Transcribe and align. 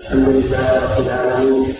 الحمد 0.00 0.28
لله 0.28 0.66
رب 0.84 0.98
العالمين 1.06 1.76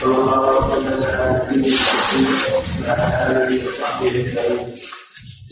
صلى 0.00 0.14
الله 0.16 0.40
وسلم 0.56 1.02
على 1.04 1.42
نبينا 1.46 1.92
محمد 1.94 2.38
وعلى 2.82 3.06
آله 3.26 3.68
وصحبه 3.68 4.08
أجمعين. 4.08 4.74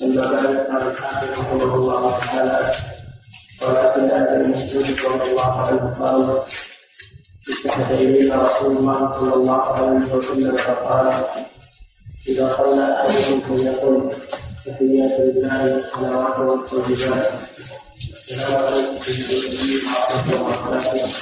أما 0.03 0.23
بعد 0.33 0.47
قال 0.71 0.83
الحافظ 0.91 1.31
رحمه 1.39 1.75
الله 1.75 2.19
تعالى 2.19 2.75
ولا 3.63 3.85
تدع 3.97 4.17
المسجد 4.17 5.01
رضي 5.07 5.31
الله 5.31 5.53
عنه 5.67 5.97
قال 6.01 6.43
اتخذ 7.51 7.93
الينا 7.93 8.37
رسول 8.37 8.77
الله 8.77 8.99
صلى 9.21 9.35
الله 9.35 9.63
عليه 9.63 10.15
وسلم 10.15 10.57
فقال 10.57 11.25
إذا 12.29 12.57
صلى 12.57 12.85
أحدكم 13.07 13.41
فليقل 13.41 14.13
تحيات 14.67 15.15
لله 15.21 15.75
والصلوات 15.75 16.39
والطيبات 16.39 17.33
السلام 18.03 18.53
عليكم 18.65 18.95
ورحمه 19.95 20.33
الله 20.35 20.43
وبركاته 20.43 21.13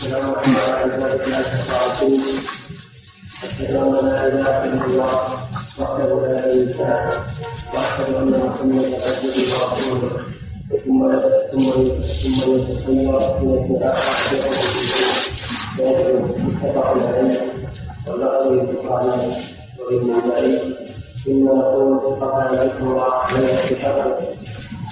السلام 0.00 0.34
عليكم 0.34 0.52
ورحمة 0.52 1.12
الله 1.26 1.40
أشهد 3.44 3.74
أن 3.76 4.06
لا 4.06 4.26
إله 4.26 4.64
إلا 4.64 4.84
الله 4.84 5.14
وحده 5.80 6.10
لا 6.26 6.42
شريك 6.42 6.76
له 6.80 7.10
وأشهد 7.74 8.14
أن 8.14 8.30
محمدا 8.46 8.96
عبده 9.04 9.36
ورسوله 9.52 10.12
ثم 10.84 11.00
ثم 11.52 11.70
ثم 12.22 12.38
يتصير 12.54 13.16
إلى 13.18 13.54
الدعاء 13.60 13.96
متفق 16.44 16.86
عليه 16.86 17.40
واللفظ 18.08 18.52
يتفق 18.52 18.92
وابن 19.80 20.10
ذلك 20.30 20.62
ثم 21.24 21.44
نقول 21.44 21.98
قطع 21.98 22.34
عليكم 22.42 22.84
الله 22.88 23.12
عليه 23.12 23.54
بحقه 23.54 24.18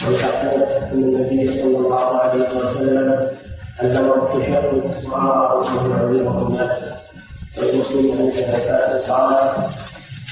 والحسن 0.06 0.62
ان 0.92 1.02
النبي 1.04 1.56
صلى 1.58 1.78
الله 1.78 2.04
عليه 2.20 2.48
وسلم 2.58 3.28
أنه 3.82 4.12
وأعرض 5.12 5.70
من 5.70 5.92
عظيم 5.92 6.46
الناس. 6.46 6.78
والمسلم 7.58 8.12
أن 8.12 8.26
يتفاءل 8.26 9.02
قال 9.12 9.34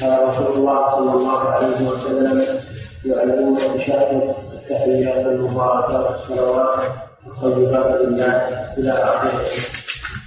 قال 0.00 0.28
رسول 0.28 0.56
الله 0.56 0.90
صلى 0.90 1.12
الله 1.12 1.40
عليه 1.50 1.88
وسلم 1.90 2.60
يعلمون 3.04 3.58
التشهد 3.60 4.34
التحيات 4.52 5.26
المباركات 5.26 6.14
الصلوات 6.14 6.90
الطيبات 7.26 8.00
لله 8.00 8.32
إلى 8.78 8.92
آخره. 8.92 9.40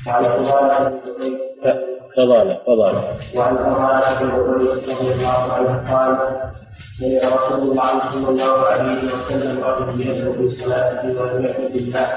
وعن 0.08 0.24
فضالة 0.24 0.92
فضالة 2.18 2.58
فضالة 2.68 3.04
وعن 3.36 3.58
فضالة 3.58 4.20
بن 4.20 4.30
عبيد 4.32 4.90
رضي 4.90 5.14
الله 5.14 5.54
عنه 5.54 5.94
قال 5.94 6.18
سمع 7.00 7.36
رسول 7.36 7.72
الله 7.72 8.12
صلى 8.12 8.30
الله 8.30 8.66
عليه 8.66 9.14
وسلم 9.14 9.64
رجل 9.64 10.08
يدعو 10.08 10.34
في 10.34 10.52
صلاته 10.52 11.22
ولم 11.22 11.46
يكن 11.46 11.68
بالله 11.74 12.08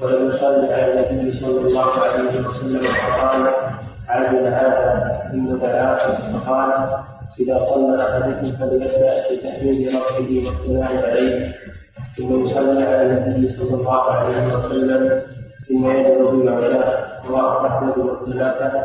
ولم 0.00 0.30
يصلي 0.30 0.74
على 0.74 1.10
النبي 1.10 1.32
صلى 1.32 1.60
الله 1.60 1.90
عليه 1.90 2.46
وسلم 2.46 2.82
فقال 2.84 3.54
عجل 4.08 4.46
هذا 4.46 5.22
ثم 5.32 5.56
دعاه 5.56 5.96
فقال 6.32 6.72
إذا 7.40 7.58
صلى 7.58 8.02
أحدكم 8.02 8.56
فليبدأ 8.56 9.24
بتحميد 9.32 9.88
ربه 9.88 10.46
والثناء 10.46 11.10
عليه. 11.10 11.54
ثم 12.16 12.44
يصلي 12.44 12.84
على 12.84 13.02
النبي 13.02 13.48
صلى 13.52 13.74
الله 13.80 14.02
عليه 14.12 14.56
وسلم 14.56 15.22
ثم 15.68 15.90
يدعو 15.90 16.30
بما 16.30 16.60
شاء 16.60 17.20
رواه 17.28 17.66
أحمد 17.66 17.98
والثلاثة 17.98 18.84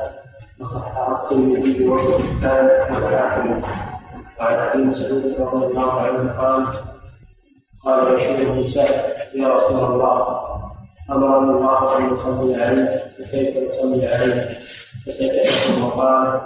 وصححه 0.62 1.24
الترمذي 1.24 1.88
وابن 1.88 2.24
حبان 2.24 2.66
والحاكم 2.96 3.62
وعن 4.40 4.56
أبي 4.56 4.84
مسعود 4.84 5.36
رضي 5.40 5.66
الله 5.66 5.92
عنه 6.02 6.32
قال 6.42 6.68
قال 7.86 8.16
بن 8.46 8.64
سعد 8.74 9.04
يا 9.34 9.48
رسول 9.48 9.86
الله 9.86 10.49
أمرنا 11.12 11.52
الله 11.52 11.98
أن 11.98 12.10
نصلي 12.10 12.56
عليه 12.64 13.04
فكيف 13.18 13.58
نصلي 13.58 14.08
عليه؟ 14.08 14.58
فسكت 15.06 15.82
وقال 15.84 16.42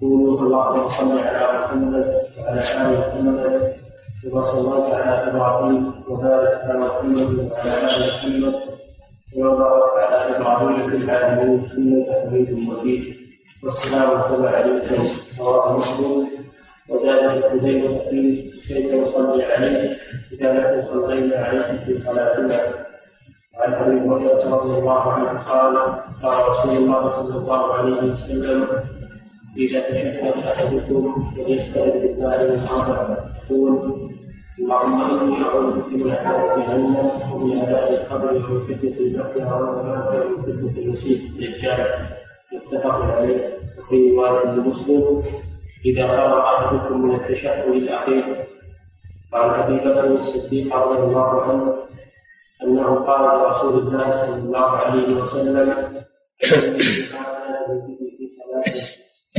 قولوا 0.00 0.40
اللهم 0.40 0.88
صل 0.88 1.18
على 1.18 1.58
محمد 1.58 2.14
وعلى 2.38 2.60
آل 2.60 2.98
محمد 2.98 3.72
كما 4.22 4.42
صليت 4.42 4.94
على 4.94 5.30
إبراهيم 5.30 5.92
وبارك 6.08 6.60
على 6.64 6.78
محمد 6.78 7.50
وعلى 7.52 7.96
آل 7.96 8.12
محمد 8.14 8.54
وبارك 9.36 9.96
على 9.98 10.36
إبراهيم 10.36 10.90
في 10.90 10.96
العالمين 10.96 11.70
إنك 11.76 12.08
حميد 12.26 12.50
مجيد. 12.52 13.14
والسلام 13.64 14.22
كما 14.22 14.48
عليكم 14.50 15.02
رواه 15.40 15.78
مسلم 15.78 16.28
وزاد 16.88 17.42
حذيفة 17.44 17.98
فيه 18.10 18.50
كيف 18.68 18.94
نصلي 18.94 19.44
عليه؟ 19.44 19.96
إذا 20.32 20.52
نحن 20.52 20.86
صلينا 20.92 21.36
عليه 21.36 21.84
في 21.86 21.98
صلاتنا. 21.98 22.87
عن 23.58 23.74
أبي 23.74 24.00
هريرة 24.08 24.56
رضي 24.56 24.78
الله 24.78 25.12
عنه 25.12 25.40
قال 25.40 25.76
قال 26.22 26.48
رسول 26.50 26.76
الله 26.76 27.10
صلى 27.10 27.38
الله 27.38 27.74
عليه 27.74 28.12
وسلم 28.12 28.66
إذا 29.56 29.80
تشهد 29.80 30.44
احدكم 30.46 31.30
فليستعذ 31.36 31.92
بالله 31.92 32.36
من 32.54 32.60
أربع 32.68 33.16
يقول 33.50 34.08
اللهم 34.58 35.00
إني 35.20 35.42
أعوذ 35.44 35.70
بك 35.76 35.92
من 35.92 36.10
عذاب 36.10 36.58
جهنم 36.58 37.10
ومن 37.32 37.58
عذاب 37.58 37.88
القبر 37.90 38.32
ومن 38.36 38.60
فتنة 38.66 38.96
البحر 39.00 39.62
ومن 39.62 40.42
فتنة 40.42 40.78
المسيح 40.82 41.20
الدجال. 41.30 42.06
متفق 42.52 42.94
عليه. 42.94 43.58
وفي 43.78 44.10
رواية 44.10 44.44
لمسلم 44.44 45.22
إذا 45.86 46.06
قرا 46.06 46.40
أحدكم 46.56 47.02
من 47.02 47.14
التشهد 47.14 47.68
الأخير 47.68 48.46
وعن 49.32 49.60
أبي 49.60 49.76
بكر 49.76 50.06
الصديق 50.06 50.76
رضي 50.76 50.98
الله 50.98 51.42
عنه 51.42 51.74
أنه 52.64 52.94
قال 53.06 53.22
لرسول 53.38 53.78
الله 53.78 54.26
صلى 54.26 54.34
الله 54.34 54.70
عليه 54.70 55.22
وسلم 55.22 55.74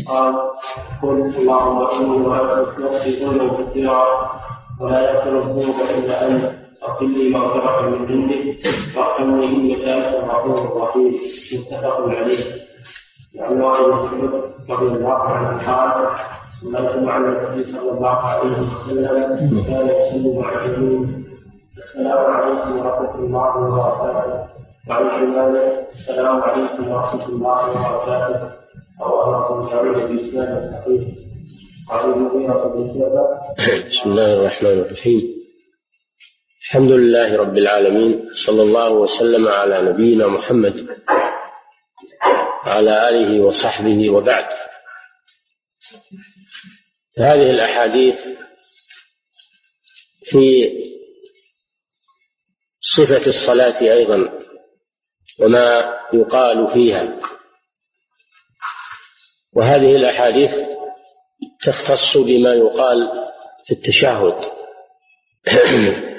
قال 0.07 0.35
قل 1.01 1.21
اللهم 1.37 1.87
إني 1.87 2.27
وأنت 2.27 2.79
نفسي 2.79 3.25
ظلما 3.25 3.63
كثيرا 3.63 4.05
ولا 4.81 4.99
يغفر 5.11 5.37
الذنوب 5.37 5.75
إلا 5.75 6.27
أنت 6.27 6.51
اغفر 6.83 7.05
لي 7.05 7.29
مغفرة 7.29 7.89
من 7.89 8.07
عندك 8.07 8.57
وارحمني 8.97 9.45
إنك 9.45 9.87
أنت 9.87 10.15
الغفور 10.15 10.57
الرحيم. 10.67 11.13
متفق 11.53 12.01
عليه. 12.01 12.45
وعن 13.39 13.61
وائل 13.61 14.09
بن 14.09 14.41
رضي 14.69 14.85
الله 14.87 15.13
عنه 15.13 15.67
قال 15.67 16.07
صليت 16.61 16.95
مع 16.95 17.17
النبي 17.17 17.63
صلى 17.63 17.91
الله 17.91 18.15
عليه 18.15 18.51
وسلم 18.51 19.63
كان 19.67 19.87
يصلي 19.89 20.37
مع 20.39 20.65
اليمين 20.65 21.28
السلام 21.79 22.25
عليكم 22.35 22.77
ورحمة 22.77 23.15
الله 23.15 23.57
وبركاته. 23.57 24.49
وعن 24.89 25.09
شماله 25.19 25.87
السلام 25.91 26.41
عليكم 26.41 26.87
ورحمة 26.87 27.25
الله 27.29 27.59
وبركاته. 27.69 28.51
رواه 29.01 29.29
أبو 29.45 29.69
داود 29.69 30.11
بإسناد 30.11 30.71
صحيح 30.71 31.01
وعن 31.89 32.13
المغيرة 32.13 32.67
بن 32.67 32.83
بسم 33.87 34.09
الله 34.09 34.33
الرحمن 34.33 34.79
الرحيم. 34.79 35.21
الحمد 36.63 36.91
لله 36.91 37.37
رب 37.37 37.57
العالمين 37.57 38.25
صلى 38.33 38.61
الله 38.61 38.89
وسلم 38.91 39.47
على 39.47 39.81
نبينا 39.81 40.27
محمد 40.27 40.87
وعلى 42.67 43.09
آله 43.09 43.41
وصحبه 43.41 44.09
وبعد. 44.09 44.45
هذه 47.19 47.51
الأحاديث 47.51 48.15
في 50.23 50.88
صفة 52.79 53.25
الصلاة 53.27 53.81
أيضا 53.81 54.39
وما 55.39 55.99
يقال 56.13 56.73
فيها. 56.73 57.19
وهذه 59.55 59.95
الأحاديث 59.95 60.51
تختص 61.61 62.17
بما 62.17 62.53
يقال 62.53 63.09
في 63.65 63.73
التشهد. 63.73 64.51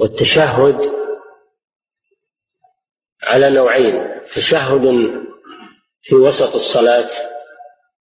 والتشهد 0.00 0.92
على 3.22 3.50
نوعين 3.50 4.20
تشهد 4.32 4.82
في 6.00 6.14
وسط 6.14 6.54
الصلاة 6.54 7.10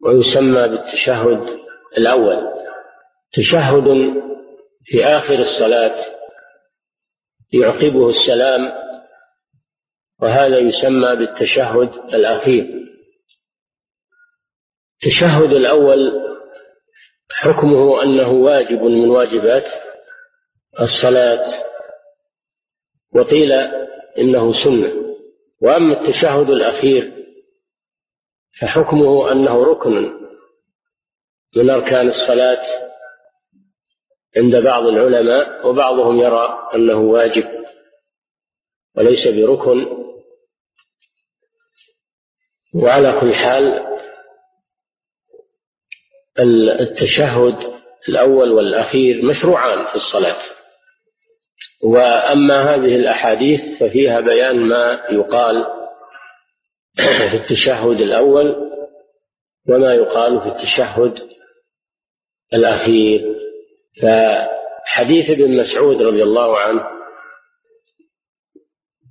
ويسمى 0.02 0.68
بالتشهد 0.68 1.60
الأول. 1.98 2.52
تشهد 3.32 3.88
في 4.84 5.06
آخر 5.06 5.34
الصلاة 5.40 5.96
يعقبه 7.54 8.08
السلام 8.08 8.72
وهذا 10.22 10.58
يسمى 10.60 11.16
بالتشهد 11.16 12.14
الأخير. 12.14 12.82
التشهد 14.94 15.54
الأول 15.54 16.22
حكمه 17.32 18.04
أنه 18.04 18.30
واجب 18.30 18.82
من 18.82 19.10
واجبات 19.10 19.68
الصلاة 20.82 21.46
وقيل 23.16 23.52
إنه 24.18 24.52
سنة. 24.52 24.94
وأما 25.62 26.02
التشهد 26.02 26.50
الأخير 26.50 27.26
فحكمه 28.60 29.32
أنه 29.32 29.64
ركن 29.64 30.22
من 31.58 31.70
أركان 31.70 32.08
الصلاة 32.08 32.91
عند 34.38 34.56
بعض 34.56 34.88
العلماء 34.88 35.68
وبعضهم 35.68 36.20
يرى 36.20 36.70
أنه 36.76 37.00
واجب 37.00 37.46
وليس 38.96 39.28
بركن. 39.28 40.02
وعلى 42.76 43.20
كل 43.20 43.34
حال 43.34 43.92
التشهد 46.80 47.82
الأول 48.10 48.52
والأخير 48.52 49.26
مشروعان 49.26 49.86
في 49.86 49.96
الصلاة. 49.96 50.42
وأما 51.84 52.76
هذه 52.76 52.96
الأحاديث 52.96 53.62
ففيها 53.80 54.20
بيان 54.20 54.56
ما 54.56 55.08
يقال 55.12 55.66
في 56.98 57.36
التشهد 57.38 58.02
الأول 58.02 58.72
وما 59.70 59.94
يقال 59.94 60.42
في 60.42 60.48
التشهد 60.48 61.20
الأخير. 62.54 63.31
فحديث 64.02 65.30
ابن 65.30 65.60
مسعود 65.60 66.02
رضي 66.02 66.24
الله 66.24 66.60
عنه 66.60 66.82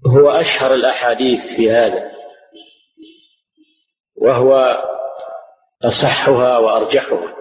هو 0.07 0.31
أشهر 0.31 0.75
الأحاديث 0.75 1.41
في 1.57 1.71
هذا 1.71 2.11
وهو 4.17 4.83
أصحها 5.85 6.59
وأرجحها 6.59 7.37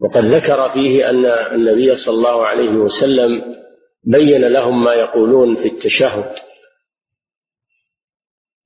وقد 0.00 0.24
ذكر 0.24 0.70
فيه 0.70 1.10
أن 1.10 1.26
النبي 1.26 1.96
صلى 1.96 2.14
الله 2.14 2.46
عليه 2.46 2.70
وسلم 2.70 3.56
بين 4.04 4.44
لهم 4.44 4.84
ما 4.84 4.94
يقولون 4.94 5.56
في 5.62 5.68
التشهد. 5.68 6.34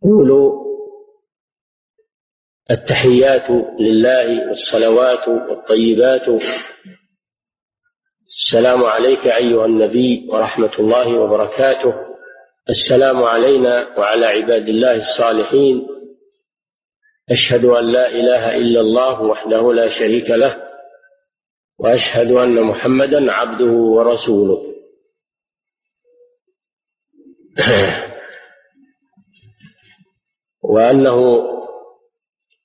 قولوا 0.02 0.64
التحيات 2.70 3.50
لله 3.80 4.48
والصلوات 4.48 5.28
والطيبات 5.28 6.28
السلام 8.36 8.84
عليك 8.84 9.26
أيها 9.26 9.66
النبي 9.66 10.26
ورحمة 10.28 10.70
الله 10.78 11.18
وبركاته. 11.18 11.94
السلام 12.68 13.22
علينا 13.22 13.98
وعلى 13.98 14.26
عباد 14.26 14.68
الله 14.68 14.96
الصالحين. 14.96 15.86
أشهد 17.30 17.64
أن 17.64 17.84
لا 17.84 18.08
إله 18.08 18.56
إلا 18.56 18.80
الله 18.80 19.22
وحده 19.22 19.72
لا 19.72 19.88
شريك 19.88 20.30
له 20.30 20.62
وأشهد 21.78 22.30
أن 22.30 22.62
محمدا 22.62 23.32
عبده 23.32 23.72
ورسوله. 23.72 24.74
وأنه 30.74 31.42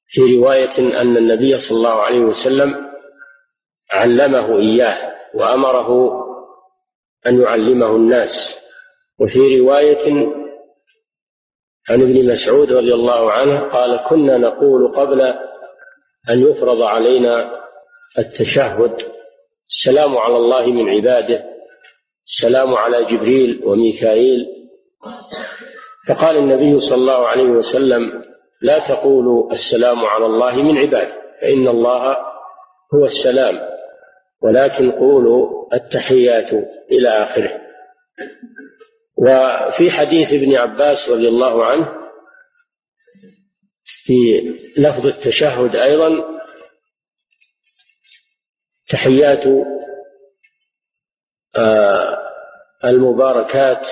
في 0.08 0.22
رواية 0.22 0.78
أن 1.02 1.18
النبي 1.18 1.58
صلى 1.58 1.78
الله 1.78 2.02
عليه 2.02 2.20
وسلم 2.20 2.90
علمه 3.92 4.60
إياه. 4.60 5.09
وأمره 5.36 5.90
أن 7.28 7.42
يعلمه 7.42 7.96
الناس. 7.96 8.60
وفي 9.20 9.60
رواية 9.60 10.06
عن 11.90 12.02
ابن 12.02 12.30
مسعود 12.30 12.72
رضي 12.72 12.94
الله 12.94 13.32
عنه 13.32 13.60
قال 13.70 14.00
كنا 14.10 14.38
نقول 14.38 14.88
قبل 14.96 15.22
أن 16.30 16.40
يفرض 16.40 16.82
علينا 16.82 17.60
التشهد 18.20 19.02
السلام 19.68 20.18
على 20.18 20.38
الله 20.38 20.66
من 20.66 20.90
عباده 20.90 21.46
السلام 22.26 22.74
على 22.74 23.06
جبريل 23.06 23.62
وميكائيل. 23.66 24.48
فقال 26.08 26.38
النبي 26.38 26.80
صلى 26.80 26.96
الله 26.96 27.28
عليه 27.28 27.50
وسلم 27.50 28.24
لا 28.62 28.88
تقولوا 28.88 29.52
السلام 29.52 30.06
على 30.06 30.26
الله 30.26 30.56
من 30.64 30.78
عباده 30.78 31.16
فإن 31.42 31.68
الله 31.68 32.18
هو 32.96 33.06
السلام. 33.06 33.79
ولكن 34.42 34.92
قولوا 34.92 35.74
التحيات 35.74 36.54
إلى 36.92 37.10
آخره. 37.10 37.62
وفي 39.18 39.92
حديث 39.92 40.34
ابن 40.34 40.56
عباس 40.56 41.10
رضي 41.10 41.28
الله 41.28 41.66
عنه 41.66 42.00
في 43.84 44.40
لفظ 44.78 45.06
التشهد 45.06 45.76
أيضا 45.76 46.10
تحيات 48.90 49.44
آه، 51.58 52.18
المباركات 52.86 53.88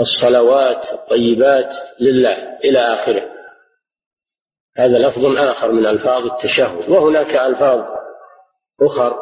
الصلوات 0.00 0.92
الطيبات 0.92 1.74
لله 2.00 2.58
إلى 2.64 2.78
آخره. 2.78 3.32
هذا 4.76 4.98
لفظ 4.98 5.36
آخر 5.36 5.72
من 5.72 5.86
ألفاظ 5.86 6.26
التشهد. 6.26 6.90
وهناك 6.90 7.34
ألفاظ 7.34 7.96
أخر 8.82 9.16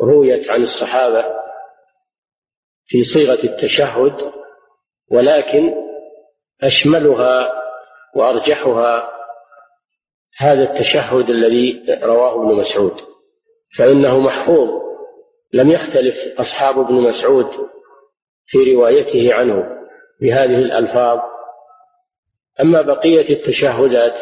رويت 0.00 0.50
عن 0.50 0.62
الصحابة 0.62 1.24
في 2.84 3.02
صيغة 3.02 3.44
التشهد 3.44 4.32
ولكن 5.10 5.74
أشملها 6.62 7.52
وأرجحها 8.16 9.10
هذا 10.40 10.62
التشهد 10.62 11.30
الذي 11.30 11.84
رواه 12.02 12.42
ابن 12.42 12.60
مسعود 12.60 12.96
فإنه 13.78 14.18
محفوظ 14.18 14.80
لم 15.52 15.70
يختلف 15.70 16.40
أصحاب 16.40 16.78
ابن 16.78 16.94
مسعود 16.94 17.50
في 18.46 18.74
روايته 18.74 19.34
عنه 19.34 19.64
بهذه 20.20 20.58
الألفاظ. 20.58 21.18
أما 22.60 22.82
بقية 22.82 23.36
التشهدات 23.36 24.14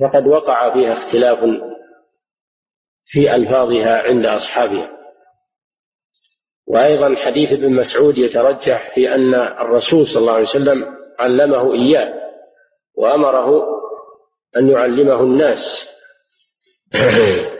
فقد 0.00 0.26
وقع 0.26 0.74
فيها 0.74 0.92
اختلاف 0.92 1.38
في 3.08 3.34
ألفاظها 3.34 4.02
عند 4.02 4.26
أصحابها. 4.26 4.90
وأيضا 6.66 7.14
حديث 7.16 7.52
ابن 7.52 7.72
مسعود 7.72 8.18
يترجح 8.18 8.94
في 8.94 9.14
أن 9.14 9.34
الرسول 9.34 10.06
صلى 10.06 10.20
الله 10.20 10.32
عليه 10.32 10.42
وسلم 10.42 10.84
علمه 11.18 11.74
إياه 11.74 12.14
وأمره 12.94 13.64
أن 14.56 14.70
يعلمه 14.70 15.20
الناس. 15.20 15.88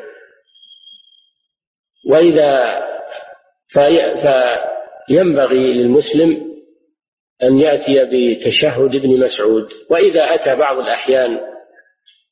وإذا 2.10 2.82
فينبغي 5.08 5.74
للمسلم 5.74 6.48
أن 7.42 7.60
يأتي 7.60 8.04
بتشهد 8.04 8.94
ابن 8.94 9.20
مسعود 9.20 9.72
وإذا 9.90 10.34
أتى 10.34 10.56
بعض 10.56 10.78
الأحيان 10.78 11.40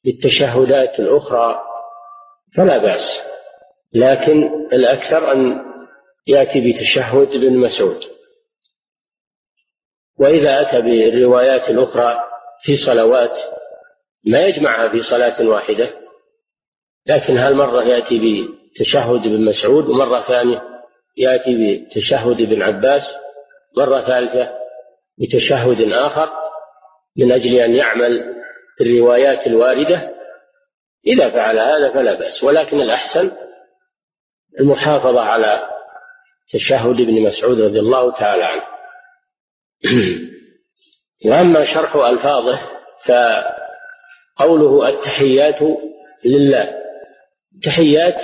بالتشهدات 0.05 1.01
الأخرى 1.01 1.61
فلا 2.57 2.79
بأس. 2.79 3.21
لكن 3.95 4.43
الأكثر 4.73 5.33
أن 5.33 5.63
يأتي 6.27 6.61
بتشهد 6.73 7.29
ابن 7.29 7.57
مسعود. 7.59 8.05
وإذا 10.19 10.61
أتى 10.61 10.81
بالروايات 10.83 11.71
الأخرى 11.71 12.21
في 12.61 12.77
صلوات 12.77 13.39
ما 14.27 14.41
يجمعها 14.41 14.89
في 14.89 15.01
صلاة 15.01 15.49
واحدة 15.49 15.91
لكن 17.07 17.37
هالمرة 17.39 17.83
يأتي 17.85 18.49
تشهد 18.77 19.21
ابن 19.27 19.45
مسعود 19.45 19.85
ومرة 19.89 20.21
ثانية 20.21 20.63
يأتي 21.17 21.85
بتشهد 21.87 22.41
ابن 22.43 22.63
عباس 22.63 23.15
مرة 23.79 24.01
ثالثة 24.01 24.55
بتشهد 25.19 25.93
آخر 25.93 26.31
من 27.17 27.33
أجل 27.33 27.55
أن 27.55 27.75
يعمل 27.75 28.35
الروايات 28.81 29.47
الواردة 29.47 30.16
إذا 31.07 31.31
فعل 31.31 31.59
هذا 31.59 31.93
فلا 31.93 32.19
بأس. 32.19 32.45
ولكن 32.45 32.81
الأحسن 32.81 33.31
المحافظة 34.61 35.21
على 35.21 35.71
تشهد 36.49 37.01
ابن 37.01 37.23
مسعود 37.23 37.61
رضي 37.61 37.79
الله 37.81 38.13
تعالى 38.13 38.45
عنه. 38.45 38.63
وأما 41.31 41.65
شرح 41.65 41.97
ألفاظه 41.97 42.61
فقوله 43.05 44.89
التحيات 44.89 45.59
لله. 46.25 46.75
تحيات 47.63 48.21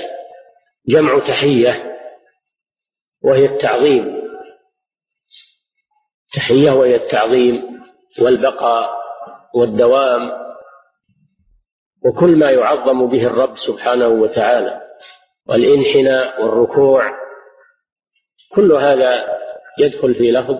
جمع 0.88 1.18
تحية 1.18 1.98
وهي 3.24 3.44
التعظيم. 3.44 4.22
تحية 6.32 6.70
وهي 6.70 6.94
التعظيم 6.94 7.80
والبقاء 8.22 8.92
والدوام 9.54 10.32
وكل 12.04 12.36
ما 12.36 12.50
يعظم 12.50 13.06
به 13.06 13.26
الرب 13.26 13.56
سبحانه 13.56 14.08
وتعالى 14.08 14.80
والإنحناء 15.48 16.42
والركوع 16.42 17.02
كل 18.52 18.72
هذا 18.72 19.38
يدخل 19.78 20.14
في 20.14 20.30
لفظ 20.30 20.58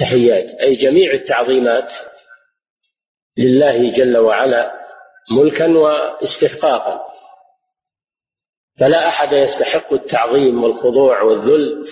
تحيات 0.00 0.60
أي 0.60 0.74
جميع 0.74 1.12
التعظيمات 1.12 1.92
لله 3.38 3.90
جل 3.90 4.16
وعلا 4.16 4.72
ملكا 5.38 5.78
واستحقاقا. 5.78 7.12
فلا 8.80 9.08
أحد 9.08 9.32
يستحق 9.32 9.92
التعظيم 9.92 10.64
والخضوع 10.64 11.22
والذل 11.22 11.86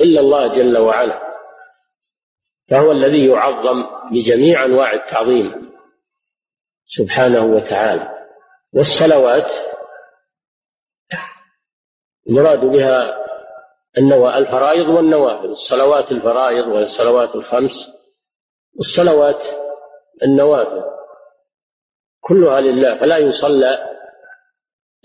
إلا 0.00 0.20
الله 0.20 0.46
جل 0.46 0.78
وعلا 0.78 1.22
فهو 2.70 2.92
الذي 2.92 3.26
يعظم 3.26 3.84
بجميع 4.12 4.64
أنواع 4.64 4.92
التعظيم. 4.92 5.67
سبحانه 6.88 7.44
وتعالى. 7.44 8.08
والصلوات 8.72 9.52
المراد 12.28 12.60
بها 12.60 13.24
الفرائض 14.38 14.88
والنوافل. 14.88 15.46
الصلوات 15.46 16.12
الفرائض 16.12 16.66
والصلوات 16.66 17.34
الخمس 17.34 17.88
والصلوات 18.76 19.42
النوافل. 20.22 20.84
كلها 22.20 22.60
لله 22.60 23.00
فلا 23.00 23.18
يصلى 23.18 23.98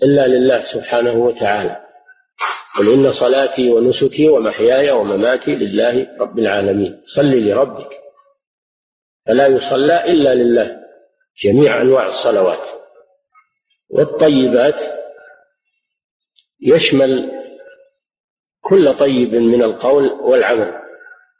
إلا 0.02 0.26
لله 0.26 0.64
سبحانه 0.64 1.12
وتعالى. 1.12 1.84
قل 2.78 2.92
إن 2.92 3.12
صلاتي 3.12 3.72
ونسكي 3.72 4.28
ومحياي 4.28 4.90
ومماتي 4.90 5.50
لله 5.50 6.16
رب 6.20 6.38
العالمين. 6.38 7.02
صل 7.06 7.30
لربك. 7.30 7.90
فلا 9.26 9.46
يصلى 9.46 10.04
إلا 10.04 10.34
لله. 10.34 10.83
جميع 11.38 11.80
أنواع 11.80 12.06
الصلوات. 12.06 12.66
والطيبات 13.90 14.74
يشمل 16.60 17.32
كل 18.60 18.96
طيب 18.96 19.34
من 19.34 19.62
القول 19.62 20.10
والعمل. 20.10 20.72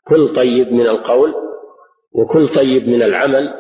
كل 0.07 0.33
طيب 0.37 0.73
من 0.73 0.87
القول 0.87 1.35
وكل 2.13 2.49
طيب 2.49 2.89
من 2.89 3.03
العمل 3.03 3.55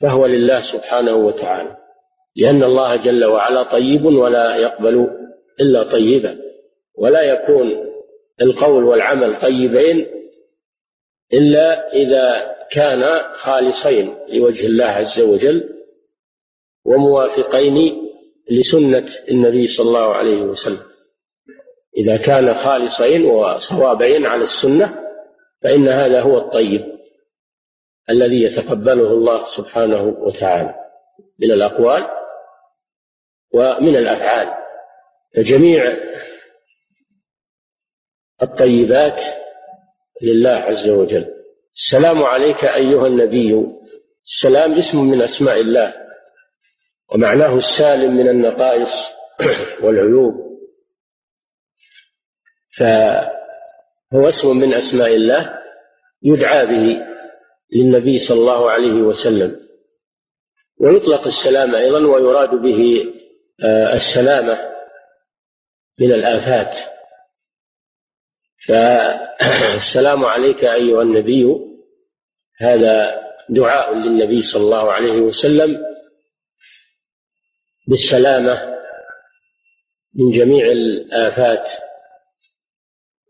فهو 0.00 0.26
لله 0.26 0.60
سبحانه 0.62 1.14
وتعالى. 1.14 1.76
لأن 2.36 2.62
الله 2.62 2.96
جل 2.96 3.24
وعلا 3.24 3.62
طيب 3.72 4.04
ولا 4.04 4.56
يقبل 4.56 5.08
إلا 5.60 5.82
طيبا. 5.82 6.38
ولا 6.98 7.22
يكون 7.22 7.88
القول 8.42 8.84
والعمل 8.84 9.40
طيبين 9.40 10.06
إلا 11.32 11.92
إذا 11.92 12.57
كان 12.70 13.20
خالصين 13.34 14.16
لوجه 14.28 14.66
الله 14.66 14.84
عز 14.84 15.20
وجل 15.20 15.84
وموافقين 16.84 18.08
لسنة 18.50 19.08
النبي 19.30 19.66
صلى 19.66 19.86
الله 19.88 20.14
عليه 20.14 20.42
وسلم. 20.42 20.82
إذا 21.96 22.16
كان 22.16 22.54
خالصين 22.54 23.24
وصوابين 23.24 24.26
على 24.26 24.42
السنة 24.42 25.04
فإن 25.62 25.88
هذا 25.88 26.22
هو 26.22 26.38
الطيب 26.38 26.98
الذي 28.10 28.42
يتقبله 28.42 29.12
الله 29.12 29.48
سبحانه 29.48 30.02
وتعالى 30.02 30.74
من 31.40 31.50
الأقوال 31.50 32.06
ومن 33.54 33.96
الأفعال. 33.96 34.48
فجميع 35.36 35.96
الطيبات 38.42 39.20
لله 40.22 40.50
عز 40.50 40.88
وجل. 40.88 41.37
السلام 41.78 42.22
عليك 42.22 42.64
أيها 42.64 43.06
النبي. 43.06 43.66
السلام 44.24 44.72
اسم 44.72 45.00
من 45.00 45.22
أسماء 45.22 45.60
الله 45.60 45.94
ومعناه 47.14 47.54
السالم 47.56 48.16
من 48.16 48.28
النقائص 48.28 48.92
والعيوب. 49.82 50.34
فهو 52.78 54.28
اسم 54.28 54.56
من 54.56 54.74
أسماء 54.74 55.14
الله 55.14 55.58
يدعى 56.22 56.66
به 56.66 57.06
للنبي 57.76 58.18
صلى 58.18 58.40
الله 58.40 58.70
عليه 58.70 59.02
وسلم. 59.02 59.60
ويطلق 60.80 61.26
السلام 61.26 61.74
أيضا 61.74 61.98
ويراد 61.98 62.50
به 62.50 63.12
آه، 63.64 63.94
السلامة 63.94 64.58
من 66.00 66.12
الآفات. 66.12 66.74
فالسلام 68.66 70.24
عليك 70.24 70.64
أيها 70.64 71.02
النبي. 71.02 71.67
هذا 72.60 73.22
دعاء 73.48 73.94
للنبي 73.94 74.42
صلى 74.42 74.62
الله 74.64 74.92
عليه 74.92 75.20
وسلم 75.20 75.78
بالسلامة 77.88 78.78
من 80.14 80.30
جميع 80.30 80.66
الآفات 80.66 81.68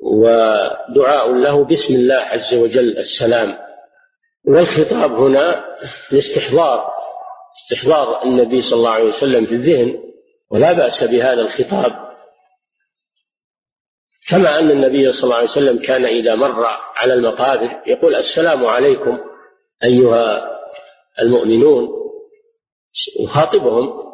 ودعاء 0.00 1.32
له 1.35 1.64
باسم 1.64 1.94
الله 1.94 2.14
عز 2.14 2.54
وجل 2.54 2.99
السلام. 2.99 3.58
والخطاب 4.44 5.11
هنا 5.11 5.64
لاستحضار 6.11 6.90
استحضار 7.56 8.23
النبي 8.23 8.61
صلى 8.61 8.76
الله 8.76 8.90
عليه 8.90 9.04
وسلم 9.04 9.47
في 9.47 9.54
الذهن 9.54 10.02
ولا 10.50 10.73
بأس 10.73 11.04
بهذا 11.04 11.40
الخطاب. 11.40 12.07
كما 14.28 14.58
أن 14.58 14.70
النبي 14.70 15.12
صلى 15.12 15.25
الله 15.25 15.37
عليه 15.37 15.44
وسلم 15.44 15.78
كان 15.78 16.04
إذا 16.04 16.35
مر 16.35 16.64
على 16.97 17.14
المقابر 17.14 17.82
يقول 17.87 18.14
السلام 18.14 18.66
عليكم 18.66 19.18
أيها 19.85 20.58
المؤمنون 21.23 21.88
يخاطبهم 23.20 24.08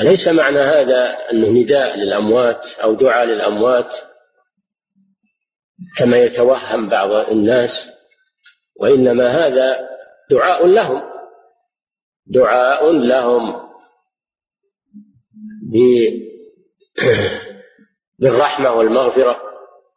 وليس 0.00 0.28
معنى 0.28 0.58
هذا 0.58 1.16
أنه 1.32 1.48
نداء 1.48 1.98
للأموات 1.98 2.66
أو 2.82 2.94
دعاء 2.94 3.24
للأموات 3.24 3.94
كما 5.98 6.16
يتوهم 6.16 6.88
بعض 6.88 7.10
الناس؟ 7.12 7.90
وإنما 8.80 9.26
هذا 9.26 9.88
دعاء 10.30 10.66
لهم 10.66 11.02
دعاء 12.26 12.92
لهم 12.92 13.66
بالرحمة 18.18 18.72
والمغفرة. 18.72 19.55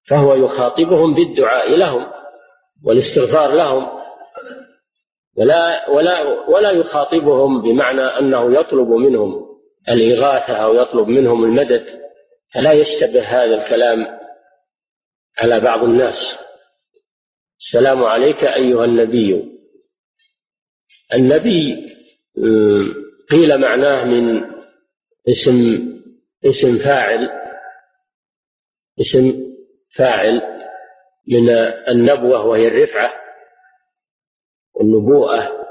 فهو 0.10 0.34
يخاطبهم 0.34 1.16
بالدعاء 1.16 1.76
لهم 1.76 2.12
والاستغفار 2.84 3.54
لهم 3.54 4.00
ولا 5.38 5.90
ولا 5.90 6.22
ولا 6.50 6.72
يخاطبهم 6.72 7.62
بمعنى 7.62 8.02
أنه 8.02 8.60
يطلب 8.60 8.88
منهم 8.88 9.46
الإغاثة 9.90 10.54
أو 10.54 10.74
يطلب 10.74 11.08
منهم 11.08 11.44
المدد. 11.44 12.00
فلا 12.54 12.72
يشتبه 12.72 13.24
هذا 13.24 13.64
الكلام 13.64 14.20
على 15.40 15.60
بعض 15.60 15.84
الناس. 15.84 16.38
السلام 17.60 18.04
عليك 18.04 18.44
أيها 18.44 18.86
النبي. 18.86 19.60
النبي 21.14 21.90
قيل 23.30 23.58
معناه 23.58 24.04
من 24.06 24.46
اسم 25.30 25.90
اسم 26.46 26.78
فاعل 26.78 27.30
اسم 29.02 29.49
فاعل 29.96 30.42
من 31.28 31.50
النبوة 31.90 32.46
وهي 32.46 32.68
الرفعة 32.68 33.14
والنبوءة 34.76 35.68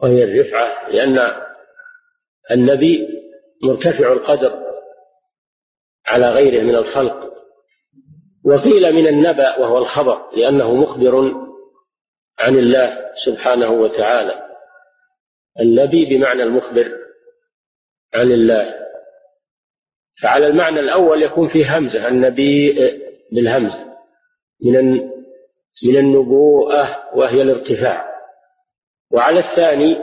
وهي 0.00 0.24
الرفعة 0.24 0.88
لأن 0.88 1.42
النبي 2.50 3.08
مرتفع 3.64 4.12
القدر 4.12 4.68
على 6.06 6.30
غيره 6.30 6.62
من 6.62 6.74
الخلق. 6.74 7.28
وقيل 8.44 8.92
من 8.92 9.06
النبأ 9.06 9.58
وهو 9.58 9.78
الخبر 9.78 10.30
لأنه 10.36 10.74
مخبر 10.74 11.34
عن 12.38 12.58
الله 12.58 13.12
سبحانه 13.14 13.70
وتعالى. 13.70 14.48
النبي 15.60 16.04
بمعنى 16.04 16.42
المخبر 16.42 16.98
عن 18.14 18.32
الله. 18.32 18.74
فعلى 20.22 20.46
المعنى 20.46 20.80
الأول 20.80 21.22
يكون 21.22 21.48
فيه 21.48 21.78
همزة 21.78 22.08
النبي 22.08 22.78
بالهمزة 23.32 23.88
من 24.64 25.00
من 25.84 25.96
النبوءة 25.96 27.04
وهي 27.14 27.42
الارتفاع. 27.42 28.08
وعلى 29.10 29.38
الثاني 29.40 29.96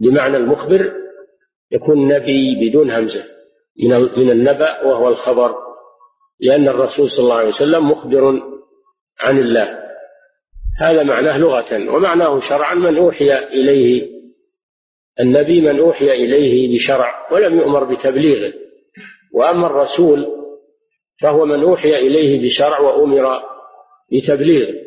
بمعنى 0.00 0.36
المخبر 0.36 0.92
يكون 1.70 2.08
نبي 2.08 2.68
بدون 2.68 2.90
همزة 2.90 3.24
من 4.16 4.30
النبأ 4.30 4.82
وهو 4.86 5.08
الخبر 5.08 5.54
لأن 6.40 6.68
الرسول 6.68 7.10
صلى 7.10 7.22
الله 7.22 7.36
عليه 7.36 7.48
وسلم 7.48 7.90
مخبر 7.90 8.42
عن 9.20 9.38
الله. 9.38 9.82
هذا 10.78 11.02
معناه 11.02 11.38
لغة 11.38 11.94
ومعناه 11.94 12.40
شرعا 12.40 12.74
من 12.74 12.98
أوحي 12.98 13.38
إليه 13.38 14.12
النبي 15.20 15.60
من 15.60 15.78
أوحي 15.80 16.10
إليه 16.10 16.74
بشرع 16.74 17.32
ولم 17.32 17.56
يؤمر 17.58 17.84
بتبليغه. 17.84 18.52
وأما 19.34 19.66
الرسول 19.66 20.41
فهو 21.22 21.44
من 21.44 21.62
أوحي 21.62 21.96
إليه 21.96 22.44
بشرع 22.46 22.80
وأمر 22.80 23.42
بتبليغه 24.12 24.82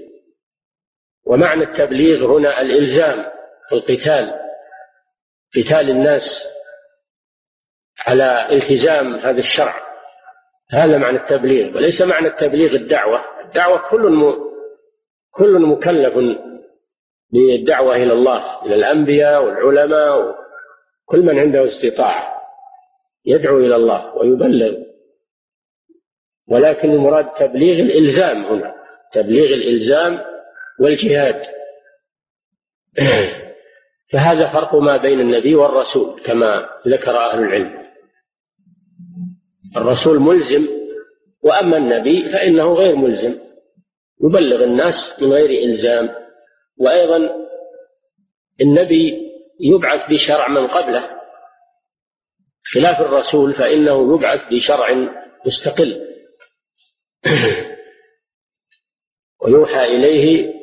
ومعنى 1.25 1.63
التبليغ 1.63 2.37
هنا 2.37 2.61
الإلزام 2.61 3.25
في 3.69 3.75
القتال 3.75 4.33
قتال 5.57 5.89
الناس 5.89 6.43
على 8.07 8.47
التزام 8.51 9.13
هذا 9.15 9.39
الشرع. 9.39 9.85
هذا 10.69 10.97
معنى 10.97 11.17
التبليغ 11.17 11.75
وليس 11.75 12.01
معنى 12.01 12.27
التبليغ 12.27 12.75
الدعوة. 12.75 13.21
الدعوة 13.45 13.89
كل 13.89 14.01
م... 14.11 14.35
كل 15.31 15.59
مكلف 15.61 16.13
بالدعوة 17.33 17.95
إلى 17.95 18.13
الله 18.13 18.65
إلى 18.65 18.75
الأنبياء 18.75 19.43
والعلماء 19.43 20.19
وكل 20.19 21.21
من 21.21 21.39
عنده 21.39 21.65
استطاعة 21.65 22.41
يدعو 23.25 23.57
إلى 23.57 23.75
الله 23.75 24.15
ويبلغ. 24.15 24.85
ولكن 26.47 26.89
المراد 26.89 27.33
تبليغ 27.33 27.79
الإلزام 27.79 28.45
هنا 28.45 28.75
تبليغ 29.11 29.53
الإلزام 29.53 30.19
والجهاد. 30.79 31.41
فهذا 34.11 34.53
فرق 34.53 34.75
ما 34.75 34.97
بين 34.97 35.19
النبي 35.19 35.55
والرسول 35.55 36.21
كما 36.21 36.69
ذكر 36.87 37.17
أهل 37.17 37.39
العلم. 37.39 37.85
الرسول 39.77 40.19
ملزم 40.19 40.67
وأما 41.41 41.77
النبي 41.77 42.29
فإنه 42.29 42.73
غير 42.73 42.95
ملزم. 42.95 43.39
يبلغ 44.23 44.63
الناس 44.63 45.15
من 45.21 45.33
غير 45.33 45.63
إلزام. 45.63 46.09
وأيضا 46.77 47.29
النبي 48.61 49.31
يبعث 49.61 50.09
بشرع 50.09 50.47
من 50.47 50.67
قبله. 50.67 51.09
خلاف 52.73 53.01
الرسول 53.01 53.53
فإنه 53.53 54.15
يبعث 54.15 54.41
بشرع 54.51 54.87
مستقل. 55.45 56.14
ويوحى 59.41 59.85
إليه 59.85 60.53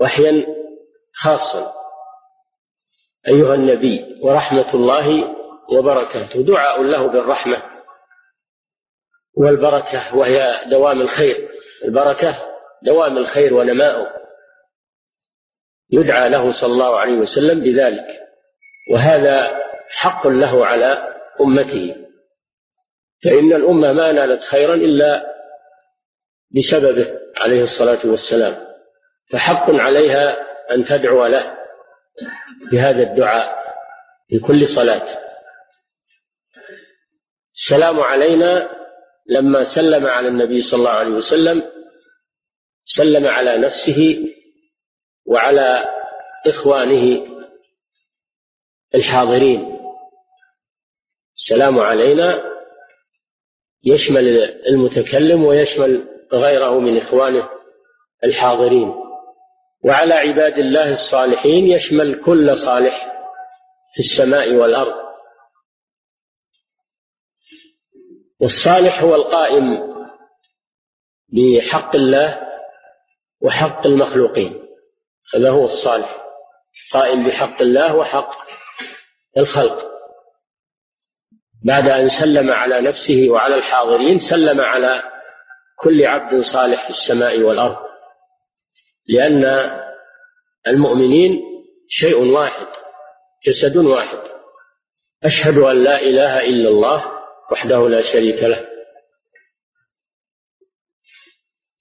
وحيا 0.00 0.46
خاصا. 1.12 1.74
أيها 3.28 3.54
النبي 3.54 4.20
ورحمة 4.22 4.74
الله 4.74 5.36
وبركاته. 5.72 6.42
دعاء 6.42 6.82
له 6.82 7.06
بالرحمة 7.06 7.62
والبركة 9.36 10.16
وهي 10.16 10.64
دوام 10.70 11.00
الخير. 11.00 11.48
البركة 11.84 12.54
دوام 12.82 13.18
الخير 13.18 13.54
ونماؤه. 13.54 14.12
يدعى 15.92 16.28
له 16.28 16.52
صلى 16.52 16.72
الله 16.72 16.98
عليه 16.98 17.18
وسلم 17.18 17.60
بذلك. 17.60 18.06
وهذا 18.92 19.62
حق 19.88 20.26
له 20.26 20.66
على 20.66 21.14
أمته. 21.40 21.96
فإن 23.24 23.52
الأمة 23.52 23.92
ما 23.92 24.12
نالت 24.12 24.42
خيرا 24.42 24.74
إلا 24.74 25.33
بسببه 26.54 27.20
عليه 27.36 27.62
الصلاة 27.62 28.06
والسلام. 28.06 28.66
فحق 29.30 29.70
عليها 29.70 30.36
أن 30.74 30.84
تدعو 30.84 31.26
له 31.26 31.58
بهذا 32.72 33.02
الدعاء 33.02 33.64
في 34.28 34.38
كل 34.38 34.68
صلاة. 34.68 35.18
السلام 37.54 38.00
علينا 38.00 38.70
لما 39.26 39.64
سلم 39.64 40.06
على 40.06 40.28
النبي 40.28 40.62
صلى 40.62 40.78
الله 40.78 40.90
عليه 40.90 41.10
وسلم 41.10 41.62
سلم 42.84 43.26
على 43.26 43.56
نفسه 43.58 44.30
وعلى 45.26 45.94
إخوانه 46.46 47.26
الحاضرين. 48.94 49.78
السلام 51.34 51.78
علينا 51.78 52.52
يشمل 53.84 54.28
المتكلم 54.68 55.44
ويشمل 55.44 56.13
غيره 56.32 56.80
من 56.80 56.98
إخوانه 56.98 57.48
الحاضرين. 58.24 58.94
وعلى 59.84 60.14
عباد 60.14 60.58
الله 60.58 60.92
الصالحين 60.92 61.64
يشمل 61.64 62.24
كل 62.24 62.58
صالح 62.58 63.14
في 63.94 64.00
السماء 64.00 64.54
والأرض. 64.54 65.04
والصالح 68.40 69.02
هو 69.02 69.14
القائم 69.14 69.94
بحق 71.28 71.96
الله 71.96 72.48
وحق 73.40 73.86
المخلوقين. 73.86 74.68
هذا 75.34 75.50
هو 75.50 75.64
الصالح 75.64 76.24
قائم 76.92 77.26
بحق 77.26 77.62
الله 77.62 77.96
وحق 77.96 78.30
الخلق. 79.38 79.94
بعد 81.64 81.88
أن 81.88 82.08
سلم 82.08 82.50
على 82.50 82.80
نفسه 82.80 83.26
وعلى 83.30 83.54
الحاضرين 83.54 84.18
سلم 84.18 84.60
على 84.60 85.13
كل 85.76 86.06
عبد 86.06 86.40
صالح 86.40 86.82
في 86.82 86.90
السماء 86.90 87.40
والأرض 87.40 87.76
لأن 89.08 89.44
المؤمنين 90.68 91.42
شيء 91.88 92.16
واحد 92.16 92.66
جسد 93.46 93.76
واحد. 93.76 94.18
أشهد 95.24 95.58
أن 95.58 95.84
لا 95.84 96.00
إله 96.00 96.46
إلا 96.46 96.68
الله 96.68 97.12
وحده 97.52 97.88
لا 97.88 98.02
شريك 98.02 98.42
له. 98.42 98.68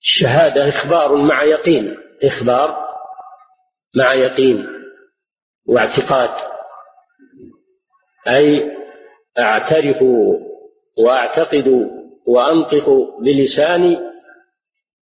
الشهادة 0.02 0.70
إخبار 0.70 1.16
مع 1.16 1.44
يقين 1.44 1.98
إخبار 2.24 2.88
مع 3.96 4.14
يقين 4.14 4.68
واعتقاد. 5.68 6.54
أي 8.28 8.72
أعترف 9.40 10.02
وأعتقد 11.00 11.90
وأنطق 12.28 12.90
بلساني 13.22 14.00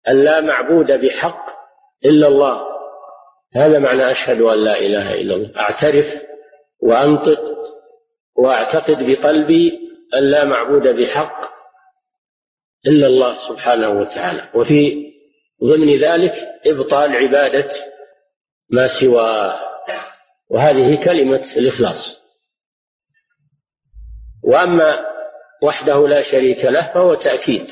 أن 0.07 0.23
لا 0.23 0.41
معبود 0.41 0.91
بحق 0.91 1.45
إلا 2.05 2.27
الله. 2.27 2.61
هذا 3.55 3.79
معنى 3.79 4.11
أشهد 4.11 4.41
أن 4.41 4.63
لا 4.63 4.79
إله 4.79 5.13
إلا 5.13 5.35
الله. 5.35 5.59
أعترف 5.59 6.05
وأنطق 6.79 7.39
وأعتقد 8.35 8.97
بقلبي 9.03 9.79
أن 10.15 10.23
لا 10.23 10.43
معبود 10.43 10.87
بحق 10.87 11.51
إلا 12.87 13.07
الله 13.07 13.39
سبحانه 13.39 13.89
وتعالى. 13.89 14.49
وفي 14.55 15.07
ضمن 15.63 15.97
ذلك 15.97 16.33
إبطال 16.67 17.15
عبادة 17.15 17.69
ما 18.69 18.87
سواه. 18.87 19.59
وهذه 20.49 21.03
كلمة 21.03 21.45
الإخلاص. 21.57 22.21
وأما 24.43 25.16
وحده 25.63 26.07
لا 26.07 26.21
شريك 26.21 26.65
له 26.65 26.93
فهو 26.93 27.15
تأكيد. 27.15 27.67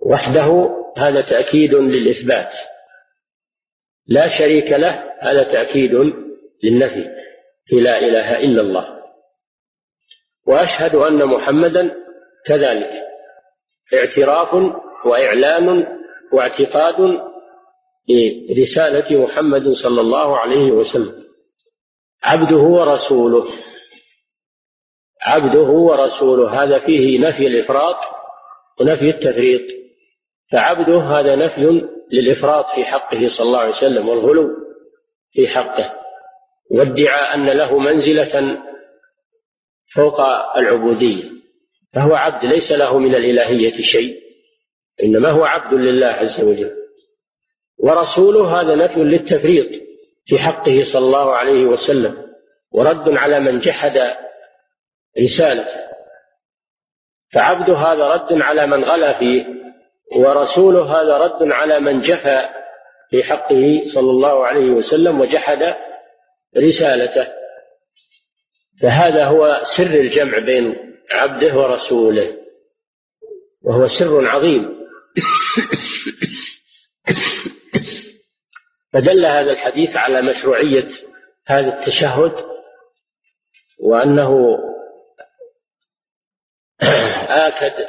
وحده 0.00 0.76
هذا 0.98 1.20
تأكيد 1.20 1.74
للإثبات. 1.74 2.52
لا 4.06 4.28
شريك 4.28 4.72
له 4.72 5.12
هذا 5.20 5.42
تأكيد 5.42 5.92
للنفي. 6.64 7.04
في 7.64 7.76
لا 7.76 7.98
إله 7.98 8.38
إلا 8.38 8.62
الله. 8.62 9.02
وأشهد 10.46 10.94
أن 10.94 11.24
محمدا 11.24 11.94
كذلك. 12.46 12.90
اعتراف 13.94 14.54
وإعلان 15.06 15.86
واعتقاد 16.32 16.96
برسالة 18.48 19.22
محمد 19.22 19.68
صلى 19.68 20.00
الله 20.00 20.38
عليه 20.38 20.72
وسلم. 20.72 21.26
عبده 22.22 22.56
ورسوله. 22.56 23.48
عبده 25.26 25.68
ورسوله. 25.68 26.62
هذا 26.62 26.78
فيه 26.78 27.20
نفي 27.20 27.46
الإفراط 27.46 27.96
ونفي 28.80 29.10
التفريط. 29.10 29.62
فعبده 30.52 30.98
هذا 31.02 31.36
نفي 31.36 31.88
للإفراط 32.12 32.64
في 32.74 32.84
حقه 32.84 33.28
صلى 33.28 33.46
الله 33.46 33.58
عليه 33.58 33.72
وسلم 33.72 34.08
والغلو 34.08 34.48
في 35.30 35.48
حقه 35.48 35.94
وادعى 36.70 37.34
أن 37.34 37.46
له 37.46 37.78
منزلة 37.78 38.62
فوق 39.94 40.20
العبودية. 40.56 41.24
فهو 41.94 42.14
عبد 42.14 42.44
ليس 42.44 42.72
له 42.72 42.98
من 42.98 43.14
الإلهية 43.14 43.80
شيء 43.80 44.16
إنما 45.02 45.30
هو 45.30 45.44
عبد 45.44 45.74
لله 45.74 46.06
عز 46.06 46.40
وجل. 46.40 46.72
ورسوله 47.78 48.60
هذا 48.60 48.74
نفي 48.74 49.00
للتفريط 49.00 49.68
في 50.26 50.38
حقه 50.38 50.84
صلى 50.84 51.06
الله 51.06 51.32
عليه 51.32 51.64
وسلم 51.64 52.26
ورد 52.72 53.08
على 53.08 53.40
من 53.40 53.60
جحد 53.60 53.98
رسالته 55.20 55.86
فعبد 57.32 57.70
هذا 57.70 58.08
رد 58.08 58.42
على 58.42 58.66
من 58.66 58.84
غلا 58.84 59.18
فيه 59.18 59.46
ورسوله 60.16 61.00
هذا 61.00 61.16
رد 61.16 61.52
على 61.52 61.80
من 61.80 62.00
جفى 62.00 62.48
في 63.10 63.24
حقه 63.24 63.82
صلى 63.94 64.10
الله 64.10 64.46
عليه 64.46 64.70
وسلم 64.70 65.20
وجحد 65.20 65.74
رسالته. 66.56 67.26
فهذا 68.82 69.24
هو 69.24 69.60
سر 69.62 69.94
الجمع 69.94 70.38
بين 70.38 70.76
عبده 71.12 71.54
ورسوله 71.54 72.36
وهو 73.62 73.86
سر 73.86 74.28
عظيم. 74.28 74.76
فدل 78.92 79.26
هذا 79.26 79.52
الحديث 79.52 79.96
على 79.96 80.22
مشروعية 80.22 80.88
هذا 81.46 81.78
التشهد 81.78 82.32
وأنه 83.80 84.58
آكد 87.46 87.86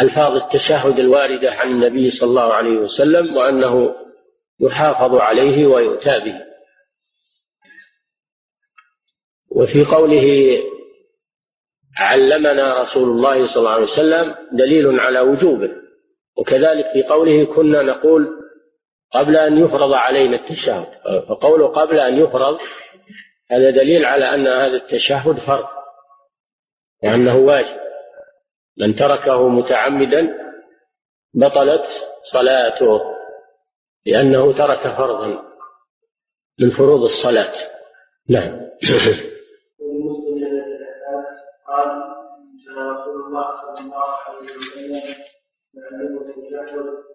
ألفاظ 0.00 0.36
التشهد 0.36 0.98
الواردة 0.98 1.52
عن 1.52 1.70
النبي 1.70 2.10
صلى 2.10 2.30
الله 2.30 2.52
عليه 2.52 2.78
وسلم 2.78 3.36
وأنه 3.36 3.94
يحافظ 4.60 5.14
عليه 5.14 5.66
ويؤتى 5.66 6.20
به. 6.20 6.48
وفي 9.50 9.84
قوله 9.84 10.58
علمنا 11.98 12.80
رسول 12.80 13.10
الله 13.10 13.46
صلى 13.46 13.56
الله 13.56 13.70
عليه 13.70 13.82
وسلم 13.82 14.34
دليل 14.52 15.00
على 15.00 15.20
وجوبه 15.20 15.70
وكذلك 16.38 16.86
في 16.92 17.02
قوله 17.02 17.44
كنا 17.44 17.82
نقول 17.82 18.28
قبل 19.10 19.36
أن 19.36 19.64
يفرض 19.64 19.92
علينا 19.92 20.36
التشهد 20.36 20.86
فقوله 21.28 21.66
قبل 21.68 22.00
أن 22.00 22.18
يفرض 22.18 22.58
هذا 23.50 23.70
دليل 23.70 24.04
على 24.04 24.24
أن 24.34 24.46
هذا 24.46 24.76
التشهد 24.76 25.38
فرض. 25.38 25.77
وأنه 27.04 27.36
واجب. 27.36 27.78
من 28.80 28.94
تركه 28.94 29.48
متعمدا 29.48 30.38
بطلت 31.34 31.84
صلاته 32.22 33.00
لأنه 34.06 34.52
ترك 34.52 34.96
فرضا 34.96 35.26
من 36.60 36.70
فروض 36.70 37.02
الصلاة. 37.02 37.54
نعم. 38.28 38.68
قال 41.68 41.88
رسول 42.78 43.20
الله 43.26 43.46
صلى 43.60 43.80
الله 43.84 44.08
عليه 44.26 44.38
وسلم 44.38 45.02
والمنافق 45.74 46.34
في 46.48 46.54
اخره 46.64 47.08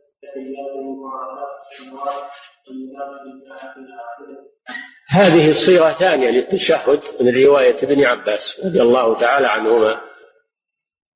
هذه 5.14 5.50
الصيغة 5.50 5.94
ثانية 6.00 6.30
للتشهد 6.30 7.02
من 7.22 7.44
رواية 7.44 7.84
ابن 7.84 8.06
عباس 8.06 8.62
رضي 8.66 8.82
الله 8.82 9.20
تعالى 9.20 9.48
عنهما 9.48 10.02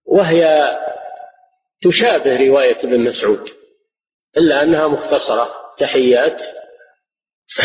وهي 0.06 0.72
تشابه 1.82 2.48
رواية 2.48 2.78
ابن 2.84 3.00
مسعود 3.00 3.50
إلا 4.38 4.64
أنها 4.64 4.88
مختصرة 4.88 5.76
تحيات 5.78 6.42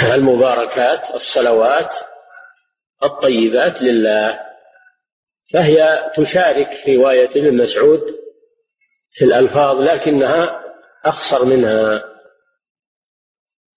المباركات 0.02 1.14
الصلوات 1.14 1.96
الطيبات 3.04 3.82
لله 3.82 4.40
فهي 5.52 6.10
تشارك 6.16 6.88
رواية 6.88 7.30
ابن 7.30 7.56
مسعود 7.56 8.02
في 9.10 9.24
الألفاظ 9.24 9.80
لكنها 9.80 10.64
أخصر 11.04 11.44
منها 11.44 12.04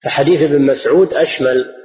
فحديث 0.03 0.41
ابن 0.41 0.61
مسعود 0.61 1.13
أشمل 1.13 1.84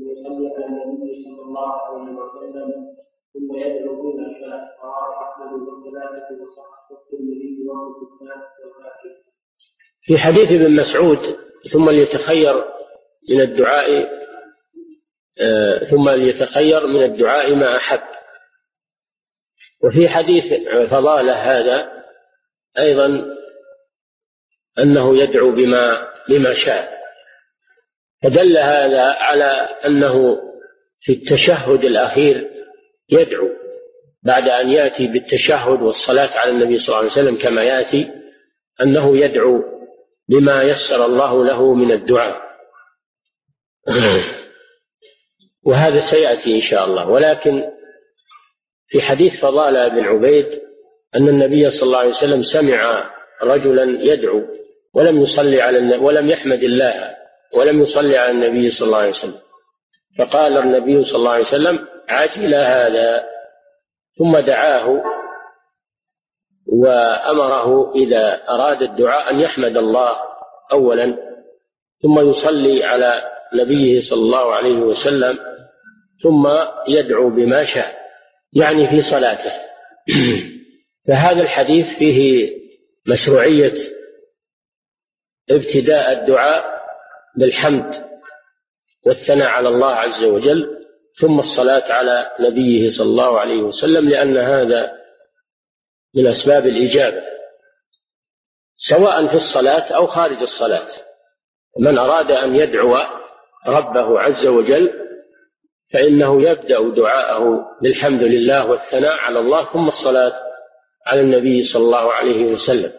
يصلي 0.00 0.48
على 0.54 0.66
النبي 0.66 1.24
صلى 1.24 1.42
الله 1.42 1.72
عليه 1.72 2.12
وسلم 2.20 2.68
ثم 3.32 3.56
يدعو 3.56 4.02
بما 4.02 4.28
شاء 4.40 4.60
أحمد 5.22 5.52
وصححة 6.42 6.88
الترمذي 6.90 7.52
في 10.02 10.18
حديث 10.18 10.52
ابن 10.52 10.80
مسعود 10.80 11.18
ثم 11.72 11.90
ليتخير 11.90 12.54
من 13.30 13.40
الدعاء 13.40 14.22
آه، 15.42 15.78
ثم 15.90 16.10
ليتخير 16.10 16.86
من 16.86 17.02
الدعاء 17.02 17.54
ما 17.54 17.76
أحب. 17.76 18.02
وفي 19.84 20.08
حديث 20.08 20.44
فضالة 20.90 21.32
هذا 21.32 22.04
أيضا 22.78 23.24
أنه 24.78 25.18
يدعو 25.18 25.52
بما 25.52 26.08
بما 26.28 26.54
شاء. 26.54 27.01
فدل 28.22 28.58
هذا 28.58 29.02
على 29.02 29.68
أنه 29.86 30.38
في 30.98 31.12
التشهد 31.12 31.84
الأخير 31.84 32.50
يدعو 33.10 33.48
بعد 34.22 34.48
أن 34.48 34.70
يأتي 34.70 35.06
بالتشهد 35.06 35.82
والصلاة 35.82 36.38
على 36.38 36.50
النبي 36.50 36.78
صلى 36.78 36.88
الله 36.88 36.98
عليه 36.98 37.10
وسلم 37.10 37.38
كما 37.38 37.62
يأتي 37.62 38.10
أنه 38.82 39.18
يدعو 39.18 39.62
بما 40.28 40.62
يسر 40.62 41.06
الله 41.06 41.44
له 41.44 41.74
من 41.74 41.92
الدعاء. 41.92 42.42
وهذا 45.66 46.00
سيأتي 46.00 46.54
إن 46.54 46.60
شاء 46.60 46.84
الله. 46.84 47.08
ولكن 47.08 47.62
في 48.86 49.02
حديث 49.02 49.40
فضالة 49.40 49.88
بن 49.88 50.04
عبيد 50.04 50.46
أن 51.16 51.28
النبي 51.28 51.70
صلى 51.70 51.86
الله 51.86 51.98
عليه 51.98 52.08
وسلم 52.08 52.42
سمع 52.42 53.10
رجلا 53.42 53.84
يدعو 54.12 54.42
ولم 54.94 55.20
يصلي 55.20 55.60
على 55.60 55.96
ولم 55.96 56.28
يحمد 56.28 56.62
الله 56.62 57.16
ولم 57.56 57.82
يصلي 57.82 58.18
على 58.18 58.30
النبي 58.30 58.70
صلى 58.70 58.86
الله 58.86 58.98
عليه 58.98 59.08
وسلم. 59.08 59.40
فقال 60.18 60.58
النبي 60.58 61.04
صلى 61.04 61.18
الله 61.18 61.30
عليه 61.30 61.44
وسلم 61.44 61.88
عجل 62.08 62.54
هذا. 62.54 63.32
ثم 64.18 64.38
دعاه 64.38 65.02
وأمره 66.66 67.92
إذا 67.94 68.48
أراد 68.48 68.82
الدعاء 68.82 69.30
أن 69.30 69.40
يحمد 69.40 69.76
الله 69.76 70.16
اولا 70.72 71.16
ثم 72.02 72.28
يصلي 72.28 72.84
على 72.84 73.22
نبيه 73.54 74.00
صلى 74.00 74.20
الله 74.20 74.54
عليه 74.54 74.78
وسلم 74.78 75.38
ثم 76.22 76.48
يدعو 76.88 77.30
بما 77.30 77.64
شاء 77.64 78.02
يعني 78.52 78.88
في 78.88 79.00
صلاته. 79.00 79.52
فهذا 81.08 81.42
الحديث 81.42 81.94
فيه 81.98 82.50
مشروعية 83.06 83.74
ابتداء 85.50 86.12
الدعاء 86.12 86.81
بالحمد 87.36 88.12
والثناء 89.06 89.48
على 89.48 89.68
الله 89.68 89.92
عز 89.92 90.24
وجل 90.24 90.86
ثم 91.20 91.38
الصلاة 91.38 91.92
على 91.92 92.30
نبيه 92.40 92.90
صلى 92.90 93.06
الله 93.08 93.40
عليه 93.40 93.62
وسلم 93.62 94.08
لأن 94.08 94.36
هذا 94.36 94.92
من 96.14 96.26
أسباب 96.26 96.66
الإجابة 96.66 97.22
سواء 98.74 99.26
في 99.26 99.34
الصلاة 99.34 99.92
أو 99.92 100.06
خارج 100.06 100.40
الصلاة. 100.40 100.88
من 101.80 101.98
أراد 101.98 102.30
أن 102.30 102.56
يدعو 102.56 102.96
ربه 103.66 104.20
عز 104.20 104.46
وجل 104.46 104.92
فإنه 105.92 106.42
يبدأ 106.42 106.94
دعاءه 106.94 107.66
بالحمد 107.82 108.22
لله 108.22 108.70
والثناء 108.70 109.12
على 109.12 109.38
الله 109.38 109.72
ثم 109.72 109.86
الصلاة 109.86 110.32
على 111.06 111.20
النبي 111.20 111.62
صلى 111.62 111.82
الله 111.82 112.12
عليه 112.12 112.52
وسلم. 112.52 112.92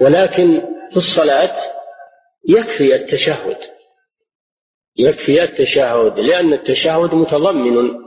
ولكن 0.00 0.60
في 0.90 0.96
الصلاة 0.96 1.79
يكفي 2.48 2.94
التشهد. 2.94 3.56
يكفي 4.98 5.42
التشهد 5.42 6.18
لأن 6.18 6.52
التشهد 6.52 7.14
متضمن 7.14 8.00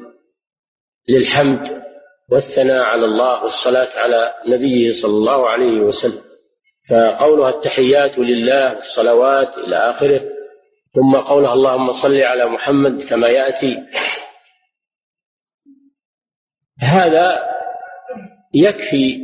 للحمد 1.10 1.84
والثناء 2.32 2.84
على 2.84 3.06
الله 3.06 3.44
والصلاة 3.44 4.00
على 4.00 4.34
نبيه 4.48 4.94
صلى 4.94 5.12
الله 5.12 5.50
عليه 5.50 5.80
وسلم. 5.80 6.24
فقولها 6.90 7.50
التحيات 7.50 8.20
لله 8.20 8.76
والصلوات 8.76 9.58
إلى 9.58 9.76
آخره. 9.76 10.22
ثم 10.92 11.16
قولها 11.16 11.54
اللهم 11.54 11.92
صل 11.92 12.18
على 12.18 12.46
محمد 12.46 13.10
كما 13.10 13.28
يأتي. 13.28 13.78
هذا 16.82 17.50
يكفي 18.54 19.20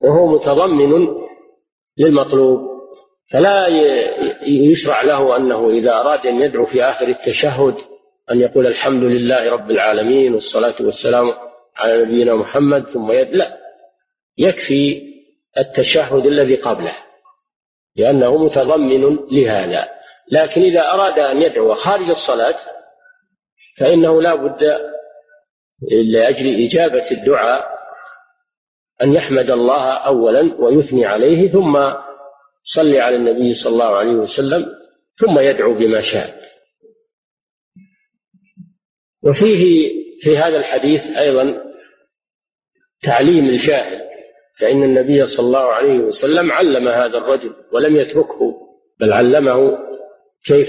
وهو 0.00 0.34
متضمن 0.34 1.08
للمطلوب. 1.98 2.73
فلا 3.30 3.66
يشرع 4.46 5.02
له 5.02 5.36
أنه 5.36 5.70
إذا 5.70 5.92
أراد 6.00 6.26
أن 6.26 6.40
يدعو 6.40 6.66
في 6.66 6.84
آخر 6.84 7.08
التشهد 7.08 7.74
أن 8.30 8.40
يقول 8.40 8.66
الحمد 8.66 9.02
لله 9.02 9.50
رب 9.50 9.70
العالمين 9.70 10.34
والصلاة 10.34 10.74
والسلام 10.80 11.32
على 11.76 12.02
نبينا 12.02 12.34
محمد 12.34 12.86
ثم 12.86 13.12
يد 13.12 13.28
لا. 13.36 13.58
يكفي 14.38 15.02
التشهد 15.58 16.26
الذي 16.26 16.56
قبله 16.56 16.96
لأنه 17.96 18.44
متضمن 18.44 19.18
لهذا. 19.32 19.88
لكن 20.32 20.62
إذا 20.62 20.90
أراد 20.90 21.18
أن 21.18 21.42
يدعو 21.42 21.74
خارج 21.74 22.10
الصلاة 22.10 22.56
فإنه 23.78 24.22
لا 24.22 24.34
بد 24.34 24.78
لأجل 25.92 26.64
إجابة 26.64 27.10
الدعاء 27.10 27.64
أن 29.02 29.12
يحمد 29.12 29.50
الله 29.50 29.92
أولا 29.92 30.54
ويثني 30.58 31.06
عليه 31.06 31.48
ثم 31.48 31.76
صلي 32.64 33.00
على 33.00 33.16
النبي 33.16 33.54
صلى 33.54 33.72
الله 33.72 33.96
عليه 33.96 34.12
وسلم 34.12 34.66
ثم 35.14 35.38
يدعو 35.38 35.74
بما 35.74 36.00
شاء. 36.00 36.40
وفيه 39.22 39.90
في 40.20 40.36
هذا 40.36 40.56
الحديث 40.56 41.00
أيضا 41.00 41.64
تعليم 43.02 43.44
الجاهل 43.44 44.00
فإن 44.58 44.82
النبي 44.82 45.26
صلى 45.26 45.46
الله 45.46 45.72
عليه 45.72 45.98
وسلم 45.98 46.52
علم 46.52 46.88
هذا 46.88 47.18
الرجل 47.18 47.54
ولم 47.72 47.96
يتركه 47.96 48.54
بل 49.00 49.12
علمه 49.12 49.78
كيف 50.44 50.68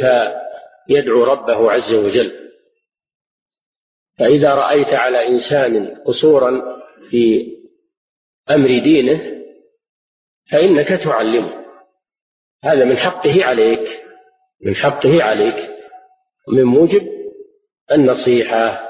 يدعو 0.90 1.24
ربه 1.24 1.72
عز 1.72 1.94
وجل. 1.94 2.52
فإذا 4.20 4.54
رأيت 4.54 4.88
على 4.88 5.28
إنسان 5.28 5.96
قصورا 6.06 6.62
في 7.10 7.52
أمر 8.52 8.68
دينه 8.68 9.42
فإنك 10.52 10.88
تعلمه. 10.88 11.65
هذا 12.66 12.86
من 12.86 12.98
حقه 12.98 13.46
عليك 13.46 14.06
من 14.62 14.76
حقه 14.76 15.24
عليك. 15.24 15.70
ومن 16.48 16.64
موجب 16.64 17.08
النصيحة 17.92 18.90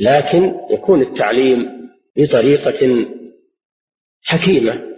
لكن 0.00 0.54
يكون 0.70 1.02
التعليم 1.02 1.90
بطريقة 2.16 3.06
حكيمة. 4.24 4.92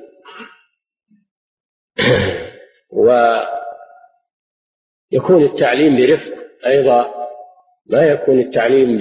ويكون 5.12 5.42
التعليم 5.42 5.97
برفق 5.97 6.35
أيضا 6.66 7.14
لا 7.87 8.12
يكون 8.12 8.40
التعليم 8.40 8.99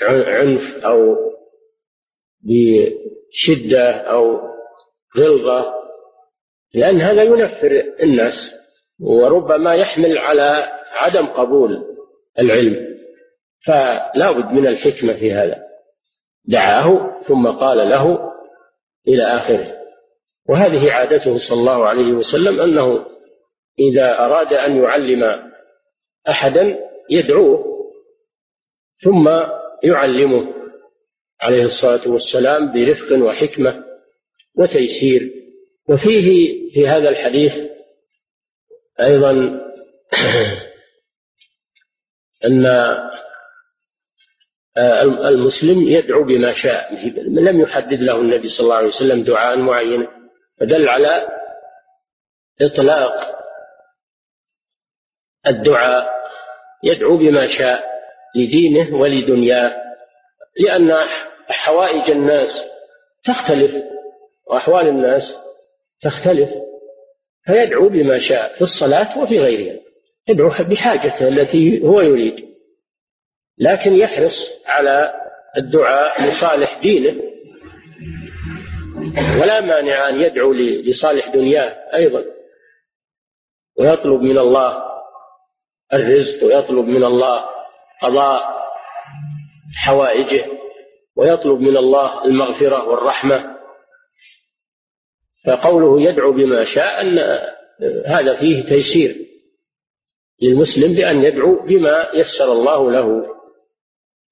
بعنف 0.00 0.84
أو 0.84 1.16
شدة 3.30 3.90
أو 3.90 4.40
غلظة. 5.16 5.79
لأن 6.74 7.00
هذا 7.00 7.22
ينفر 7.22 7.82
الناس 8.02 8.54
وربما 9.00 9.74
يحمل 9.74 10.18
على 10.18 10.72
عدم 10.92 11.26
قبول 11.26 11.84
العلم. 12.38 12.90
فلا 13.66 14.30
بد 14.30 14.52
من 14.52 14.66
الحكمة 14.66 15.12
في 15.12 15.32
هذا. 15.32 15.62
دعاه 16.44 17.20
ثم 17.22 17.46
قال 17.46 17.78
له 17.78 18.18
إلى 19.08 19.22
آخره. 19.22 19.76
وهذه 20.48 20.92
عادته 20.92 21.38
صلى 21.38 21.60
الله 21.60 21.88
عليه 21.88 22.12
وسلم 22.12 22.60
أنه 22.60 23.06
إذا 23.78 24.18
أراد 24.18 24.52
أن 24.52 24.76
يعلم 24.76 25.52
أحدا 26.28 26.78
يدعوه 27.10 27.64
ثم 28.96 29.28
يعلمه 29.84 30.54
عليه 31.40 31.64
الصلاة 31.64 32.08
والسلام 32.08 32.72
برفق 32.72 33.16
وحكمة 33.16 33.84
وتيسير. 34.58 35.39
وفيه 35.90 36.50
في 36.72 36.88
هذا 36.88 37.08
الحديث 37.08 37.56
أيضا 39.00 39.30
أن 42.44 42.66
المسلم 45.24 45.88
يدعو 45.88 46.24
بما 46.24 46.52
شاء 46.52 46.94
لم 47.18 47.60
يحدد 47.60 48.00
له 48.00 48.16
النبي 48.16 48.48
صلى 48.48 48.64
الله 48.64 48.76
عليه 48.76 48.88
وسلم 48.88 49.24
دعاء 49.24 49.58
معينا. 49.58 50.08
فدل 50.60 50.88
على 50.88 51.28
إطلاق 52.62 53.40
الدعاء 55.46 56.08
يدعو 56.84 57.16
بما 57.16 57.48
شاء 57.48 57.90
لدينه 58.36 58.96
ولدنياه 59.00 59.82
لأن 60.60 61.08
حوائج 61.48 62.10
الناس 62.10 62.62
تختلف 63.24 63.84
وأحوال 64.46 64.88
الناس 64.88 65.38
تختلف 66.00 66.50
فيدعو 67.42 67.88
بما 67.88 68.18
شاء 68.18 68.54
في 68.54 68.62
الصلاة 68.62 69.18
وفي 69.18 69.38
غيرها 69.38 69.80
يدعو 70.28 70.48
بحاجته 70.48 71.28
التي 71.28 71.82
هو 71.82 72.00
يريد 72.00 72.50
لكن 73.58 73.92
يحرص 73.92 74.48
على 74.66 75.12
الدعاء 75.56 76.26
لصالح 76.26 76.78
دينه 76.82 77.22
ولا 79.40 79.60
مانع 79.60 80.08
أن 80.08 80.20
يدعو 80.20 80.52
لصالح 80.52 81.28
دنياه 81.28 81.94
أيضا 81.94 82.24
ويطلب 83.80 84.20
من 84.20 84.38
الله 84.38 84.82
الرزق 85.94 86.44
ويطلب 86.44 86.86
من 86.86 87.04
الله 87.04 87.44
قضاء 88.02 88.60
حوائجه 89.76 90.46
ويطلب 91.16 91.60
من 91.60 91.76
الله 91.76 92.24
المغفرة 92.24 92.88
والرحمة 92.88 93.59
فقوله 95.46 96.02
يدعو 96.02 96.32
بما 96.32 96.64
شاء 96.64 97.00
أن 97.00 97.18
هذا 98.06 98.40
فيه 98.40 98.62
تيسير 98.62 99.16
للمسلم 100.42 100.94
بأن 100.94 101.24
يدعو 101.24 101.66
بما 101.66 102.10
يسر 102.14 102.52
الله 102.52 102.90
له 102.90 103.36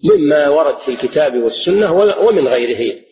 مما 0.04 0.48
ورد 0.48 0.78
في 0.78 0.90
الكتاب 0.90 1.36
والسنة 1.36 1.92
ومن 1.92 2.48
غيره. 2.48 3.02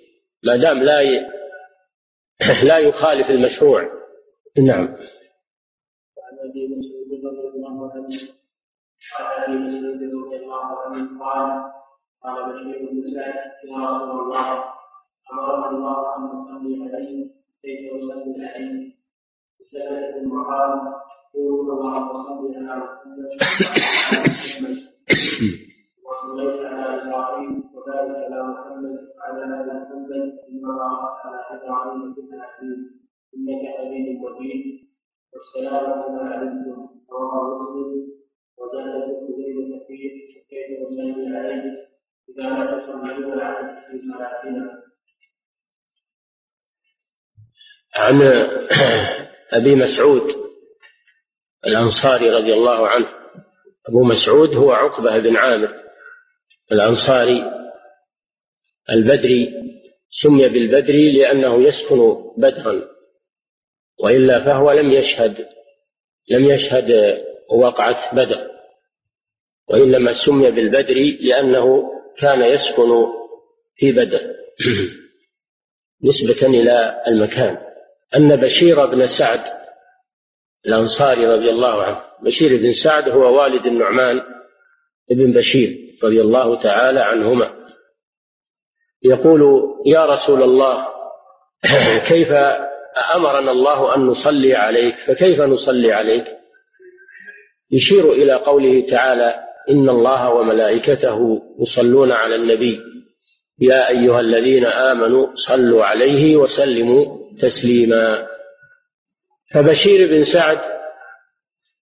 ما 0.47 0.57
دام 0.57 0.83
لا 0.83 1.03
لا 2.69 2.79
يخالف 2.79 3.31
المشروع. 3.31 3.83
نعم. 4.59 4.85
وعن 6.17 6.51
أبي 6.51 6.69
مسعود 6.77 7.09
رضي 7.25 7.49
الله 7.57 7.93
عنه 7.93 8.09
قال 9.19 9.45
أبي 9.45 9.59
مسعود 9.59 10.03
رضي 10.03 10.37
الله 10.37 10.81
عنه 10.81 11.25
قال 11.25 11.73
قال 12.23 12.53
بشير 12.53 12.89
بن 12.93 13.15
سعد 13.15 13.35
يا 13.65 13.91
رسول 13.91 14.21
الله 14.21 14.65
أمرنا 15.33 15.71
الله 15.71 16.17
أن 16.17 16.23
نصلي 16.23 16.95
عليه 16.95 17.37
كيف 17.67 17.93
نصلي 17.95 18.47
عليه 18.47 18.93
سألت 19.65 20.17
المقام 20.17 20.73
قول 21.35 21.71
اللهم 21.71 22.13
صل 22.27 22.55
على 22.55 22.77
محمد 22.85 23.27
وصليت 26.05 26.61
على 26.67 27.03
إبراهيم 27.03 27.53
وبارك 27.75 28.17
على 28.25 28.43
محمد 28.51 28.95
وعلى 29.17 29.45
ال 29.45 29.67
محمد 29.83 30.13
انما 30.49 30.85
على 31.25 31.39
إبراهيم 31.51 32.15
في 32.15 32.21
الحكيم 32.21 32.79
انك 33.35 33.63
حميد 33.77 34.07
مجيد 34.23 34.65
والسلام 35.33 36.19
عليكم 36.19 36.89
رواه 37.11 37.59
مسلم 37.59 38.07
وزاد 38.59 38.89
ابن 38.89 39.79
سفير 39.79 40.13
كيف 40.51 40.67
نصلي 40.83 41.37
عليه 41.37 41.65
اذا 42.29 42.49
لا 42.51 42.65
تصلون 42.79 43.41
عليه 43.41 43.81
في 43.91 43.99
صلاتنا 43.99 44.86
عن 47.97 48.23
أبي 49.53 49.75
مسعود 49.75 50.47
الأنصاري 51.67 52.31
رضي 52.31 52.55
الله 52.55 52.89
عنه. 52.89 53.09
أبو 53.89 54.05
مسعود 54.05 54.55
هو 54.55 54.73
عقبة 54.73 55.19
بن 55.19 55.37
عامر 55.37 55.75
الأنصاري 56.73 57.45
البدري 58.91 59.55
سمي 60.11 60.49
بالبدري 60.49 61.13
لأنه 61.13 61.63
يسكن 61.63 62.17
بدرا 62.39 62.83
وإلا 64.05 64.45
فهو 64.45 64.73
لم 64.73 64.91
يشهد 64.91 65.49
لم 66.31 66.45
يشهد 66.45 67.19
وقعة 67.51 68.15
بدر 68.15 68.51
وإنما 69.71 70.13
سمي 70.13 70.51
بالبدري 70.51 71.19
لأنه 71.21 71.93
كان 72.17 72.43
يسكن 72.43 73.07
في 73.77 73.93
بدر. 73.93 74.21
نسبة 76.09 76.47
إلى 76.47 77.03
المكان. 77.07 77.59
أن 78.15 78.37
بشير 78.37 78.87
بن 78.87 79.07
سعد 79.07 79.41
الأنصاري 80.67 81.27
رضي 81.27 81.51
الله 81.51 81.83
عنه 81.83 82.01
بشير 82.23 82.57
بن 82.57 82.73
سعد 82.73 83.09
هو 83.09 83.39
والد 83.39 83.67
النعمان 83.67 84.21
بن 85.11 85.33
بشير 85.33 85.99
رضي 86.05 86.21
الله 86.21 86.61
تعالى 86.61 87.01
عنهما. 87.01 87.57
يقول 89.03 89.43
يا 89.87 90.07
رسول 90.07 90.43
الله 90.43 90.87
كيف 92.09 92.33
أمرنا 93.15 93.51
الله 93.51 93.97
أن 93.97 94.01
نصلي 94.01 94.55
عليك؟ 94.55 94.95
فكيف 95.07 95.41
نصلي 95.41 95.93
عليك؟ 95.93 96.25
يشير 97.71 98.13
إلى 98.13 98.33
قوله 98.33 98.87
تعالى 98.87 99.35
إن 99.71 99.89
الله 99.89 100.31
وملائكته 100.35 101.43
يصلون 101.61 102.13
على 102.13 102.35
النبي. 102.35 102.81
يا 103.61 103.89
أيها 103.89 104.21
الذين 104.21 104.67
آمنوا 104.67 105.35
صلوا 105.35 105.85
عليه 105.85 106.37
وسلموا 106.37 107.26
تسليما. 107.41 108.27
فبشير 109.55 110.09
بن 110.09 110.25
سعد 110.25 110.59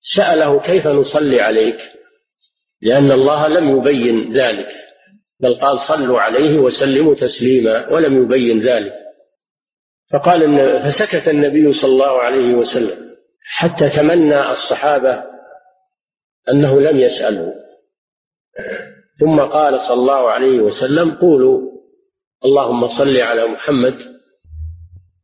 سأله 0.01 0.61
كيف 0.61 0.87
نصلي 0.87 1.41
عليك؟ 1.41 1.79
لأن 2.83 3.13
الله 3.13 3.49
لم 3.49 3.79
يبين 3.79 4.33
ذلك 4.33 4.69
بل 5.41 5.55
قال 5.55 5.79
صلوا 5.79 6.21
عليه 6.21 6.59
وسلموا 6.59 7.15
تسليما 7.15 7.89
ولم 7.89 8.23
يبين 8.23 8.61
ذلك. 8.61 8.93
فقال 10.13 10.43
إن 10.43 10.83
فسكت 10.83 11.29
النبي 11.29 11.73
صلى 11.73 11.93
الله 11.93 12.23
عليه 12.23 12.55
وسلم 12.55 13.17
حتى 13.45 13.89
تمنى 13.89 14.51
الصحابة 14.51 15.25
أنه 16.49 16.81
لم 16.81 16.99
يسأله 16.99 17.55
ثم 19.21 19.41
قال 19.41 19.81
صلى 19.81 19.95
الله 19.95 20.31
عليه 20.31 20.61
وسلم 20.61 21.15
قولوا 21.15 21.73
اللهم 22.45 22.87
صل 22.87 23.17
على 23.17 23.47
محمد 23.47 24.12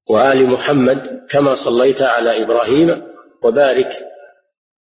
وآل 0.09 0.47
محمد 0.47 1.27
كما 1.31 1.55
صليت 1.55 2.03
على 2.03 2.42
إبراهيم 2.42 3.03
وبارك 3.42 3.99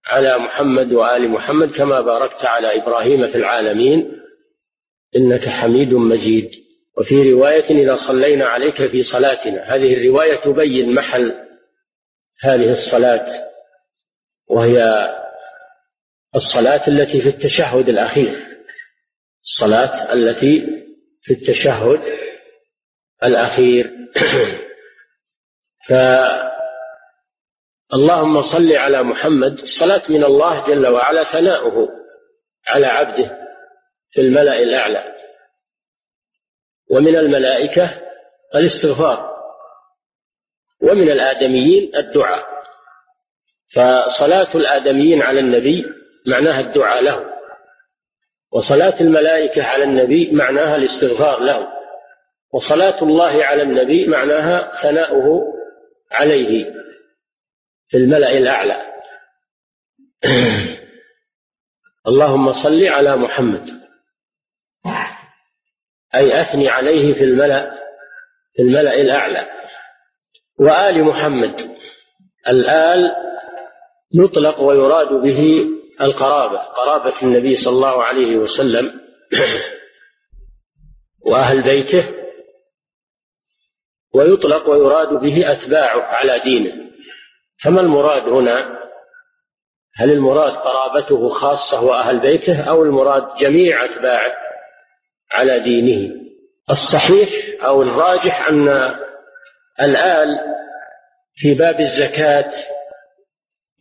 على 0.06 0.38
محمد 0.38 0.92
وآل 0.92 1.30
محمد 1.30 1.70
كما 1.76 2.00
باركت 2.00 2.44
على 2.44 2.82
إبراهيم 2.82 3.26
في 3.26 3.34
العالمين. 3.34 4.22
إنك 5.16 5.48
حميد 5.48 5.92
مجيد. 5.92 6.50
وفي 6.98 7.32
رواية 7.32 7.82
إذا 7.82 7.96
صلينا 7.96 8.46
عليك 8.46 8.86
في 8.86 9.02
صلاتنا. 9.02 9.74
هذه 9.74 9.94
الرواية 9.94 10.36
تبين 10.36 10.94
محل 10.94 11.34
هذه 12.44 12.72
الصلاة 12.72 13.26
وهي 14.48 15.08
الصلاة 16.34 16.88
التي 16.88 17.20
في 17.20 17.28
التشهد 17.28 17.88
الأخير. 17.88 18.46
الصلاة 19.42 20.12
التي 20.12 20.66
في 21.22 21.32
التشهد 21.32 22.00
الأخير. 23.24 23.90
ف 25.88 25.92
اللهم 27.94 28.42
صل 28.42 28.72
على 28.72 29.02
محمد 29.02 29.58
الصلاة 29.60 30.02
من 30.08 30.24
الله 30.24 30.66
جل 30.66 30.86
وعلا 30.86 31.24
ثناؤه 31.24 31.88
على 32.68 32.86
عبده 32.86 33.38
في 34.10 34.20
الملأ 34.20 34.62
الأعلى. 34.62 35.16
ومن 36.90 37.16
الملائكة 37.16 38.02
الاستغفار 38.54 39.36
ومن 40.82 41.10
الآدميين 41.10 41.96
الدعاء. 41.96 42.46
فصلاة 43.74 44.54
الآدميين 44.54 45.22
على 45.22 45.40
النبي 45.40 45.84
معناها 46.26 46.60
الدعاء 46.60 47.02
له 47.02 47.24
وصلاة 48.52 49.00
الملائكة 49.00 49.64
على 49.64 49.84
النبي 49.84 50.30
معناها 50.32 50.76
الاستغفار 50.76 51.40
له 51.40 51.68
وصلاة 52.54 53.02
الله 53.02 53.44
على 53.44 53.62
النبي 53.62 54.06
معناها 54.06 54.82
ثناؤه 54.82 55.55
عليه 56.12 56.74
في 57.88 57.96
الملأ 57.96 58.38
الأعلى. 58.38 58.82
اللهم 62.08 62.52
صل 62.52 62.86
على 62.86 63.16
محمد. 63.16 63.70
أي 66.14 66.40
أثني 66.40 66.68
عليه 66.68 67.14
في 67.14 67.24
الملأ 67.24 67.70
في 68.54 68.62
الملأ 68.62 69.00
الأعلى. 69.00 69.48
وآل 70.60 71.04
محمد. 71.04 71.76
الآل 72.48 73.12
يطلق 74.14 74.60
ويراد 74.60 75.08
به 75.08 75.66
القرابة 76.00 76.58
قرابة 76.58 77.22
النبي 77.22 77.56
صلى 77.56 77.74
الله 77.74 78.04
عليه 78.04 78.36
وسلم. 78.36 79.00
وأهل 81.30 81.62
بيته 81.62 82.25
ويطلق 84.14 84.70
ويراد 84.70 85.08
به 85.08 85.52
أتباعه 85.52 86.02
على 86.02 86.40
دينه. 86.44 86.72
فما 87.62 87.80
المراد 87.80 88.22
هنا؟ 88.28 88.76
هل 89.98 90.10
المراد 90.12 90.52
قرابته 90.52 91.28
خاصة 91.28 91.84
وأهل 91.84 92.20
بيته 92.20 92.60
أو 92.60 92.82
المراد 92.82 93.36
جميع 93.38 93.84
أتباعه 93.84 94.32
على 95.32 95.60
دينه؟ 95.60 96.14
الصحيح 96.70 97.28
أو 97.64 97.82
الراجح 97.82 98.48
أن 98.48 98.94
الآل 99.82 100.28
في 101.34 101.54
باب 101.54 101.80
الزكاة 101.80 102.52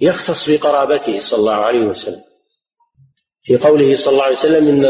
يختص 0.02 0.50
بقرابته 0.50 1.20
صلى 1.20 1.40
الله 1.40 1.56
عليه 1.56 1.86
وسلم. 1.86 2.22
في 3.44 3.58
قوله 3.58 3.96
صلى 3.96 4.12
الله 4.12 4.24
عليه 4.24 4.38
وسلم 4.38 4.68
إن 4.68 4.86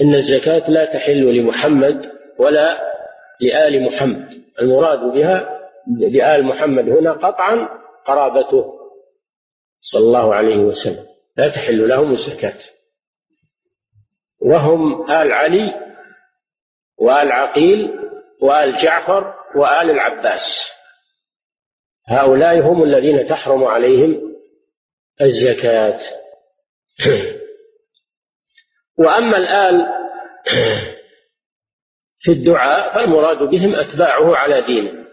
إن 0.00 0.14
الزكاة 0.14 0.70
لا 0.70 0.84
تحل 0.84 1.36
لمحمد 1.36 2.12
ولا 2.38 2.90
لآل 3.40 3.82
محمد. 3.82 4.44
المراد 4.60 4.98
بها 4.98 5.60
بآل 5.86 6.44
محمد 6.44 6.88
هنا 6.88 7.12
قطعا 7.12 7.68
قرابته. 8.06 8.80
صلى 9.80 10.02
الله 10.06 10.34
عليه 10.34 10.56
وسلم. 10.56 11.06
لا 11.36 11.48
تحل 11.48 11.88
لهم 11.88 12.12
الزكاة. 12.12 12.58
وهم 14.40 15.10
آل 15.10 15.32
علي 15.32 15.74
وآل 16.98 17.32
عقيل 17.32 17.88
وآل 18.42 18.76
جعفر 18.76 19.34
وآل 19.56 19.90
العباس. 19.90 20.70
هؤلاء 22.08 22.60
هم 22.60 22.82
الذين 22.82 23.26
تحرم 23.26 23.64
عليهم 23.64 24.36
الزكاة. 25.22 26.00
وأما 28.98 29.36
الآل 29.36 29.86
في 32.20 32.32
الدعاء 32.32 32.94
فالمراد 32.94 33.38
بهم 33.38 33.74
أتباعه 33.74 34.36
على 34.36 34.62
دينه. 34.62 35.06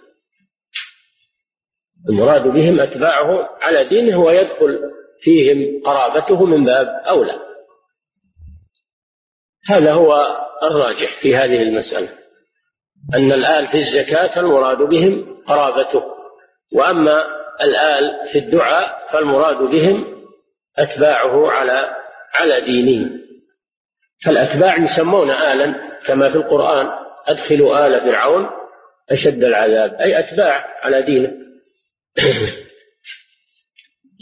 المراد 2.09 2.43
بهم 2.47 2.79
أتباعه 2.79 3.49
على 3.61 3.85
دينه 3.85 4.19
ويدخل 4.19 4.79
فيهم 5.19 5.81
قرابته 5.85 6.45
من 6.45 6.65
باب 6.65 6.87
أولى. 6.87 7.39
هذا 9.69 9.93
هو 9.93 10.37
الراجح 10.63 11.21
في 11.21 11.35
هذه 11.35 11.61
المسألة 11.61 12.09
أن 13.15 13.31
الآل 13.31 13.67
في 13.67 13.77
الزكاة 13.77 14.39
المراد 14.39 14.77
بهم 14.77 15.43
قرابته 15.47 16.03
وأما 16.73 17.27
الآل 17.63 18.29
في 18.31 18.39
الدعاء 18.39 19.07
فالمراد 19.13 19.57
بهم 19.57 20.27
أتباعه 20.77 21.51
على 21.51 21.95
على 22.33 22.61
دينه. 22.61 23.26
فالأتباع 24.25 24.77
يسمون 24.77 25.31
آلا 25.31 25.75
كما 26.05 26.31
في 26.31 26.37
القرآن 26.37 26.87
أدخلوا 27.27 27.87
آل 27.87 28.01
فرعون 28.01 28.49
أشد 29.11 29.43
العذاب. 29.43 29.93
أي 29.93 30.19
أتباع 30.19 30.65
على 30.83 31.01
دينه 31.01 31.33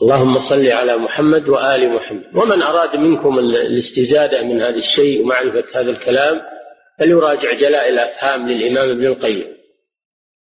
اللهم 0.02 0.40
صل 0.40 0.68
على 0.68 0.98
محمد 0.98 1.50
وآل 1.50 1.94
محمد. 1.94 2.36
ومن 2.36 2.62
أراد 2.62 2.96
منكم 2.96 3.40
الاستزادة 3.40 4.44
من 4.44 4.62
هذا 4.62 4.76
الشيء 4.76 5.22
ومعرفة 5.22 5.80
هذا 5.80 5.90
الكلام 5.90 6.42
فليراجع 7.00 7.54
جلاء 7.54 7.90
الأفهام 7.90 8.48
للإمام 8.48 8.90
ابن 8.90 9.06
القيم. 9.06 9.56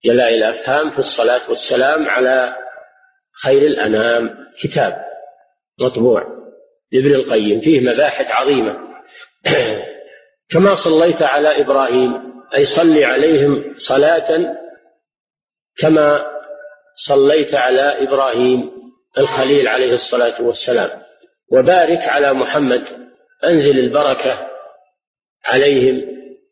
جلاء 0.06 0.36
الأفهام 0.36 0.92
في 0.92 1.00
الصلاة 1.00 1.50
والسلام 1.50 2.10
على 2.10 2.56
خير 3.44 3.62
الأنام. 3.62 4.38
كتاب 4.62 5.06
مطبوع 5.82 6.24
لابن 6.92 7.16
القيم. 7.16 7.62
فيه 7.62 7.82
مباحث 7.82 8.32
عظيمة. 8.32 8.95
كما 10.52 10.76
صليت 10.76 11.22
على 11.22 11.62
إبراهيم 11.62 12.34
أي 12.58 12.66
صل 12.66 13.04
عليهم 13.04 13.74
صلاة 13.78 14.56
كما 15.78 16.32
صليت 16.96 17.54
على 17.54 17.82
إبراهيم 17.82 18.72
الخليل 19.18 19.68
عليه 19.68 19.94
الصلاة 19.94 20.42
والسلام. 20.42 21.02
وبارك 21.52 22.00
على 22.00 22.34
محمد 22.34 22.88
أنزل 23.44 23.80
البركة 23.80 24.48
عليهم 25.46 26.02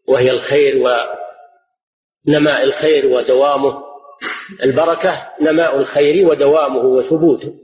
وهي 0.07 0.31
الخير 0.31 0.77
ونماء 0.77 2.63
الخير 2.63 3.05
ودوامه. 3.05 3.83
البركة 4.63 5.29
نماء 5.41 5.77
الخير 5.77 6.27
ودوامه 6.27 6.85
وثبوته. 6.85 7.55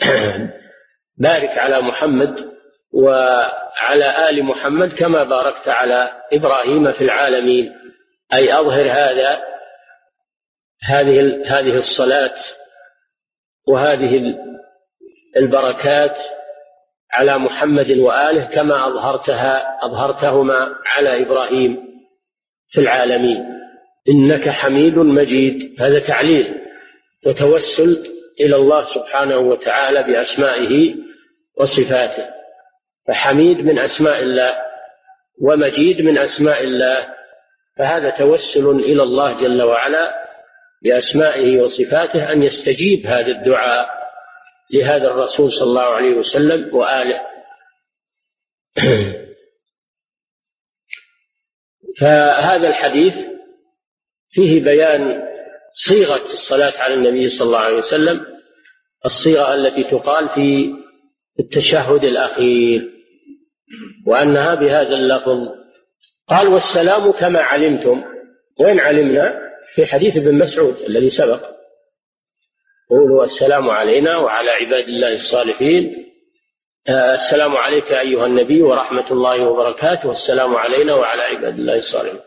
بارك 1.18 1.58
على 1.58 1.80
محمد 1.80 2.59
وعلى 2.92 4.28
آل 4.28 4.44
محمد 4.44 4.92
كما 4.92 5.24
باركت 5.24 5.68
على 5.68 6.10
إبراهيم 6.32 6.92
في 6.92 7.04
العالمين. 7.04 7.72
أي 8.32 8.60
أظهر 8.60 8.90
هذا 8.90 9.42
هذه 10.88 11.42
هذه 11.46 11.76
الصلاة 11.76 12.34
وهذه 13.68 14.34
البركات 15.36 16.18
على 17.12 17.38
محمد 17.38 17.90
وآله 17.90 18.44
كما 18.44 18.86
أظهرتها 18.86 19.78
أظهرتهما 19.82 20.74
على 20.86 21.22
إبراهيم 21.22 21.90
في 22.68 22.80
العالمين. 22.80 23.46
إنك 24.08 24.48
حميد 24.48 24.94
مجيد. 24.94 25.82
هذا 25.82 25.98
تعليل 25.98 26.60
وتوسل 27.26 28.02
إلى 28.40 28.56
الله 28.56 28.84
سبحانه 28.84 29.38
وتعالى 29.38 30.02
بأسمائه 30.02 30.94
وصفاته. 31.56 32.39
فحميد 33.10 33.58
من 33.58 33.78
أسماء 33.78 34.22
الله 34.22 34.56
ومجيد 35.40 36.02
من 36.02 36.18
أسماء 36.18 36.64
الله 36.64 37.14
فهذا 37.78 38.10
توسل 38.10 38.70
إلى 38.70 39.02
الله 39.02 39.40
جل 39.40 39.62
وعلا 39.62 40.14
بأسمائه 40.82 41.60
وصفاته 41.60 42.32
أن 42.32 42.42
يستجيب 42.42 43.06
هذا 43.06 43.28
الدعاء 43.28 43.88
لهذا 44.74 45.06
الرسول 45.06 45.52
صلى 45.52 45.68
الله 45.68 45.82
عليه 45.82 46.14
وسلم 46.14 46.76
وآله. 46.76 47.20
فهذا 52.00 52.68
الحديث 52.68 53.14
فيه 54.28 54.64
بيان 54.64 55.22
صيغة 55.72 56.22
الصلاة 56.22 56.78
على 56.78 56.94
النبي 56.94 57.28
صلى 57.28 57.46
الله 57.46 57.58
عليه 57.58 57.76
وسلم 57.76 58.26
الصيغة 59.04 59.54
التي 59.54 59.82
تقال 59.82 60.28
في 60.28 60.74
التشهد 61.40 62.04
الأخير. 62.04 62.99
وأنها 64.06 64.54
بهذا 64.54 64.94
اللفظ. 64.94 65.48
قال 66.28 66.48
والسلام 66.48 67.12
كما 67.12 67.40
علمتم. 67.40 68.04
وين 68.60 68.80
علمنا؟ 68.80 69.50
في 69.74 69.86
حديث 69.86 70.16
ابن 70.16 70.38
مسعود 70.38 70.76
الذي 70.76 71.10
سبق. 71.10 71.50
قولوا 72.90 73.24
السلام 73.24 73.70
علينا 73.70 74.16
وعلى 74.16 74.50
عباد 74.50 74.84
الله 74.88 75.14
الصالحين. 75.14 76.06
آه، 76.88 77.14
السلام 77.14 77.56
عليك 77.56 77.92
أيها 77.92 78.26
النبي 78.26 78.62
ورحمة 78.62 79.10
الله 79.10 79.48
وبركاته. 79.48 80.08
والسلام 80.08 80.56
علينا 80.56 80.94
وعلى 80.94 81.22
عباد 81.22 81.54
الله 81.54 81.76
الصالحين. 81.76 82.20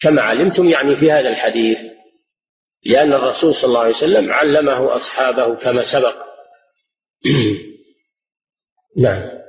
كما 0.00 0.22
علمتم 0.22 0.68
يعني 0.68 0.96
في 0.96 1.12
هذا 1.12 1.28
الحديث. 1.28 1.78
لأن 2.86 3.12
الرسول 3.12 3.54
صلى 3.54 3.68
الله 3.68 3.80
عليه 3.80 3.90
وسلم 3.90 4.32
علمه 4.32 4.96
أصحابه 4.96 5.54
كما 5.54 5.82
سبق. 5.82 6.16
نعم. 9.04 9.40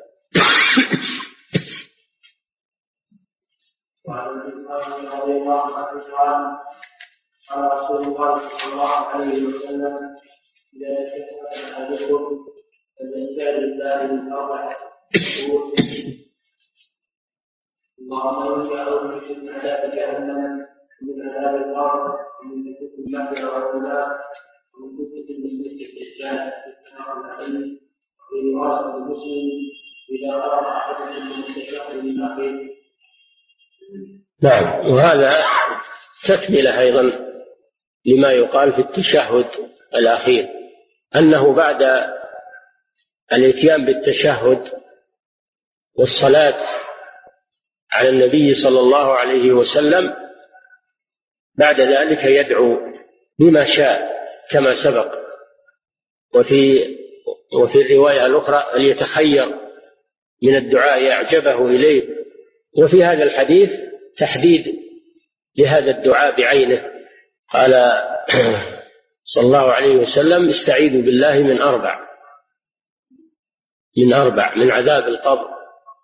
وعن 4.11 4.27
رضي 5.21 5.31
الله 5.37 5.77
عنه 5.77 6.03
قال 7.49 7.71
رسول 7.71 8.03
الله 8.03 8.47
صلى 8.49 8.73
الله 8.73 8.89
عليه 8.89 9.47
وسلم 9.47 10.15
اذا 10.75 10.95
شك 11.11 11.29
احدكم 11.73 12.45
فليستعذ 12.99 13.55
بالله 13.55 13.97
من 14.13 14.31
أربع 14.33 14.75
اللهم 17.99 18.61
اني 18.61 18.79
اعوذ 18.81 19.07
بك 19.15 19.27
من 19.37 19.49
عذاب 19.49 19.91
جهنم 19.95 20.65
ومن 21.01 21.29
عذاب 21.29 21.55
القبر 21.55 22.17
ومن 22.43 22.73
فتنه 22.73 22.93
المهد 23.05 23.43
والغلام 23.43 24.11
ومن 24.73 24.89
فتنه 24.95 25.35
المسيح 25.35 25.89
الدجال 25.89 26.51
متفق 26.67 27.25
عليه 27.25 27.79
وفي 28.19 28.37
روايه 28.55 28.97
مسلم 28.97 29.49
اذا 30.11 30.31
قرأ 30.41 31.09
من 31.09 31.43
التشهد 31.43 32.05
الاخير 32.05 32.80
نعم 34.41 34.91
وهذا 34.91 35.45
تكملة 36.27 36.79
أيضا 36.79 37.01
لما 38.05 38.31
يقال 38.31 38.73
في 38.73 38.79
التشهد 38.79 39.45
الأخير 39.95 40.47
أنه 41.15 41.53
بعد 41.53 42.11
الإتيان 43.33 43.85
بالتشهد 43.85 44.71
والصلاة 45.99 46.59
على 47.91 48.09
النبي 48.09 48.53
صلى 48.53 48.79
الله 48.79 49.13
عليه 49.13 49.51
وسلم 49.51 50.13
بعد 51.55 51.81
ذلك 51.81 52.23
يدعو 52.23 52.77
بما 53.39 53.63
شاء 53.63 54.11
كما 54.51 54.75
سبق 54.75 55.15
وفي 56.35 56.79
وفي 57.61 57.81
الرواية 57.81 58.25
الأخرى 58.25 58.65
فليتخير 58.73 59.45
من 60.43 60.55
الدعاء 60.55 61.11
أعجبه 61.11 61.65
إليه 61.65 62.20
وفي 62.77 63.03
هذا 63.03 63.23
الحديث 63.23 63.69
تحديد 64.17 64.65
لهذا 65.57 65.91
الدعاء 65.97 66.37
بعينه. 66.37 66.91
قال 67.49 67.73
صلى 69.33 69.45
الله 69.45 69.71
عليه 69.71 69.95
وسلم 69.95 70.47
استعيذوا 70.47 71.01
بالله 71.01 71.39
من 71.39 71.61
أربع 71.61 72.11
من 73.97 74.13
أربع 74.13 74.55
من 74.55 74.71
عذاب 74.71 75.07
القبر 75.07 75.47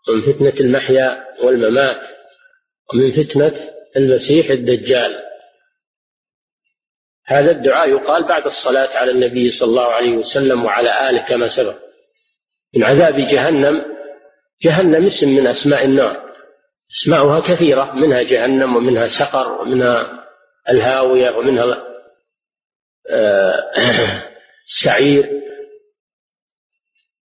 ومن 0.10 0.22
فتنة 0.22 0.66
المحيا 0.66 1.26
والممات 1.44 2.02
ومن 2.94 3.12
فتنة 3.12 3.54
المسيح 3.98 4.50
الدجال. 4.50 5.24
هذا 7.26 7.52
الدعاء 7.52 7.90
يقال 7.90 8.24
بعد 8.24 8.46
الصلاة 8.46 8.98
على 8.98 9.12
النبي 9.12 9.50
صلى 9.50 9.70
الله 9.70 9.86
عليه 9.86 10.18
وسلم 10.18 10.66
وعلى 10.66 11.10
آله 11.10 11.22
كما 11.22 11.48
سبق. 11.48 11.76
من 12.76 12.84
عذاب 12.84 13.16
جهنم 13.16 13.86
جهنم 14.62 15.06
اسم 15.06 15.30
من 15.30 15.48
أسماء 15.48 15.86
النار. 15.86 16.27
أسماؤها 16.92 17.40
كثيرة 17.40 17.92
منها 17.96 18.24
جهنم 18.24 18.76
ومنها 18.76 19.08
سقر 19.08 19.62
ومنها 19.62 20.26
الهاوية 20.70 21.38
ومنها 21.38 21.84
آه، 23.10 23.72
السعير 24.68 25.42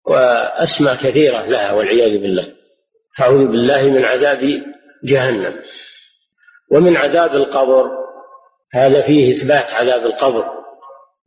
وأسماء 0.06 0.96
كثيرة 0.96 1.46
لها 1.46 1.74
والعياذ 1.74 2.22
بالله. 2.22 2.56
أعوذ 3.20 3.48
بالله 3.48 3.84
من 3.84 4.06
عذاب 4.06 4.64
جهنم. 5.04 5.64
ومن 6.72 6.98
عذاب 6.98 7.36
القبر 7.36 7.90
هذا 8.74 9.02
فيه 9.02 9.36
إثبات 9.36 9.72
عذاب 9.72 10.06
القبر. 10.06 10.46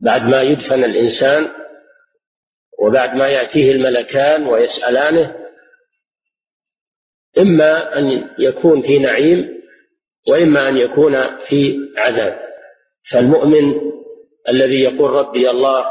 بعد 0.01 0.21
ما 0.21 0.41
يدفن 0.41 0.83
الإنسان 0.83 1.49
وبعد 2.79 3.15
ما 3.15 3.27
يأتيه 3.27 3.71
الملكان 3.71 4.47
ويسألانه 4.47 5.42
إما 7.39 7.99
أن 7.99 8.29
يكون 8.39 8.81
في 8.81 8.99
نعيم 8.99 9.63
وإما 10.29 10.69
أن 10.69 10.77
يكون 10.77 11.37
في 11.37 11.79
عذاب. 11.97 12.39
فالمؤمن 13.11 13.81
الذي 14.49 14.83
يقول 14.83 15.09
ربي 15.09 15.49
الله 15.49 15.85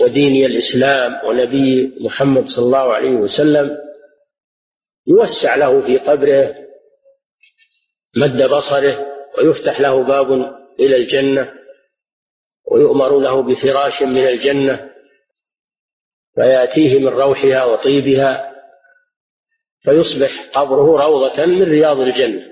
وديني 0.00 0.46
الإسلام 0.46 1.26
ونبي 1.26 1.96
محمد 2.00 2.48
صلى 2.48 2.64
الله 2.64 2.94
عليه 2.94 3.10
وسلم 3.16 3.78
يوسع 5.06 5.54
له 5.54 5.80
في 5.80 5.98
قبره 5.98 6.54
مد 8.16 8.42
بصره 8.42 9.06
ويفتح 9.38 9.80
له 9.80 10.02
باب 10.04 10.32
إلى 10.80 10.96
الجنة 10.96 11.54
ويؤمر 12.70 13.18
له 13.18 13.42
بفراش 13.42 14.02
من 14.02 14.26
الجنة 14.26 14.90
فيأتيه 16.34 16.98
من 16.98 17.08
روحها 17.08 17.64
وطيبها 17.64 18.49
فيصبح 19.80 20.50
قبره 20.52 21.06
روضة 21.06 21.44
من 21.46 21.62
رياض 21.62 22.00
الجنة 22.00 22.42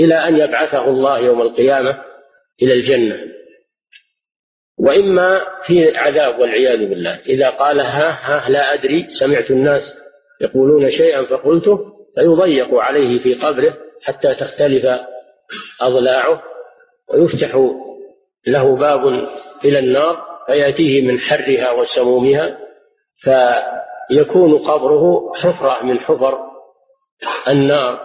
إلى 0.00 0.14
أن 0.14 0.36
يبعثه 0.36 0.84
الله 0.84 1.18
يوم 1.18 1.42
القيامة 1.42 2.04
إلى 2.62 2.72
الجنة. 2.74 3.16
وإما 4.78 5.40
في 5.62 5.96
عذاب 5.96 6.38
والعياذ 6.38 6.88
بالله. 6.88 7.20
إذا 7.26 7.50
قال 7.50 7.80
ها 7.80 8.10
ها 8.10 8.50
لا 8.50 8.74
أدري 8.74 9.06
سمعت 9.10 9.50
الناس 9.50 9.94
يقولون 10.40 10.90
شيئا 10.90 11.22
فقلته 11.22 11.78
فيضيق 12.14 12.74
عليه 12.74 13.18
في 13.18 13.34
قبره 13.34 13.78
حتى 14.02 14.34
تختلف 14.34 15.00
أضلاعه 15.80 16.42
ويفتح 17.08 17.54
له 18.46 18.76
باب 18.76 19.28
إلى 19.64 19.78
النار 19.78 20.26
فيأتيه 20.46 21.02
من 21.02 21.20
حرها 21.20 21.70
وسمومها 21.70 22.58
فيكون 24.08 24.58
قبره 24.58 25.32
حفرة 25.34 25.84
من 25.84 26.00
حفر 26.00 26.38
النار 27.48 28.00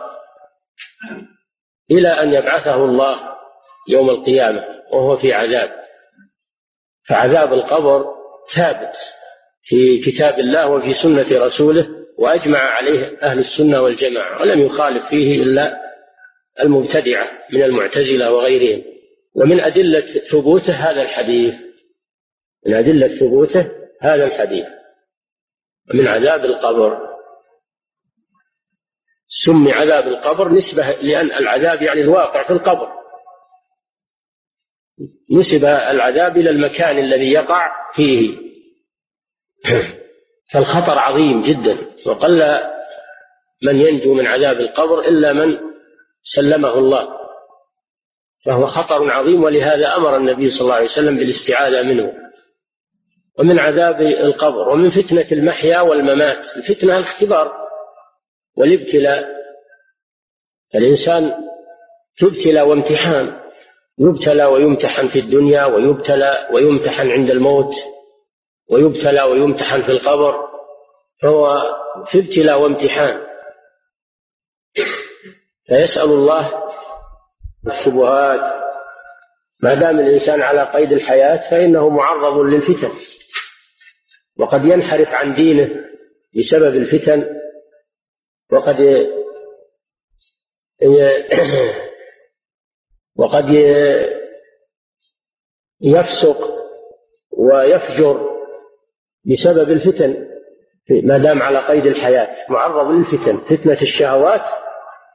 إلى 1.92 2.10
أن 2.10 2.34
يبعثه 2.34 2.76
الله 2.76 3.20
يوم 3.90 4.10
القيامة 4.10 4.66
وهو 4.94 5.18
في 5.18 5.34
عذاب. 5.34 5.72
فعذاب 7.04 7.54
القبر 7.54 8.06
ثابت 8.56 8.96
في 9.62 10.00
كتاب 10.00 10.40
الله 10.40 10.70
وفي 10.70 10.94
سنة 10.94 11.46
رسوله 11.46 11.88
وأجمع 12.18 12.60
عليه 12.60 13.18
أهل 13.22 13.40
السنة 13.40 13.82
والجماعة 13.82 14.42
ولم 14.42 14.60
يخالف 14.60 15.06
فيه 15.10 15.44
إلا 15.44 15.78
المبتدعة 16.64 17.28
من 17.54 17.64
المعتزلة 17.64 18.32
وغيرهم. 18.32 18.84
ومن 19.36 19.60
أدلة 19.60 20.02
ثبوته 20.32 20.74
هذا 20.74 21.02
الحديث 21.02 21.56
من 22.68 22.74
أدلة 22.74 23.08
ثبوته 23.08 23.72
هذا 24.02 24.26
الحديث. 24.26 24.66
من 25.94 26.08
عذاب 26.08 26.46
القبر. 26.46 27.08
سمي 29.28 29.74
عذاب 29.74 30.08
القبر 30.08 30.50
نسبة 30.52 30.92
لأن 30.92 31.26
العذاب 31.26 31.82
يعني 31.82 32.02
الواقع 32.02 32.48
في 32.48 32.54
القبر. 32.54 32.88
نسب 35.38 35.66
العذاب 35.66 36.38
إلى 36.38 36.50
المكان 36.50 36.98
الذي 36.98 37.32
يقع 37.32 37.72
فيه. 37.96 38.38
فالخطر 40.54 41.00
عظيم 41.00 41.42
جدا. 41.42 41.96
وقل 42.06 42.60
من 43.64 43.76
ينجو 43.76 44.14
من 44.14 44.28
عذاب 44.28 44.60
القبر 44.60 45.00
إلا 45.00 45.34
من 45.34 45.60
سلمه 46.22 46.74
الله. 46.74 47.18
فهو 48.46 48.66
خطر 48.66 49.12
عظيم 49.12 49.44
ولهذا 49.44 49.96
أمر 49.96 50.18
النبي 50.18 50.50
صلى 50.50 50.62
الله 50.62 50.76
عليه 50.76 50.86
وسلم 50.86 51.18
بالاستعاذة 51.18 51.84
منه. 51.84 52.14
ومن 53.40 53.60
عذاب 53.60 54.02
القبر 54.02 54.70
ومن 54.70 54.90
فتنة 54.90 55.28
المحيا 55.32 55.82
والممات. 55.82 56.58
الفتنة 56.58 56.98
الاختبار 56.98 57.52
والابتلاء. 58.58 59.28
الإنسان 60.76 61.34
تبتلى 62.18 62.62
وامتحان. 62.62 63.40
يبتلى 64.00 64.46
ويمتحن 64.46 65.08
في 65.08 65.20
الدنيا 65.20 65.66
ويبتلى 65.66 66.50
ويمتحن 66.54 67.12
عند 67.12 67.30
الموت 67.30 67.74
ويبتلى 68.72 69.22
ويمتحن 69.22 69.82
في 69.82 69.92
القبر. 69.92 70.48
فهو 71.22 71.62
في 72.06 72.20
ابتلاء 72.20 72.62
وامتحان. 72.62 73.28
فيسأل 75.68 76.10
الله 76.10 76.64
الشبهات. 77.68 78.68
ما 79.64 79.74
دام 79.74 80.00
الإنسان 80.00 80.42
على 80.42 80.64
قيد 80.64 80.92
الحياة 80.92 81.52
فإنه 81.52 81.90
معرض 81.90 82.38
للفتن. 82.38 82.92
وقد 84.40 84.66
ينحرف 84.66 85.08
عن 85.08 85.36
دينه 85.36 85.70
بسبب 86.38 86.76
الفتن 86.76 87.38
وقد 88.52 89.08
وقد 93.20 93.46
يفسق 95.82 96.38
ويفجر 97.32 98.28
بسبب 99.26 99.70
الفتن 99.72 100.28
ما 101.04 101.18
دام 101.18 101.42
على 101.42 101.60
قيد 101.60 101.86
الحياة 101.86 102.46
معرض 102.50 102.92
للفتن 102.92 103.38
فتنة 103.38 103.78
الشهوات 103.82 104.46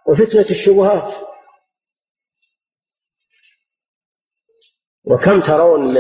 وفتنة 0.09 0.47
الشبهات. 0.51 1.32
وكم 5.07 5.40
ترون 5.40 5.94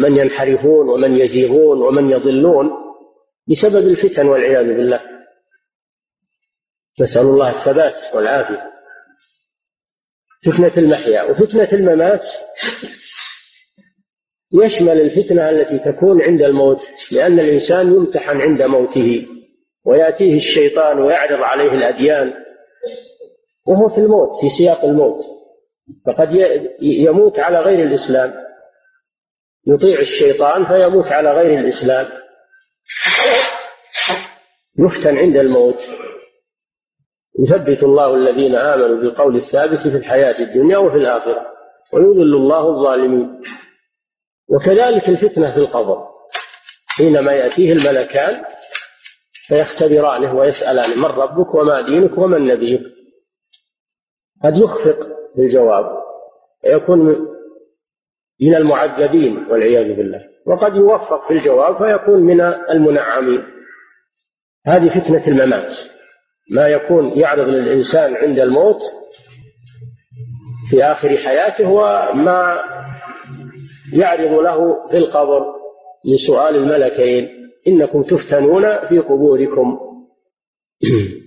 من 0.00 0.18
ينحرفون 0.18 0.88
ومن 0.88 1.14
يزيغون 1.14 1.82
ومن 1.82 2.10
يضلون 2.10 2.70
بسبب 3.48 3.88
الفتن 3.88 4.26
والعياذ 4.26 4.66
بالله. 4.66 5.00
نسأل 7.00 7.22
الله 7.22 7.58
الثبات 7.58 8.14
والعافية. 8.14 8.70
فتنة 10.46 10.84
المحيا 10.84 11.22
وفتنة 11.22 11.68
الممات 11.72 12.24
يشمل 14.64 15.00
الفتنة 15.00 15.50
التي 15.50 15.78
تكون 15.78 16.22
عند 16.22 16.42
الموت 16.42 16.80
لأن 17.12 17.40
الإنسان 17.40 17.86
يمتحن 17.86 18.40
عند 18.40 18.62
موته 18.62 19.26
ويأتيه 19.84 20.36
الشيطان 20.36 20.98
ويعرض 20.98 21.42
عليه 21.42 21.72
الأديان 21.72 22.34
وهو 23.68 23.88
في 23.88 23.98
الموت 23.98 24.40
في 24.40 24.48
سياق 24.48 24.84
الموت. 24.84 25.18
فقد 26.06 26.28
يموت 26.82 27.38
على 27.38 27.60
غير 27.60 27.82
الإسلام. 27.82 28.45
يطيع 29.66 30.00
الشيطان 30.00 30.66
فيموت 30.66 31.06
على 31.06 31.30
غير 31.30 31.58
الإسلام. 31.58 32.06
يفتن 34.78 35.18
عند 35.18 35.36
الموت. 35.36 35.88
يثبت 37.40 37.82
الله 37.82 38.14
الذين 38.14 38.54
آمنوا 38.54 38.96
بالقول 39.00 39.36
الثابت 39.36 39.78
في 39.78 39.96
الحياة 39.96 40.38
الدنيا 40.38 40.78
وفي 40.78 40.96
الآخرة. 40.96 41.46
ويذل 41.92 42.34
الله 42.34 42.68
الظالمين. 42.68 43.42
وكذلك 44.48 45.08
الفتنة 45.08 45.54
في 45.54 45.60
القبر. 45.60 46.06
حينما 46.86 47.32
يأتيه 47.32 47.72
الملكان 47.72 48.44
فيختبرانه 49.48 50.34
ويسألانه 50.34 50.94
من 50.96 51.04
ربك 51.04 51.54
وما 51.54 51.80
دينك 51.80 52.18
ومن 52.18 52.44
نبيك 52.44 52.82
قد 54.44 54.58
يخفق 54.58 54.98
بالجواب 55.36 55.84
ويكون 56.64 57.28
من 58.42 58.54
المعذبين 58.54 59.46
والعياذ 59.50 59.96
بالله. 59.96 60.20
وقد 60.46 60.76
يوفق 60.76 61.28
في 61.28 61.34
الجواب 61.34 61.76
فيكون 61.76 62.22
من 62.22 62.40
المنعمين. 62.70 63.44
هذه 64.66 64.88
فتنة 64.88 65.26
الممات. 65.26 65.76
ما 66.50 66.68
يكون 66.68 67.18
يعرض 67.18 67.48
للإنسان 67.48 68.16
عند 68.16 68.38
الموت 68.38 68.80
في 70.70 70.84
آخر 70.84 71.16
حياته 71.16 71.68
وما 71.68 72.60
يعرض 73.92 74.32
له 74.40 74.88
في 74.90 74.96
القبر 74.96 75.40
من 76.06 76.16
سؤال 76.16 76.56
الملكين. 76.56 77.28
إنكم 77.68 78.02
تفتنون 78.02 78.88
في 78.88 78.98
قبوركم. 78.98 79.78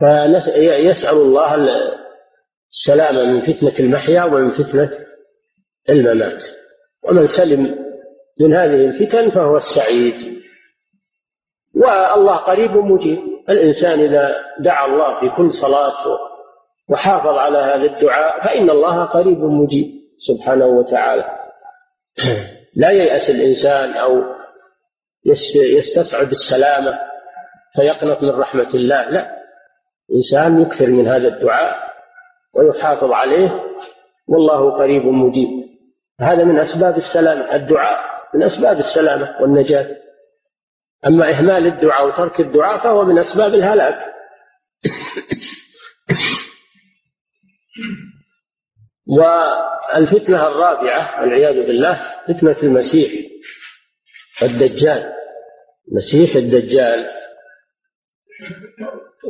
فيسأل 0.00 1.16
الله 1.16 1.54
السلامة 2.70 3.24
من 3.24 3.40
فتنة 3.40 3.78
المحيا 3.80 4.24
ومن 4.24 4.50
فتنة 4.50 4.90
الممات. 5.90 6.44
ومن 7.04 7.26
سلم 7.26 7.60
من 8.40 8.54
هذه 8.54 8.84
الفتن 8.84 9.30
فهو 9.30 9.56
السعيد. 9.56 10.40
والله 11.74 12.36
قريب 12.36 12.70
مجيب. 12.70 13.18
الإنسان 13.48 14.00
إذا 14.00 14.36
دعا 14.60 14.86
الله 14.86 15.20
في 15.20 15.36
كل 15.36 15.52
صلاة 15.52 16.06
وحافظ 16.88 17.34
على 17.36 17.58
هذا 17.58 17.96
الدعاء 17.96 18.44
فإن 18.44 18.70
الله 18.70 19.04
قريب 19.04 19.38
مجيب 19.38 19.86
سبحانه 20.18 20.66
وتعالى. 20.66 21.24
لا 22.76 22.90
ييأس 22.90 23.30
الإنسان 23.30 23.92
أو 23.92 24.22
يستصعب 25.54 26.28
السلامة 26.28 26.98
فيقنط 27.76 28.22
من 28.22 28.30
رحمة 28.30 28.70
الله. 28.74 29.10
لا. 29.10 29.36
إنسان 30.16 30.60
يكثر 30.60 30.86
من 30.86 31.06
هذا 31.06 31.28
الدعاء 31.28 31.76
ويحافظ 32.54 33.12
عليه. 33.12 33.64
والله 34.28 34.70
قريب 34.78 35.06
مجيب. 35.06 35.59
هذا 36.20 36.44
من 36.44 36.58
أسباب 36.58 36.96
السلامة 36.96 37.54
الدعاء 37.54 38.00
من 38.34 38.42
أسباب 38.42 38.78
السلامة 38.78 39.42
والنجاة. 39.42 39.96
أما 41.06 41.30
إهمال 41.30 41.66
الدعاء 41.66 42.06
وترك 42.06 42.40
الدعاء 42.40 42.78
فهو 42.78 43.04
من 43.04 43.18
أسباب 43.18 43.54
الهلاك. 43.54 44.14
والفتنة 49.08 50.46
الرابعة 50.46 51.20
والعياذ 51.20 51.66
بالله 51.66 52.22
فتنة 52.28 52.56
المسيح 52.62 53.10
الدجال. 54.42 55.12
مسيح 55.92 56.36
الدجال. 56.36 57.10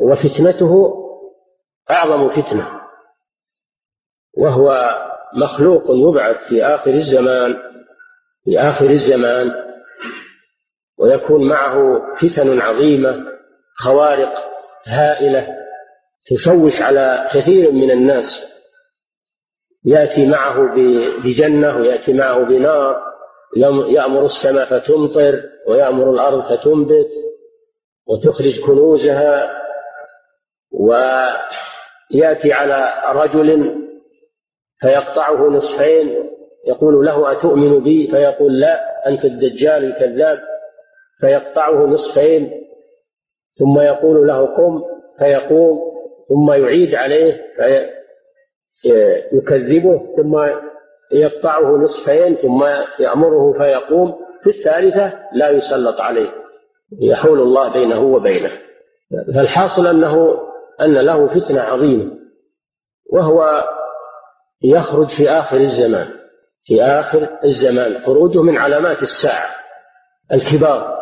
وفتنته 0.02 0.94
أعظم 1.90 2.28
فتنة 2.28 2.80
وهو 4.38 4.96
مخلوق 5.36 5.82
يبعث 5.88 6.36
في 6.48 6.64
آخر 6.64 6.94
الزمان 6.94 7.56
في 8.44 8.58
آخر 8.58 8.90
الزمان 8.90 9.50
ويكون 10.98 11.48
معه 11.48 12.00
فتن 12.16 12.60
عظيمة 12.60 13.24
خوارق 13.74 14.32
هائلة 14.86 15.48
تشوش 16.26 16.82
على 16.82 17.28
كثير 17.34 17.72
من 17.72 17.90
الناس. 17.90 18.46
يأتي 19.84 20.26
معه 20.26 20.74
بجنة 21.24 21.76
ويأتي 21.76 22.12
معه 22.12 22.44
بنار 22.44 23.02
يأمر 23.88 24.24
السماء 24.24 24.66
فتمطر 24.66 25.42
ويأمر 25.68 26.10
الأرض 26.10 26.42
فتنبت 26.42 27.10
وتخرج 28.08 28.60
كنوزها 28.60 29.50
ويأتي 30.72 32.52
على 32.52 32.92
رجل 33.06 33.76
فيقطعه 34.80 35.48
نصفين 35.48 36.30
يقول 36.68 37.06
له 37.06 37.32
أتؤمن 37.32 37.82
بي؟ 37.82 38.06
فيقول 38.10 38.60
لا 38.60 39.08
أنت 39.08 39.24
الدجال 39.24 39.84
الكذاب. 39.84 40.38
فيقطعه 41.20 41.86
نصفين 41.86 42.50
ثم 43.58 43.80
يقول 43.80 44.28
له 44.28 44.46
قم 44.46 44.82
فيقوم 45.18 45.78
ثم 46.28 46.52
يعيد 46.52 46.94
عليه 46.94 47.44
يكذبه 49.32 50.00
ثم 50.16 50.38
يقطعه 51.12 51.76
نصفين 51.76 52.34
ثم 52.34 52.64
يأمره 53.00 53.52
فيقوم. 53.52 54.14
في 54.42 54.50
الثالثة 54.50 55.12
لا 55.32 55.50
يسلط 55.50 56.00
عليه. 56.00 56.30
يحول 57.00 57.40
الله 57.40 57.72
بينه 57.72 58.02
وبينه. 58.02 58.50
فالحاصل 59.34 59.86
أنه 59.86 60.40
أن 60.80 60.94
له 60.94 61.26
فتنة 61.26 61.60
عظيمة 61.60 62.10
وهو 63.12 63.64
يخرج 64.62 65.08
في 65.08 65.30
آخر 65.30 65.56
الزمان 65.56 66.20
في 66.62 66.82
آخر 66.82 67.38
الزمان. 67.44 68.04
خروجه 68.04 68.42
من 68.42 68.58
علامات 68.58 69.02
الساعة 69.02 69.54
الكبار. 70.32 71.00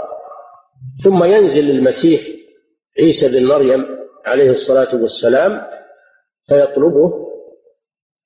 ثم 1.05 1.25
ينزل 1.25 1.71
المسيح 1.71 2.21
عيسى 2.99 3.29
بن 3.29 3.47
مريم 3.47 3.87
عليه 4.27 4.51
الصلاة 4.51 5.03
والسلام 5.03 5.67
فيطلبه 6.49 7.29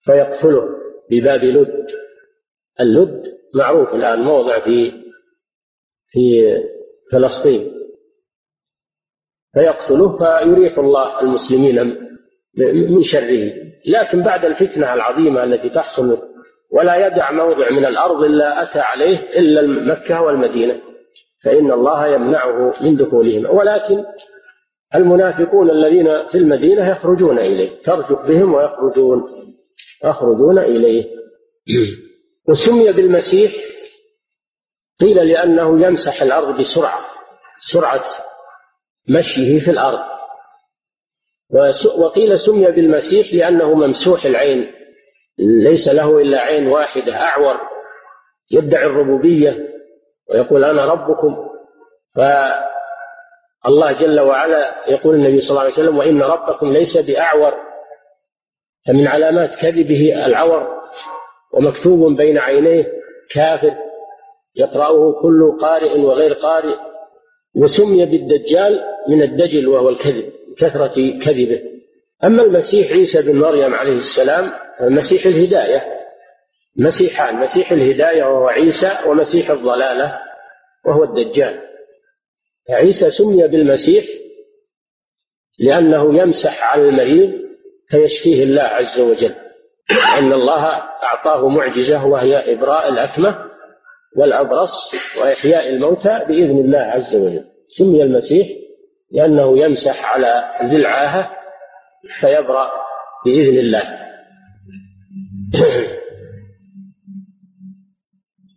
فيقتله 0.05 0.63
بباب 1.11 1.45
لد. 1.45 1.87
اللد 2.81 3.27
معروف 3.55 3.95
الآن 3.95 4.21
موضع 4.21 4.61
في 4.61 4.93
في 6.07 6.43
فلسطين. 7.13 7.73
فيقتله 9.55 10.19
فيريح 10.19 10.79
الله 10.79 11.21
المسلمين 11.21 12.02
من 12.59 13.03
شره. 13.03 13.53
لكن 13.87 14.23
بعد 14.23 14.45
الفتنة 14.45 14.95
العظيمة 14.95 15.45
التي 15.45 15.69
تحصل 15.69 16.19
ولا 16.71 17.07
يدع 17.07 17.33
موضع 17.33 17.71
من 17.71 17.87
الأرض 17.87 18.23
إلا 18.23 18.63
أتى 18.63 18.81
عليه 18.81 19.19
إلا 19.19 19.63
مكة 19.95 20.23
والمدينة 20.23 20.81
فإن 21.45 21.73
الله 21.73 22.07
يمنعه 22.07 22.75
من 22.83 22.97
دخولهما 22.97 23.51
ولكن 23.51 24.05
المنافقون 24.95 25.71
الذين 25.71 26.27
في 26.27 26.39
المدينة 26.39 26.89
يخرجون 26.89 27.39
إليه 27.39 27.83
ترجف 27.85 28.27
بهم 28.27 28.55
ويخرجون 28.55 29.25
يخرجون 30.05 30.59
إليه. 30.59 31.05
وسمي 32.49 32.93
بالمسيح 32.93 33.53
قيل 35.01 35.17
لأنه 35.17 35.87
يمسح 35.87 36.23
الأرض 36.23 36.61
بسرعة 36.61 37.05
سرعة 37.59 38.05
مشيه 39.09 39.61
في 39.61 39.71
الأرض. 39.71 40.12
وقيل 41.99 42.39
سمي 42.39 42.71
بالمسيح 42.71 43.35
لأنه 43.35 43.75
ممسوح 43.75 44.25
العين. 44.25 44.73
ليس 45.39 45.89
له 45.89 46.21
إلا 46.21 46.41
عين 46.41 46.67
واحدة 46.67 47.17
أعور. 47.17 47.57
يدعي 48.51 48.87
الربوبية 48.87 49.69
ويقول 50.31 50.65
أنا 50.65 50.85
ربكم. 50.85 51.37
فالله 52.17 53.93
جل 53.93 54.21
وعلا 54.21 54.91
يقول 54.91 55.15
النبي 55.15 55.41
صلى 55.41 55.51
الله 55.51 55.61
عليه 55.63 55.73
وسلم 55.73 55.99
وإن 55.99 56.23
ربكم 56.23 56.73
ليس 56.73 56.99
بأعور. 56.99 57.55
فمن 58.87 59.07
علامات 59.07 59.55
كذبه 59.55 60.27
العور 60.27 60.83
ومكتوب 61.53 62.17
بين 62.17 62.39
عينيه 62.39 62.93
كافر 63.35 63.75
يقرأه 64.57 65.13
كل 65.23 65.59
قارئ 65.61 66.01
وغير 66.01 66.33
قارئ 66.33 66.77
وسمي 67.57 68.07
بالدجال 68.07 68.85
من 69.09 69.23
الدجل 69.23 69.69
وهو 69.69 69.89
الكذب. 69.89 70.33
كثرة 70.59 71.19
كذبه. 71.25 71.63
أما 72.25 72.43
المسيح 72.43 72.93
عيسى 72.93 73.23
بن 73.23 73.39
مريم 73.39 73.75
عليه 73.75 73.93
السلام 73.93 74.53
مسيح 74.81 75.27
الهداية. 75.27 75.83
مسيحان 76.77 77.37
مسيح 77.37 77.73
الهداية 77.73 78.25
وهو 78.25 78.49
عيسى 78.49 78.99
ومسيح 79.07 79.51
الضلالة 79.51 80.19
وهو 80.87 81.05
الدجال. 81.05 81.61
عيسى 82.71 83.11
سمي 83.11 83.49
بالمسيح 83.49 84.05
لأنه 85.59 86.19
يمسح 86.19 86.73
على 86.73 86.89
المريض 86.89 87.43
فيشفيه 87.87 88.43
الله 88.43 88.63
عز 88.63 89.01
وجل. 89.01 89.35
أن 90.19 90.33
الله 90.33 90.65
أعطاه 91.03 91.49
معجزة 91.49 92.07
وهي 92.07 92.55
إبراء 92.55 92.89
الأكمة 92.89 93.39
والأبرص 94.17 94.95
وإحياء 95.21 95.69
الموتى 95.69 96.21
بإذن 96.29 96.59
الله 96.59 96.79
عز 96.79 97.17
وجل. 97.17 97.45
سمي 97.67 98.03
المسيح 98.03 98.62
لأنه 99.13 99.59
يمسح 99.59 100.05
على 100.05 100.59
ذي 100.63 100.77
العاهة 100.77 101.37
فيبرأ 102.21 102.71
بإذن 103.25 103.59
الله. 103.59 103.83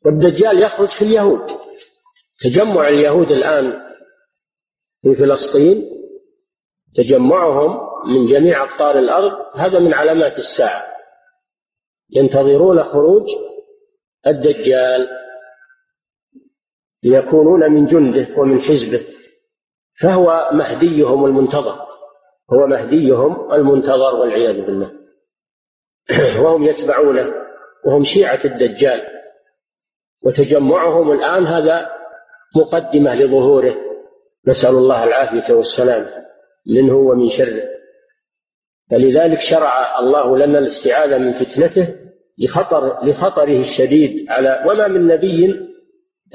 والدجال 0.06 0.62
يخرج 0.62 0.90
في 0.90 1.02
اليهود. 1.02 1.52
تجمع 2.40 2.88
اليهود 2.88 3.32
الآن 3.32 3.82
في 5.02 5.16
فلسطين 5.16 5.90
تجمعهم 6.96 7.80
من 8.08 8.28
جميع 8.28 8.64
أقطار 8.64 9.00
الأرض 9.00 9.32
هذا 9.56 9.80
من 9.80 9.94
علامات 9.94 10.38
الساعة. 10.38 10.86
ينتظرون 12.16 12.84
خروج 12.84 13.28
الدجال 14.28 15.08
ليكونون 17.04 17.72
من 17.72 17.86
جنده 17.86 18.28
ومن 18.38 18.62
حزبه. 18.62 19.16
فهو 20.02 20.50
مهديهم 20.54 21.26
المنتظر. 21.26 21.86
هو 22.54 22.68
مهديهم 22.68 23.54
المنتظر 23.54 24.16
والعياذ 24.16 24.62
بالله. 24.62 24.92
وهم 26.44 26.64
يتبعونه 26.64 27.34
وهم 27.86 28.04
شيعة 28.04 28.40
الدجال. 28.46 29.02
وتجمعهم 30.26 31.12
الآن 31.12 31.46
هذا 31.48 31.90
مقدمة 32.56 33.16
لظهوره. 33.16 33.76
نسأل 34.48 34.76
الله 34.76 35.04
العافية 35.04 35.54
والسلامة 35.54 36.26
منه 36.76 36.96
ومن 36.96 37.30
شره. 37.30 37.64
فلذلك 38.92 39.40
شرع 39.40 40.00
الله 40.00 40.38
لنا 40.38 40.60
الاستعاذة 40.60 41.18
من 41.18 41.34
فتنته 41.34 41.96
لخطر 42.38 43.06
لخطره 43.06 43.60
الشديد 43.60 44.32
على 44.32 44.64
وما 44.68 44.88
من 44.88 45.08
نبي 45.08 45.46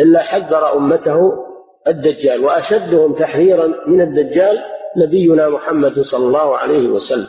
إلا 0.00 0.22
حذر 0.22 0.76
أمته 0.76 1.49
الدجال 1.88 2.44
وأشدهم 2.44 3.14
تحذيرا 3.14 3.66
من 3.88 4.00
الدجال 4.00 4.58
نبينا 4.96 5.48
محمد 5.48 6.00
صلى 6.00 6.26
الله 6.26 6.56
عليه 6.56 6.88
وسلم 6.88 7.28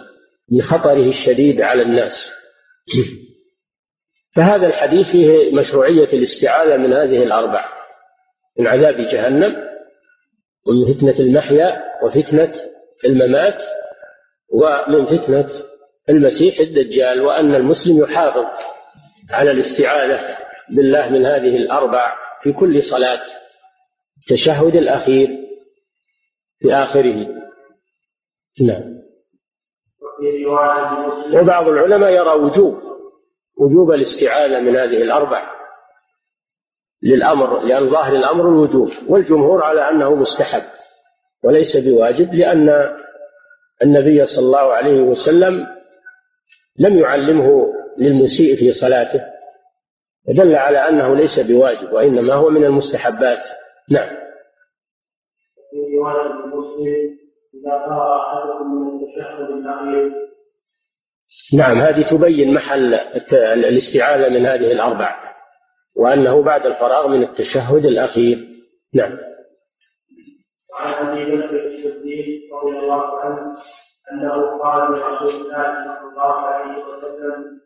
لخطره 0.51 1.09
الشديد 1.09 1.61
على 1.61 1.81
الناس. 1.81 2.31
فهذا 4.35 4.67
الحديث 4.67 5.07
فيه 5.07 5.55
مشروعية 5.55 6.13
الاستعاذة 6.13 6.77
من 6.77 6.93
هذه 6.93 7.23
الأربع 7.23 7.65
من 8.59 8.67
عذاب 8.67 8.95
جهنم 8.97 9.55
ومن 10.67 10.93
فتنة 10.93 11.19
المحيا 11.19 11.83
وفتنة 12.03 12.53
الممات 13.05 13.61
ومن 14.49 15.05
فتنة 15.05 15.49
المسيح 16.09 16.59
الدجال 16.59 17.21
وأن 17.21 17.55
المسلم 17.55 17.97
يحافظ 17.97 18.45
على 19.31 19.51
الاستعاذة 19.51 20.37
بالله 20.69 21.09
من 21.09 21.25
هذه 21.25 21.55
الأربع 21.55 22.15
في 22.43 22.53
كل 22.53 22.83
صلاة. 22.83 23.21
التشهد 24.21 24.75
الأخير 24.75 25.27
في 26.59 26.73
آخره. 26.73 27.27
نعم. 28.67 29.01
وبعض 31.33 31.67
العلماء 31.67 32.11
يرى 32.11 32.33
وجوب 32.33 32.77
وجوب 33.57 33.91
الاستعاذة 33.91 34.59
من 34.59 34.75
هذه 34.75 35.01
الأربع 35.01 35.51
للأمر 37.03 37.59
لأن 37.59 37.89
ظاهر 37.89 38.15
الأمر 38.15 38.49
الوجوب 38.49 38.89
والجمهور 39.07 39.63
على 39.63 39.89
أنه 39.89 40.15
مستحب 40.15 40.63
وليس 41.43 41.77
بواجب 41.77 42.33
لأن 42.33 42.69
النبي 43.83 44.25
صلى 44.25 44.45
الله 44.45 44.73
عليه 44.73 45.01
وسلم 45.01 45.67
لم 46.79 46.99
يعلمه 46.99 47.73
للمسيء 47.97 48.55
في 48.55 48.73
صلاته 48.73 49.25
دل 50.27 50.55
على 50.55 50.77
أنه 50.77 51.15
ليس 51.15 51.39
بواجب 51.39 51.93
وإنما 51.93 52.33
هو 52.33 52.49
من 52.49 52.63
المستحبات. 52.63 53.47
نعم 53.91 54.21
في 55.71 55.97
رواية 55.97 56.45
مسلم 56.45 57.17
إذا 57.53 57.75
أحدكم 57.75 58.75
من 58.75 58.99
التشهد 58.99 59.49
الأخير 59.49 60.31
نعم 61.53 61.77
هذه 61.77 62.05
تبين 62.09 62.53
محل 62.53 62.93
الاستعاذة 63.33 64.29
من 64.29 64.45
هذه 64.45 64.71
الأربع 64.71 65.15
وأنه 65.95 66.43
بعد 66.43 66.65
الفراغ 66.65 67.07
من 67.07 67.23
التشهد 67.23 67.85
الأخير. 67.85 68.37
نعم. 68.93 69.17
وعن 70.73 71.07
أبي 71.07 71.25
بكر 71.25 71.65
الصديق 71.65 72.55
رضي 72.55 72.79
الله 72.79 73.19
عنه 73.19 73.55
أنه 74.11 74.57
قال 74.57 74.91
لرسول 74.91 75.41
الله 75.41 75.85
صلى 75.85 76.09
الله 76.09 76.33
عليه 76.33 76.83
وسلم 76.83 77.61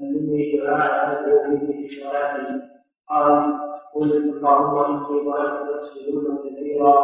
علمني 0.00 0.56
دعاء 0.56 1.20
أدعو 1.20 1.56
به 1.56 1.66
في 1.66 1.88
صلاتي 1.88 2.60
قال 3.08 3.67
قل 3.94 4.10
اللهم 4.12 4.76
إني 4.84 5.06
ظلمت 5.26 5.56
نفسي 5.70 6.00
ظلما 6.12 6.34
كثيرا 6.44 6.96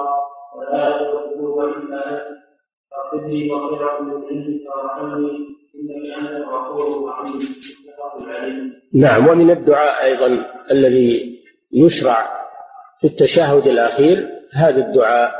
ولا 0.56 0.88
يغفر 0.88 1.18
الذنوب 1.24 1.58
إلا 1.60 2.00
أنت. 2.10 2.26
فاغفر 2.90 3.26
لي 3.28 3.40
مغفرة 3.50 4.02
من 4.02 4.10
وارحمني 4.68 5.34
إنك 5.74 6.02
أنت 6.18 6.30
الغفور 6.30 6.86
الرحيم. 6.98 7.40
نعم 8.94 9.28
ومن 9.28 9.50
الدعاء 9.50 10.04
أيضا 10.04 10.28
الذي 10.70 11.40
يشرع 11.72 12.44
في 13.00 13.06
التشهد 13.06 13.66
الأخير 13.66 14.28
هذا 14.52 14.86
الدعاء 14.86 15.34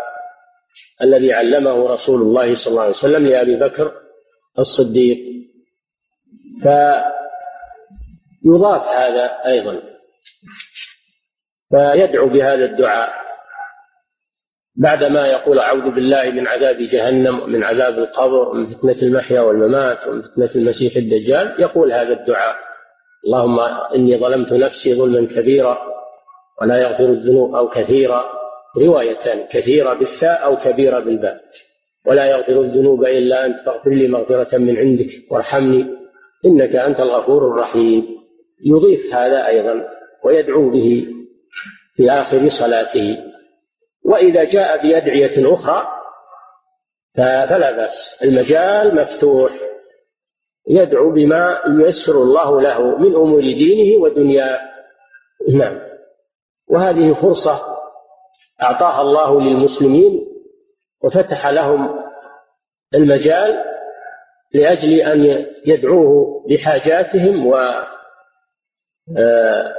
الذي 1.03 1.33
علمه 1.33 1.89
رسول 1.89 2.23
الله 2.23 2.55
صلى 2.55 2.71
الله 2.71 2.83
عليه 2.83 2.93
وسلم 2.93 3.27
لأبي 3.27 3.57
بكر 3.61 3.93
الصديق. 4.59 5.19
فيضاف 8.43 8.83
هذا 8.89 9.25
أيضا. 9.47 9.83
فيدعو 11.71 12.29
بهذا 12.29 12.65
الدعاء 12.65 13.25
بعدما 14.77 15.27
يقول 15.27 15.59
أعوذ 15.59 15.91
بالله 15.91 16.31
من 16.31 16.49
عذاب 16.49 16.77
جهنم 16.77 17.41
ومن 17.41 17.65
عذاب 17.65 17.99
القبر 17.99 18.49
ومن 18.49 18.67
فتنة 18.67 19.03
المحيا 19.03 19.41
والممات 19.41 20.07
ومن 20.07 20.23
فتنة 20.23 20.51
المسيح 20.55 20.97
الدجال 20.97 21.55
يقول 21.59 21.93
هذا 21.93 22.13
الدعاء. 22.13 22.57
اللهم 23.27 23.61
إني 23.95 24.19
ظلمت 24.19 24.53
نفسي 24.53 24.95
ظلما 24.95 25.27
كبيرا 25.27 25.79
ولا 26.63 26.79
يغفر 26.79 27.05
الذنوب 27.05 27.55
أو 27.55 27.69
كثيرا. 27.69 28.25
روايتان 28.79 29.47
كثيرة 29.51 29.95
بالثاء 29.95 30.45
أو 30.45 30.57
كبيرة 30.57 30.99
بالباء. 30.99 31.41
ولا 32.07 32.25
يغفر 32.25 32.61
الذنوب 32.61 33.05
إلا 33.05 33.47
أنت 33.47 33.57
فاغفر 33.67 33.91
لي 33.91 34.09
مغفرة 34.09 34.59
من 34.59 34.77
عندك 34.77 35.11
وارحمني 35.31 35.87
إنك 36.47 36.77
أنت 36.77 37.01
الغفور 37.01 37.49
الرحيم. 37.49 38.07
يضيف 38.67 39.15
هذا 39.15 39.47
أيضا 39.47 39.85
ويدعو 40.25 40.71
به 40.71 41.14
في 41.95 42.11
آخر 42.11 42.49
صلاته. 42.49 43.25
وإذا 44.05 44.45
جاء 44.45 44.83
بأدعية 44.83 45.55
أخرى 45.55 45.87
فلا 47.17 47.71
بأس. 47.71 48.19
المجال 48.23 48.97
مفتوح. 48.97 49.53
يدعو 50.69 51.13
بما 51.13 51.61
ييسر 51.81 52.23
الله 52.23 52.61
له 52.61 52.99
من 52.99 53.17
أمور 53.17 53.41
دينه 53.41 54.03
ودنياه. 54.03 54.61
نعم. 55.59 55.81
وهذه 56.71 57.15
فرصة 57.15 57.61
أعطاها 58.63 59.01
الله 59.01 59.41
للمسلمين 59.41 60.27
وفتح 61.03 61.47
لهم 61.47 62.05
المجال 62.95 63.65
لأجل 64.55 64.95
أن 64.95 65.47
يدعوه 65.67 66.45
بحاجاتهم 66.49 67.47
و 67.47 67.55
آه، 69.19 69.75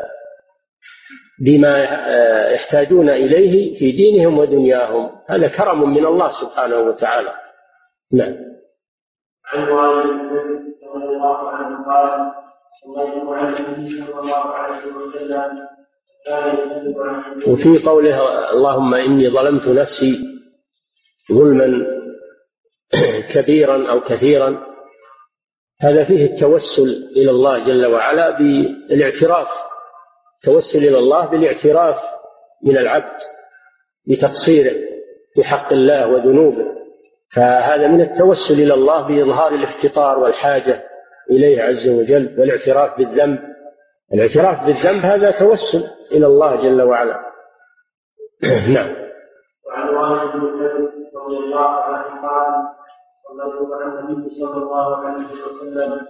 بما 1.40 1.84
آه، 2.10 2.52
يحتاجون 2.52 3.10
إليه 3.10 3.80
في 3.80 3.92
دينهم 3.92 4.38
ودنياهم. 4.38 5.12
هذا 5.30 5.48
كرم 5.48 5.90
من 5.90 6.06
الله 6.06 6.32
سبحانه 6.32 6.80
وتعالى. 6.80 7.34
نعم. 8.14 8.34
عن 9.54 9.68
رضي 10.96 11.06
الله 11.16 11.50
عنه 11.50 11.86
قال 11.86 12.32
صليت 12.84 13.24
مع 13.24 13.50
النبي 13.50 13.90
صلى 13.90 14.20
الله 14.20 14.46
عليه 14.46 14.94
وسلم. 14.94 15.66
وفي 17.48 17.86
قوله 17.86 18.18
اللهم 18.54 18.94
إني 18.96 19.30
ظلمت 19.30 19.68
نفسي 19.68 20.18
ظلما 21.32 21.86
كبيرا 23.34 23.92
أو 23.92 24.00
كثيرا. 24.00 24.66
هذا 25.82 26.04
فيه 26.04 26.26
التوسل 26.26 27.10
إلى 27.18 27.32
الله 27.32 27.66
جل 27.66 27.86
وعلا 27.86 28.38
بالاعتراف 28.38 29.48
التوسل 30.48 30.80
إلى 30.80 31.00
الله 31.00 31.26
بالاعتراف 31.30 31.98
من 32.64 32.78
العبد 32.78 33.18
بتقصيره 34.08 34.74
في 35.36 35.44
حق 35.44 35.74
الله 35.74 36.08
وذنوبه. 36.08 36.76
فهذا 37.36 37.88
من 37.88 38.02
التوسل 38.02 38.54
إلى 38.54 38.74
الله 38.74 39.08
بإظهار 39.08 39.56
الافتقار 39.56 40.20
والحاجة 40.20 40.84
إليه 41.32 41.62
عز 41.62 41.90
وجل 41.90 42.40
والاعتراف 42.40 42.98
بالذنب. 42.98 43.40
الاعتراف 44.14 44.66
بالذنب 44.66 45.06
هذا 45.06 45.32
توسل 45.32 45.84
إلى 46.12 46.26
الله 46.26 46.56
جل 46.56 46.82
وعلا. 46.82 47.20
نعم. 48.76 48.96
وعن 49.68 49.90
والد 49.90 50.32
بن 50.32 50.90
رضي 51.16 51.38
الله 51.38 51.70
عنه 51.70 52.22
قال 52.22 52.54
صليت 53.28 53.70
مع 53.70 54.00
النبي 54.00 54.30
صلى 54.30 54.64
الله 54.64 54.98
عليه 54.98 55.26
وسلم 55.26 56.02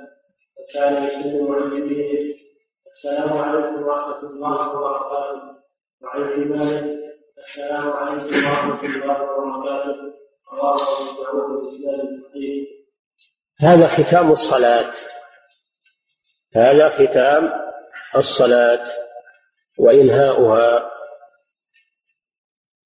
وكان 0.60 1.04
يسلم 1.04 1.54
عن 1.54 1.72
السلام 2.96 3.38
عليكم 3.38 3.84
ورحمة 3.84 4.30
الله 4.30 4.70
وبركاته. 4.70 5.42
وعن 6.02 6.50
مالك 6.50 6.98
السلام 7.38 7.90
عليكم 7.90 8.36
ورحمة 8.36 8.82
الله 8.84 9.22
وبركاته. 9.22 9.96
هذا 13.62 13.88
ختام 13.88 14.32
الصلاة. 14.32 14.94
هذا 16.56 16.90
ختام 16.90 17.52
الصلاة 18.16 18.86
وإنهاؤها. 19.80 20.92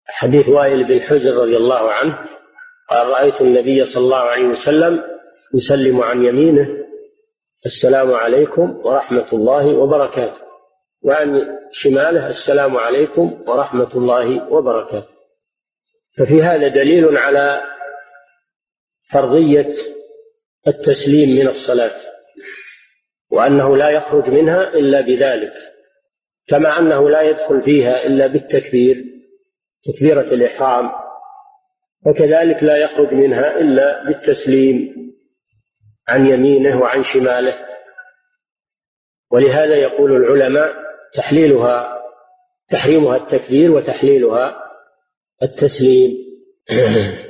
حديث 0.07 0.49
وائل 0.49 0.87
بن 0.87 1.01
حجر 1.01 1.35
رضي 1.35 1.57
الله 1.57 1.91
عنه 1.91 2.29
قال 2.89 3.07
رأيت 3.07 3.41
النبي 3.41 3.85
صلى 3.85 4.03
الله 4.03 4.17
عليه 4.17 4.45
وسلم 4.45 5.03
يسلم 5.55 6.01
عن 6.01 6.23
يمينه 6.23 6.78
السلام 7.65 8.13
عليكم 8.13 8.81
ورحمة 8.85 9.33
الله 9.33 9.77
وبركاته. 9.77 10.41
وعن 11.03 11.57
شماله 11.71 12.29
السلام 12.29 12.77
عليكم 12.77 13.43
ورحمة 13.47 13.95
الله 13.95 14.53
وبركاته. 14.53 15.07
ففي 16.17 16.41
هذا 16.43 16.67
دليل 16.67 17.17
على 17.17 17.63
فرضية 19.13 19.73
التسليم 20.67 21.29
من 21.29 21.47
الصلاة 21.47 21.95
وأنه 23.31 23.77
لا 23.77 23.89
يخرج 23.89 24.29
منها 24.29 24.73
إلا 24.73 25.01
بذلك 25.01 25.53
كما 26.47 26.79
أنه 26.79 27.09
لا 27.09 27.21
يدخل 27.21 27.61
فيها 27.61 28.05
إلا 28.05 28.27
بالتكبير 28.27 29.05
تكبيرة 29.83 30.33
الإحرام 30.33 30.91
وكذلك 32.07 32.63
لا 32.63 32.77
يخرج 32.77 33.13
منها 33.13 33.59
إلا 33.59 34.03
بالتسليم. 34.03 34.98
عن 36.09 36.27
يمينه 36.27 36.81
وعن 36.81 37.03
شماله. 37.03 37.65
ولهذا 39.31 39.75
يقول 39.75 40.11
العلماء 40.11 40.73
تحليلها 41.13 41.99
تحريمها 42.69 43.17
التكبير 43.17 43.71
وتحليلها 43.71 44.63
التسليم. 45.43 46.17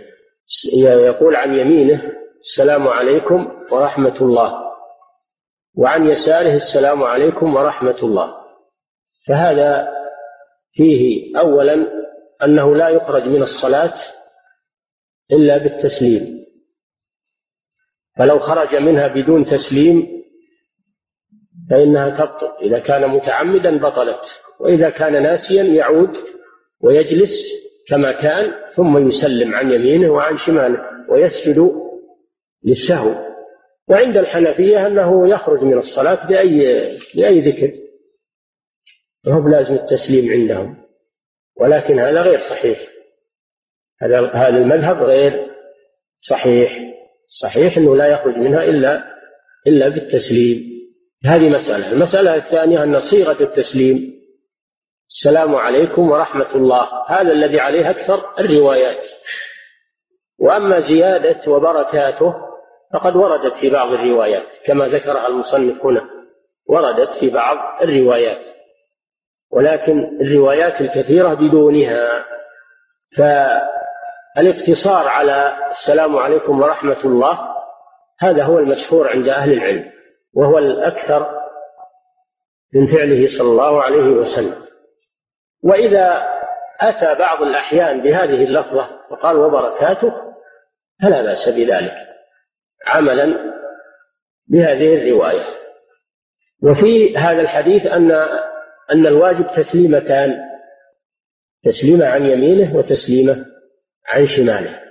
يقول 1.08 1.36
عن 1.36 1.56
يمينه 1.56 2.14
السلام 2.40 2.88
عليكم 2.88 3.66
ورحمة 3.72 4.22
الله 4.22 4.70
وعن 5.78 6.08
يساره 6.08 6.54
السلام 6.54 7.04
عليكم 7.04 7.56
ورحمة 7.56 7.98
الله. 8.04 8.36
فهذا 9.28 9.90
فيه 10.72 11.32
أولا 11.40 11.88
أنه 12.44 12.76
لا 12.76 12.90
يخرج 12.90 13.24
من 13.24 13.42
الصلاة 13.42 13.94
إلا 15.32 15.58
بالتسليم. 15.58 16.39
فلو 18.18 18.40
خرج 18.40 18.76
منها 18.76 19.08
بدون 19.08 19.44
تسليم 19.44 20.20
فإنها 21.70 22.10
تبطل. 22.10 22.52
إذا 22.62 22.80
كان 22.80 23.10
متعمدا 23.10 23.78
بطلت 23.78 24.42
وإذا 24.60 24.90
كان 24.90 25.24
ناسيا 25.24 25.64
يعود 25.64 26.18
ويجلس 26.84 27.34
كما 27.88 28.12
كان 28.12 28.54
ثم 28.76 29.08
يسلم 29.08 29.56
عن 29.56 29.72
يمينه 29.72 30.12
وعن 30.12 30.38
شماله 30.38 30.80
ويسجد 31.10 31.72
للسهو. 32.66 33.30
وعند 33.88 34.18
الحنفية 34.18 34.88
أنه 34.88 35.30
يخرج 35.30 35.64
من 35.64 35.78
الصلاة 35.78 36.28
بأي 36.28 36.58
بأي 37.16 37.40
ذكر 37.40 37.72
وهو 39.28 39.48
لازم 39.48 39.76
التسليم 39.76 40.32
عندهم. 40.32 40.86
ولكن 41.62 42.00
هذا 42.00 42.22
غير 42.22 42.40
صحيح. 42.40 42.80
هذا 44.02 44.32
هذا 44.34 44.58
المذهب 44.58 45.04
غير 45.04 45.52
صحيح. 46.20 46.90
صحيح 47.30 47.78
أنه 47.78 47.96
لا 47.96 48.08
يخرج 48.08 48.38
منها 48.38 48.64
إلا 48.64 49.04
إلا 49.68 49.90
بالتسليم. 49.90 50.70
هذه 51.26 51.50
مسألة. 51.50 51.92
المسألة 51.92 52.36
الثانية 52.36 52.84
أن 52.84 53.00
صيغة 53.00 53.44
التسليم 53.44 54.20
السلام 55.10 55.56
عليكم 55.56 56.12
ورحمة 56.12 56.56
الله. 56.56 56.88
هذا 57.08 57.32
الذي 57.32 57.60
عليه 57.60 57.90
أكثر 57.90 58.40
الروايات. 58.40 59.06
وأما 60.40 60.80
زيادة 60.80 61.52
وبركاته 61.52 62.36
فقد 62.94 63.16
وردت 63.16 63.56
في 63.56 63.70
بعض 63.70 63.92
الروايات 63.92 64.48
كما 64.66 64.88
ذكرها 64.88 65.28
المصنف 65.28 65.86
هنا. 65.86 66.10
وردت 66.70 67.10
في 67.20 67.30
بعض 67.30 67.84
الروايات. 67.84 68.42
ولكن 69.52 70.20
الروايات 70.22 70.82
الكثيرة 70.82 71.34
بدونها. 71.34 72.26
فالاقتصار 74.36 75.08
على 75.08 75.68
السلام 75.68 76.18
عليكم 76.18 76.62
ورحمة 76.62 77.06
الله 77.06 77.40
هذا 78.22 78.44
هو 78.44 78.60
المشهور 78.60 79.10
عند 79.10 79.28
أهل 79.28 79.54
العلم 79.54 79.92
وهو 80.34 80.58
الأكثر 80.58 81.40
من 82.76 82.86
فعله 82.86 83.28
صلى 83.38 83.50
الله 83.50 83.84
عليه 83.84 84.12
وسلم. 84.12 84.66
وإذا 85.64 86.28
أتى 86.82 87.20
بعض 87.20 87.42
الأحيان 87.42 88.02
بهذه 88.02 88.44
اللفظة 88.44 88.90
وقال 89.12 89.38
وبركاته 89.38 90.12
فلا 91.04 91.22
بأس 91.22 91.50
بذلك 91.50 91.96
عملا 92.88 93.54
بهذه 94.48 94.96
الرواية. 94.96 95.46
وفي 96.64 97.18
هذا 97.18 97.42
الحديث 97.42 97.86
أن 97.86 98.12
أن 98.92 99.08
الواجب 99.08 99.48
تسليمتان 99.56 100.50
تسليمة 101.64 102.06
عن 102.06 102.26
يمينه 102.26 102.76
وتسليمة 102.76 103.46
عن 104.10 104.28
شماله. 104.28 104.84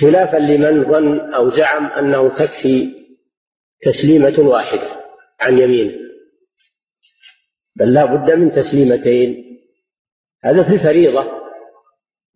خلافا 0.00 0.36
لمن 0.36 0.84
ظن 0.84 1.34
أو 1.34 1.50
زعم 1.50 1.86
أنه 1.86 2.28
تكفي 2.28 2.94
تسليمة 3.80 4.34
واحدة 4.38 5.00
عن 5.40 5.58
يمينه. 5.58 5.98
بل 7.76 7.94
لا 7.94 8.04
بد 8.04 8.30
من 8.30 8.50
تسليمتين. 8.50 9.44
هذا 10.44 10.62
في 10.64 10.74
الفريضة 10.74 11.32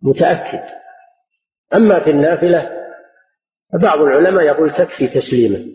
متأكد. 0.01 0.63
أما 1.73 2.03
في 2.03 2.09
النافلة 2.09 2.83
فبعض 3.73 4.01
العلماء 4.01 4.43
يقول 4.45 4.71
تكفي 4.71 5.07
تسليمة. 5.07 5.73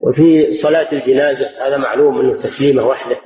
وفي 0.00 0.52
صلاة 0.52 0.92
الجنازة 0.92 1.66
هذا 1.66 1.76
معلوم 1.76 2.20
أنه 2.20 2.42
تسليمة 2.42 2.86
واحدة. 2.86 3.20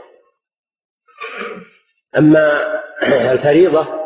أما 2.19 2.63
الفريضة 3.33 4.02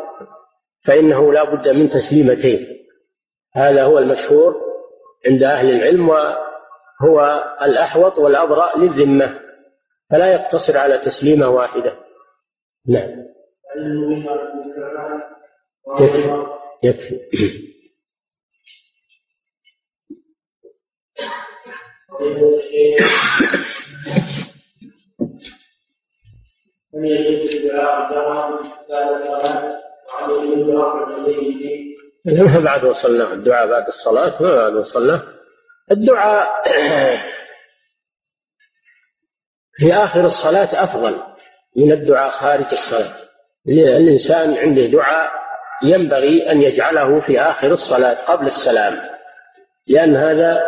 فإنه 0.81 1.33
لا 1.33 1.43
بد 1.43 1.69
من 1.69 1.89
تسليمتين 1.89 2.77
هذا 3.55 3.83
هو 3.83 3.97
المشهور 3.97 4.55
عند 5.27 5.43
أهل 5.43 5.69
العلم 5.69 6.09
وهو 6.09 7.43
الأحوط 7.61 8.17
والأبرأ 8.19 8.77
للذمة 8.77 9.39
فلا 10.11 10.33
يقتصر 10.33 10.77
على 10.77 10.97
تسليمة 10.97 11.49
واحدة 11.49 11.97
نعم 12.87 13.27
يكفي 15.99 16.39
يكفي 16.83 17.67
من 26.93 27.05
يجوز 27.05 27.55
الدعاء 27.55 28.47
بعد 32.59 32.83
ما 32.83 32.89
وصلنا. 32.89 33.33
الدعاء 33.33 33.67
بعد 33.67 33.87
الصلاة 33.87 34.43
ما 34.43 34.55
بعد 34.55 34.73
وصلنا؟ 34.73 35.23
الدعاء 35.91 36.63
في 39.79 39.93
آخر 39.93 40.25
الصلاة 40.25 40.83
أفضل 40.83 41.23
من 41.77 41.91
الدعاء 41.91 42.29
خارج 42.31 42.73
الصلاة. 42.73 43.15
الإنسان 43.67 44.53
عنده 44.53 44.85
دعاء 44.85 45.31
ينبغي 45.83 46.51
أن 46.51 46.61
يجعله 46.61 47.19
في 47.19 47.41
آخر 47.41 47.67
الصلاة 47.67 48.25
قبل 48.25 48.47
السلام 48.47 48.99
لأن 49.87 50.15
هذا 50.15 50.61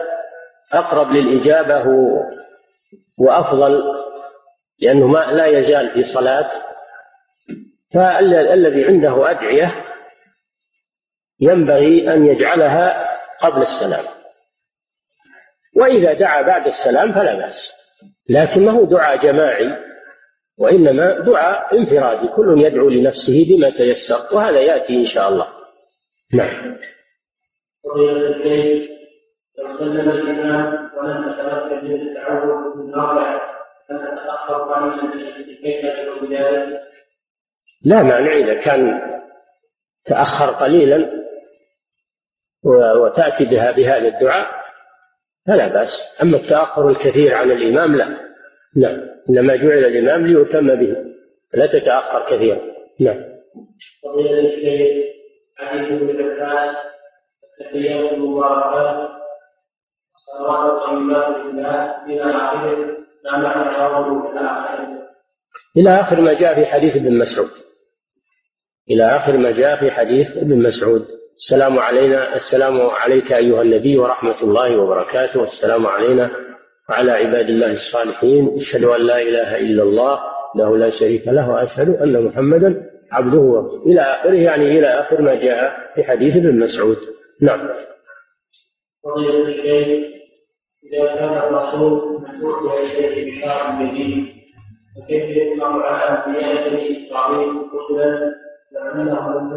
أقرب 0.74 1.12
للإجابة 1.12 1.84
وأفضل 3.18 3.84
لأنه 4.82 5.08
ما 5.08 5.32
لا 5.32 5.46
يزال 5.46 5.92
في 5.94 6.04
صلاة 6.04 6.68
فالذي 7.94 8.86
عنده 8.86 9.32
أدعية 9.32 9.86
ينبغي 11.40 12.14
أن 12.14 12.26
يجعلها 12.26 13.10
قبل 13.42 13.58
السلام. 13.58 14.06
وإذا 15.76 16.14
دعا 16.14 16.42
بعد 16.42 16.68
السلام 16.68 17.14
فلا 17.14 17.36
بأس 17.36 17.72
لكن 18.30 18.66
ما 18.66 18.72
هو 18.72 18.86
دعاء 18.86 19.18
جماعي 19.18 19.78
وإنما 20.60 21.20
دعاء 21.20 21.80
انفرادي 21.80 22.28
كل 22.28 22.62
يدعو 22.62 22.90
لنفسه 22.90 23.46
بما 23.50 23.70
تيسر 23.70 24.36
وهذا 24.36 24.60
يأتي 24.60 24.96
إن 24.96 25.06
شاء 25.06 25.30
الله. 25.30 25.48
نعم. 26.34 26.78
لو 29.58 29.78
سلم 29.78 30.10
الإمام 30.10 30.90
ولم 30.98 31.24
من 31.90 32.02
بذلك؟ 36.22 36.89
لا 37.86 38.04
مانع 38.04 38.32
إذا 38.32 38.54
كان 38.54 39.02
تأخر 40.06 40.52
قليلا 40.52 41.12
وتأتي 42.96 43.46
بها 43.46 43.72
بهذا 43.72 44.08
الدعاء 44.08 44.60
فلا 45.48 45.68
بأس. 45.68 46.18
أما 46.24 46.38
التأخر 46.38 46.90
الكثير 46.90 47.36
عن 47.36 47.52
الإمام 47.52 47.96
لا. 47.96 48.08
نعم. 48.78 49.10
إنما 49.30 49.56
جعل 49.56 49.86
الإمام 49.86 50.28
ليتم 50.28 50.76
به. 50.76 50.96
لا 51.54 51.66
تتأخر 51.66 52.36
كثيرا. 52.36 52.62
نعم. 53.00 53.40
الشيخ 54.16 55.06
ابن 55.62 56.22
عباس 56.22 56.76
التحيات 57.62 58.14
المباركات 58.14 59.10
إلى 65.78 65.90
آخر 65.90 66.22
ما 66.22 66.34
جاء 66.34 66.56
في 66.56 66.66
حديث 66.66 66.96
ابن 66.96 67.18
مسعود. 67.18 67.50
إلى 68.92 69.04
آخر 69.04 69.38
ما 69.38 69.52
جاء 69.52 69.80
في 69.80 69.92
حديث 69.92 70.38
ابن 70.38 70.64
مسعود. 70.64 71.06
السلام 71.36 71.80
علينا 71.80 72.36
السلام 72.36 72.82
عليك 72.82 73.34
أيها 73.34 73.62
النبي 73.62 73.98
ورحمة 73.98 74.42
الله 74.44 74.78
وبركاته. 74.78 75.40
والسلام 75.40 75.88
علينا 75.88 76.32
وعلى 76.90 77.12
عباد 77.12 77.50
الله 77.50 77.74
الصالحين. 77.74 78.58
أشهد 78.58 78.84
أن 78.84 79.02
لا 79.02 79.22
إله 79.22 79.56
إلا 79.56 79.84
الله 79.84 80.20
له 80.56 80.78
لا 80.78 80.90
شريك 80.90 81.28
له 81.28 81.50
وأشهد 81.50 81.90
أن 81.90 82.26
محمدا 82.26 82.90
عبده 83.12 83.40
ورسوله. 83.40 83.86
إلى 83.86 84.02
آخره 84.02 84.36
يعني 84.36 84.80
إلى 84.80 84.88
آخر 84.88 85.22
ما 85.22 85.36
جاء 85.36 85.74
في 85.96 86.04
حديث 86.04 86.36
ابن 86.36 86.60
مسعود. 86.60 86.98
نعم. 87.42 87.70
إذا 90.94 91.16
كان 91.16 91.34
الرسول 91.38 92.22
مسؤول 92.22 92.54
بشرع 92.66 93.82
جديد 93.82 94.26
فكيف 94.96 95.64
على 95.64 96.26
أنبياء 96.26 96.70
بني 96.70 96.92
إسرائيل 96.92 97.50
لأنهم 98.72 99.53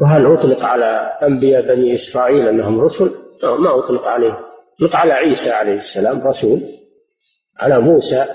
وهل 0.00 0.26
أطلق 0.26 0.64
على 0.64 0.84
أنبياء 1.22 1.62
بني 1.62 1.94
إسرائيل 1.94 2.48
أنهم 2.48 2.80
رسل؟ 2.80 3.14
ما 3.58 3.78
أطلق 3.78 4.06
عليه. 4.06 4.38
أطلق 4.76 4.96
على 4.96 5.12
عيسى 5.12 5.50
عليه 5.50 5.76
السلام 5.76 6.26
رسول 6.26 6.62
على 7.58 7.80
موسى 7.80 8.26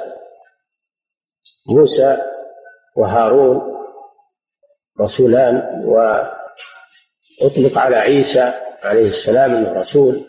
موسى 1.70 2.18
وهارون 2.98 3.62
رسولان 5.02 5.84
وأطلق 5.86 7.78
على 7.78 7.96
عيسى 7.96 8.54
عليه 8.84 9.08
السلام 9.08 9.52
إنه 9.52 9.74
رسول. 9.74 10.26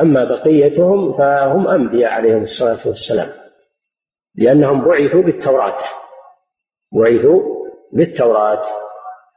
أما 0.00 0.24
بقيتهم 0.24 1.16
فهم 1.18 1.68
أنبياء 1.68 2.12
عليهم 2.12 2.40
الصلاة 2.42 2.88
والسلام 2.88 3.32
لأنهم 4.34 4.84
بعثوا 4.84 5.22
بالتوراة. 5.22 5.99
بعثوا 6.92 7.42
بالتوراة 7.92 8.62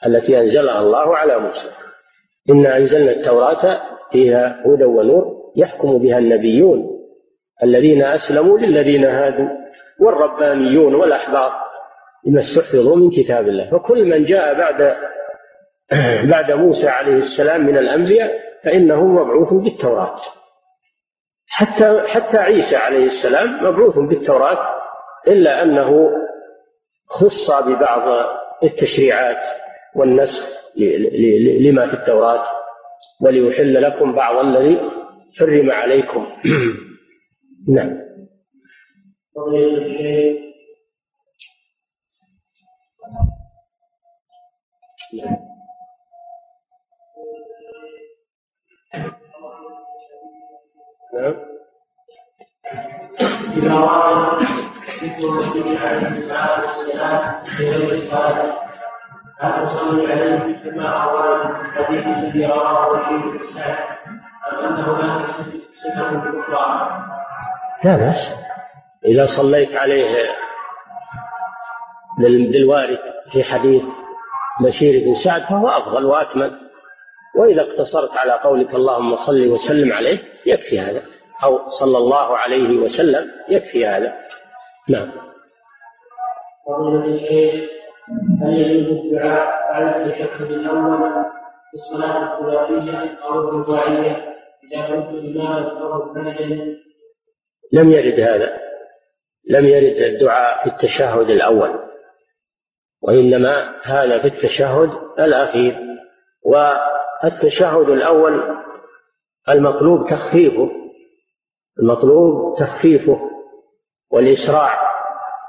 التي 0.05 0.41
أنزلها 0.41 0.79
الله 0.79 1.17
على 1.17 1.39
موسى. 1.39 1.71
إنا 2.49 2.77
أنزلنا 2.77 3.11
التوراة 3.11 3.81
فيها 4.11 4.63
هدى 4.65 4.85
ونور 4.85 5.51
يحكم 5.55 5.97
بها 5.97 6.17
النبيون 6.17 6.89
الذين 7.63 8.03
أسلموا 8.03 8.57
للذين 8.57 9.05
هادوا 9.05 9.49
والربانيون 9.99 10.95
والأحبار. 10.95 11.53
بما 12.25 12.39
استحفظوا 12.39 12.95
من 12.95 13.09
كتاب 13.09 13.47
الله. 13.47 13.69
فكل 13.71 14.05
من 14.05 14.25
جاء 14.25 14.53
بعد 14.53 14.95
بعد 16.31 16.51
موسى 16.51 16.87
عليه 16.87 17.17
السلام 17.17 17.65
من 17.65 17.77
الأنبياء 17.77 18.31
فإنه 18.63 19.07
مبعوث 19.07 19.53
بالتوراة. 19.53 20.19
حتى 21.47 22.03
حتى 22.07 22.37
عيسى 22.37 22.75
عليه 22.75 23.05
السلام 23.05 23.63
مبعوث 23.63 23.95
بالتوراة 23.95 24.75
إلا 25.27 25.63
أنه 25.63 26.11
خص 27.07 27.51
ببعض 27.51 28.25
التشريعات 28.63 29.43
والنسخ 29.95 30.49
لما 31.59 31.87
في 31.87 31.93
التوراة 31.93 32.43
وليحل 33.21 33.81
لكم 33.81 34.15
بعض 34.15 34.45
الذي 34.45 34.79
حرم 35.39 35.71
عليكم. 35.71 36.27
نعم. 37.75 38.03
نعم. 51.13 51.33
لا؟ 67.83 67.91
لا 67.91 67.95
بأس. 67.97 68.33
إذا 69.05 69.25
صليت 69.25 69.75
عليه 69.75 70.29
بالوارد 72.51 72.99
في 73.31 73.43
حديث 73.43 73.83
بشير 74.65 75.05
بن 75.05 75.13
سعد 75.13 75.41
فهو 75.43 75.67
أفضل 75.67 76.05
وأكمل. 76.05 76.59
وإذا 77.35 77.61
اقتصرت 77.61 78.17
على 78.17 78.31
قولك 78.31 78.75
اللهم 78.75 79.15
صل 79.15 79.47
وسلم 79.47 79.93
عليه 79.93 80.19
يكفي 80.45 80.79
هذا. 80.79 81.01
أو 81.43 81.69
صلى 81.69 81.97
الله 81.97 82.37
عليه 82.37 82.77
وسلم 82.77 83.31
يكفي 83.49 83.87
هذا. 83.87 84.13
نعم. 84.89 85.11
فضيلة 86.67 87.15
الشيخ 87.15 87.69
هل 88.41 88.53
يجوز 88.53 88.97
الدعاء 88.97 89.47
على 89.73 90.05
التشهد 90.05 90.51
الأول 90.51 91.23
في 91.71 91.73
الصلاة 91.73 92.39
الثلاثية 92.39 93.17
أو 93.23 93.39
الرباعية 93.39 94.33
إذا 94.71 94.87
كنت 94.87 95.07
إماما 95.07 95.81
أو 95.81 96.13
لم 97.73 97.91
يرد 97.91 98.19
هذا. 98.19 98.57
لم 99.49 99.65
يرد 99.65 99.97
الدعاء 99.97 100.63
في 100.63 100.75
التشهد 100.75 101.29
الأول. 101.29 101.79
وإنما 103.03 103.75
هذا 103.83 104.21
في 104.21 104.27
التشهد 104.27 104.89
الأخير. 105.19 105.79
والتشهد 106.45 107.89
الأول 107.89 108.33
المطلوب 109.49 110.05
تخفيفه. 110.05 110.69
المطلوب 111.79 112.55
تخفيفه. 112.59 113.32
والإسراع 114.13 114.79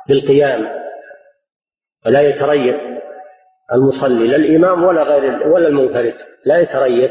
بالقيام 0.08 0.68
ولا 2.06 2.20
يتريث 2.20 2.76
المصلي 3.72 4.26
لا 4.26 4.36
الإمام 4.36 4.84
ولا 4.84 5.02
غير 5.02 5.48
ولا 5.48 5.68
المنفرد 5.68 6.14
لا 6.46 6.60
يتريث 6.60 7.10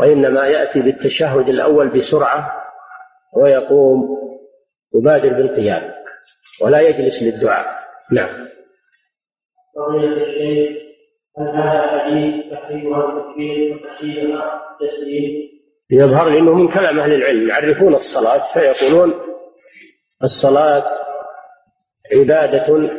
وإنما 0.00 0.46
يأتي 0.46 0.82
بالتشهد 0.82 1.48
الأول 1.48 1.88
بسرعة 1.88 2.52
ويقوم 3.36 4.18
يبادر 4.94 5.32
بالقيام 5.32 5.82
ولا 6.62 6.80
يجلس 6.80 7.22
للدعاء 7.22 7.66
نعم. 8.12 8.48
فضيلة 9.76 10.22
الشيخ 10.22 10.82
هل 11.38 11.48
هذا 11.48 11.98
حديث 11.98 12.52
تحريم 12.52 12.94
التكبير 12.94 13.74
وتحسينها 13.74 14.60
التسليم 14.70 15.52
يظهر 15.90 16.28
لي 16.28 16.38
انه 16.38 16.54
من 16.54 16.68
كلام 16.68 17.00
أهل 17.00 17.14
العلم 17.14 17.48
يعرفون 17.48 17.94
الصلاة 17.94 18.42
فيقولون 18.54 19.12
الصلاة 20.22 20.84
عبادة 22.12 22.90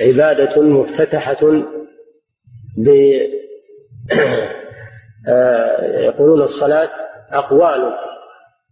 عبادة 0.00 0.62
مفتتحة 0.62 1.62
ب 2.76 2.88
آه، 5.28 6.00
يقولون 6.00 6.42
الصلاة 6.42 6.90
أقوال. 7.32 7.92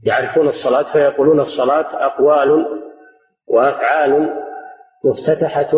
يعرفون 0.03 0.49
الصلاة 0.49 0.93
فيقولون 0.93 1.41
الصلاة 1.41 2.07
أقوال 2.07 2.67
وأفعال 3.47 4.31
مفتتحة 5.05 5.71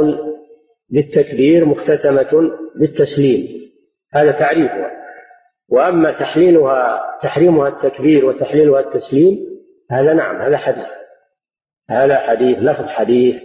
بالتكبير 0.89 1.64
مختتمة 1.64 2.51
بالتسليم 2.77 3.71
هذا 4.14 4.31
تعريفها. 4.33 4.91
وأما 5.68 6.12
تحليلها 6.12 7.03
تحريمها 7.23 7.68
التكبير 7.68 8.27
وتحليلها 8.27 8.81
التسليم 8.81 9.39
هذا 9.91 10.12
نعم 10.12 10.37
هذا 10.37 10.57
حديث. 10.57 11.00
هذا 11.91 12.18
حديث 12.18 12.59
لفظ 12.59 12.86
حديث 12.86 13.43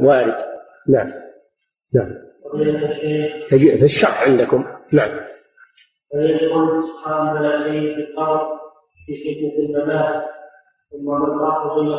وارد. 0.00 0.34
نعم. 0.88 1.08
نعم. 1.94 2.14
في 3.48 3.84
الشرح 3.84 4.22
عندكم. 4.22 4.64
نعم. 4.92 5.20
فيدخل 6.12 6.82
في 7.64 7.94
القبر 7.94 8.60
في 9.06 9.12
فتنة 9.12 9.64
الممات 9.64 10.24
ثم 10.90 11.04
من 11.04 11.38
قال 11.40 11.70
قول 11.70 11.94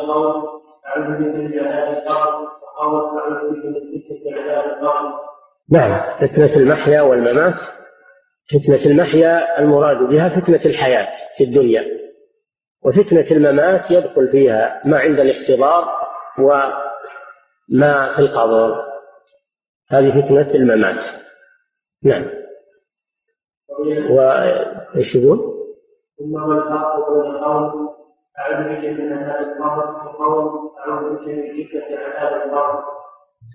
أعوذ 0.86 1.18
بك 1.18 1.34
من 1.34 1.58
عذاب 1.58 1.88
القبر 1.88 2.48
وقول 2.62 3.18
أعوذ 3.18 3.50
بك 3.50 3.64
من 3.64 4.00
فتنة 4.08 4.42
عذاب 4.42 4.64
القبر 4.64 5.12
نعم. 5.72 6.00
فتنة 6.20 6.56
المحيا 6.56 7.02
والممات. 7.02 7.54
فتنة 8.50 8.90
المحيا 8.92 9.60
المراد 9.60 10.08
بها 10.08 10.40
فتنة 10.40 10.60
الحياة 10.64 11.08
في 11.38 11.44
الدنيا. 11.44 12.01
وفتنة 12.84 13.30
الممات 13.30 13.90
يدخل 13.90 14.28
فيها 14.28 14.82
ما 14.84 14.98
عند 14.98 15.20
الاحتضار 15.20 15.84
وما 16.38 18.12
في 18.16 18.18
القبر. 18.18 18.82
هذه 19.90 20.22
فتنة 20.22 20.54
الممات. 20.54 21.04
نعم. 22.04 22.30
وإيش 24.10 25.14
يقول؟ 25.14 25.38
ثم 26.18 26.36
هو 26.36 26.52
الفرق 26.52 27.10
بين 27.10 27.30
القول 27.30 27.88
أعوذ 28.38 28.64
بك 28.68 29.00
من 29.00 29.12
عذاب 29.12 29.48
القبر. 29.48 30.06
وقول 30.06 30.70
أعوذ 30.88 31.14
بك 31.14 31.28
من 31.28 31.64
فتنة 31.66 31.98
عذاب 31.98 32.42
القبر. 32.42 32.82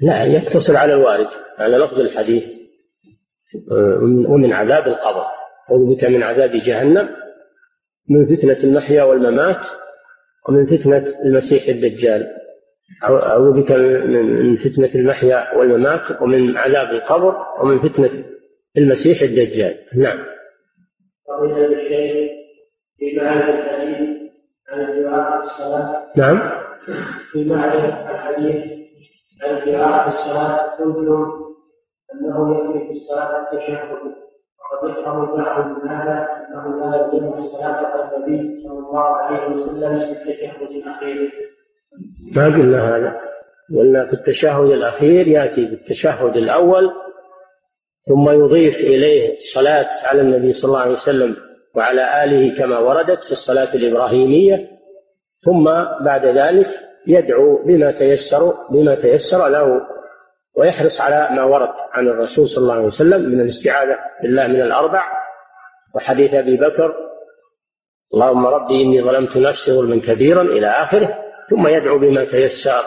لا 0.04 0.24
يقتصر 0.24 0.78
على 0.78 0.94
الوارد 0.94 1.30
على 1.60 1.78
لفظ 1.78 2.00
الحديث. 2.00 2.44
ومن 4.30 4.54
عذاب 4.54 4.88
القبر. 4.88 5.26
أعوذ 5.70 5.96
بك 5.96 6.04
من 6.04 6.24
عذاب 6.24 6.52
جهنم. 6.52 7.27
من 8.10 8.26
فتنة 8.36 8.64
المحيا 8.64 9.04
والممات 9.04 9.66
ومن 10.50 10.66
فتنة 10.66 11.04
المسيح 11.26 11.68
الدجال. 11.68 12.28
أعوذ 13.04 13.62
بك 13.62 13.72
من 13.72 14.58
فتنة 14.58 14.96
المحيا 14.96 15.56
والممات 15.58 16.22
ومن 16.22 16.58
عذاب 16.58 16.90
القبر 16.90 17.36
ومن 17.62 17.80
فتنة 17.80 18.10
المسيح 18.78 19.22
الدجال. 19.22 19.78
نعم. 19.96 20.18
فضيلة 21.28 21.66
الشيخ 21.66 22.32
في 22.98 23.18
معنى 23.18 23.44
الحديث 23.44 24.18
عن 24.70 24.82
الدعاء 24.82 25.44
الصلاة 25.44 26.08
نعم 26.18 26.52
في 27.32 27.44
معنى 27.46 27.86
الحديث 27.86 28.56
عن 29.44 29.58
الدعاء 29.58 30.08
الصلاة 30.08 30.76
قلت 30.76 30.98
أنه 32.14 32.56
يكفي 32.56 32.88
في 32.88 33.00
الصلاة 33.00 33.42
التشهد. 33.42 34.27
وقد 34.72 34.90
يفهم 35.00 35.24
البعض 35.24 35.66
من 35.66 35.90
هذا 35.90 36.28
أنه 36.50 36.80
لا 36.80 36.96
يلزم 37.14 37.38
الصلاة 37.38 38.16
النبي 38.18 38.64
صلى 38.64 38.80
الله 38.80 39.00
عليه 39.04 39.56
وسلم 39.56 40.00
في 40.00 40.12
التشهد 40.12 40.72
الأخير. 40.72 41.32
ما 42.36 42.46
قلنا 42.46 42.96
هذا؟ 42.96 43.20
قلنا 43.78 44.06
في 44.08 44.14
التشهد 44.14 44.70
الأخير 44.72 45.28
يأتي 45.28 45.66
بالتشهد 45.66 46.38
الأول 46.38 46.92
ثم 48.08 48.30
يضيف 48.30 48.76
إليه 48.76 49.34
الصلاة 49.34 49.88
على 50.06 50.22
النبي 50.22 50.54
صلى 50.54 50.70
الله 50.70 50.80
عليه 50.80 50.94
وسلم 50.94 51.36
وعلى 51.76 52.24
آله 52.24 52.58
كما 52.58 52.80
وردت 52.80 53.24
في 53.24 53.32
الصلاة 53.32 53.74
الإبراهيمية 53.76 54.70
ثم 55.46 55.64
بعد 56.06 56.26
ذلك 56.26 56.68
يدعو 57.08 57.64
بما 57.66 57.92
تيسر 57.92 58.54
بما 58.72 58.96
تيسر 58.96 59.48
له 59.48 59.82
ويحرص 60.58 61.02
على 61.02 61.36
ما 61.36 61.44
ورد 61.44 61.74
عن 61.92 62.08
الرسول 62.08 62.48
صلى 62.48 62.62
الله 62.62 62.74
عليه 62.74 62.86
وسلم 62.86 63.22
من 63.22 63.42
الاستعاذة 63.42 63.98
بالله 64.22 64.48
من 64.48 64.62
الأربع. 64.62 65.04
وحديث 65.96 66.34
أبي 66.34 66.58
بكر 66.58 66.96
اللهم 68.14 68.46
ربي 68.46 68.82
إني 68.82 69.02
ظلمت 69.02 69.38
نفسي 69.38 69.72
ظلما 69.72 70.02
كبيرا 70.02 70.42
إلى 70.42 70.68
آخره 70.68 71.24
ثم 71.50 71.68
يدعو 71.68 72.00
بما 72.00 72.26
تيسر. 72.26 72.86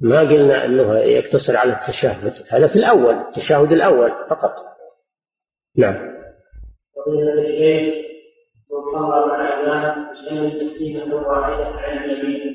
ما 0.00 0.20
قلنا 0.20 0.64
أنه 0.64 0.98
يقتصر 0.98 1.56
على 1.56 1.72
التشهد 1.72 2.34
هذا 2.50 2.68
في 2.68 2.76
الأول 2.76 3.14
التشهد 3.14 3.72
الأول 3.72 4.10
فقط. 4.30 4.52
نعم. 5.78 6.12
فضيلة 6.96 7.32
الشيخ 7.32 7.94
من 8.70 8.92
صلى 8.92 9.26
مع 9.26 9.48
الإمام 9.48 10.12
يسلم 10.12 10.50
تسليمة 10.50 11.14
واحدة 11.14 11.64
عن 11.64 11.98
اليمين. 11.98 12.51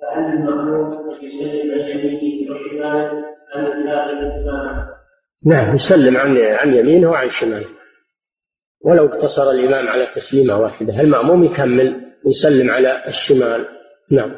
فهل 0.00 0.24
المأموم 0.24 1.10
يسلم 1.22 1.72
عن 1.72 1.88
يمينه 1.88 2.52
وشماله 2.52 3.10
أم 3.56 3.66
الإمام؟ 3.66 4.86
نعم 5.46 5.74
يسلم 5.74 6.16
عن 6.16 6.38
عن 6.38 6.74
يمينه 6.74 7.10
وعن 7.10 7.28
شماله. 7.28 7.66
ولو 8.84 9.06
اقتصر 9.06 9.50
الإمام 9.50 9.88
على 9.88 10.06
تسليمة 10.06 10.60
واحدة 10.60 11.00
المأموم 11.00 11.44
يكمل؟ 11.44 12.00
ويسلم 12.26 12.70
على 12.70 13.06
الشمال. 13.06 13.66
نعم. 14.10 14.30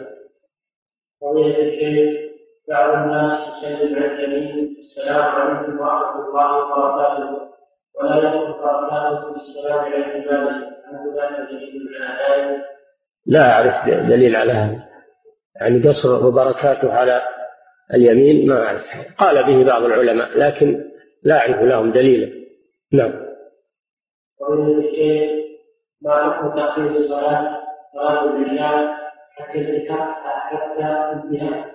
الشيخ 1.23 2.23
بعض 2.69 2.95
الناس 2.95 3.65
يسلم 3.65 4.03
عن 4.03 4.21
يمينه 4.21 4.79
السلام 4.79 5.23
عليكم 5.23 5.81
ورحمة 5.81 6.29
الله 6.29 6.57
وبركاته. 6.57 7.53
ولا 7.95 8.17
يدخل 8.17 8.53
بركاته 8.53 9.33
بالسلام 9.33 9.79
على 9.79 9.97
الإمام. 9.97 10.63
هل 10.87 11.19
ذلك 11.19 11.51
دليل 11.51 12.03
على 12.03 12.43
ذلك؟ 12.43 12.65
لا 13.27 13.53
أعرف 13.53 14.09
دليل 14.09 14.37
على 14.37 14.53
هذا. 14.53 14.92
يعني 15.61 15.89
قصر 15.89 16.27
وبركاته 16.27 16.93
على 16.93 17.23
اليمين 17.95 18.49
ما 18.49 18.67
أعرف. 18.67 18.85
قال 19.19 19.47
به 19.47 19.71
بعض 19.71 19.83
العلماء 19.83 20.39
لكن 20.39 20.85
لا 21.23 21.39
أعرف 21.39 21.63
لهم 21.63 21.93
دليلا. 21.93 22.33
نعم. 22.93 23.13
ما 26.03 26.33
حكم 26.33 26.57
تأخير 26.57 26.91
الصلاة؟ 26.91 27.61
صلاة 27.93 28.25
العشاء 28.25 29.03
حتى 29.37 29.59
الانتهاء 29.59 30.11
حتى 30.25 30.85
انتهاء 30.85 31.73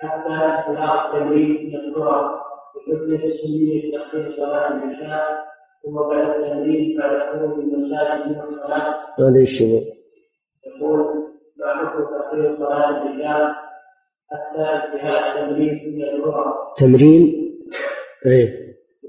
حتى 0.00 0.34
انتهاء 0.68 1.16
التمرين 1.16 1.66
من 1.66 1.76
الظهر 1.76 2.42
بحجة 2.88 3.32
سنية 3.42 3.92
تأخير 3.92 4.30
صلاة 4.36 4.68
العشاء 4.68 5.44
ثم 5.84 5.94
بعد 5.94 6.28
التمرين 6.28 6.98
بعد 6.98 7.32
خروج 7.32 7.58
المساجد 7.58 8.28
من 8.28 8.40
الصلاة. 8.40 8.96
هذا 9.18 9.38
إيش 9.40 9.60
يقول 10.66 11.21
صلاة 12.58 13.54
حتى 14.32 14.60
انتهاء 14.60 15.42
التمرين 15.42 15.74
من 15.96 16.04
تمرين 16.78 17.52
إيه 18.26 18.62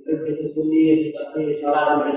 بحجة 0.07 1.61
صلاة 1.61 2.13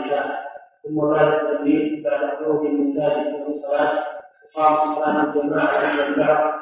ثم 0.84 1.00
بعد 1.00 1.32
التمرين 1.32 2.02
بعد 2.02 2.38
خروج 2.38 2.66
المساجد 2.66 3.26
من 3.26 3.46
الصلاة 3.46 4.04
إقام 4.56 4.94
صلاة 4.94 5.24
الجماعة 5.24 5.86
عند 5.86 6.00
البعض 6.00 6.54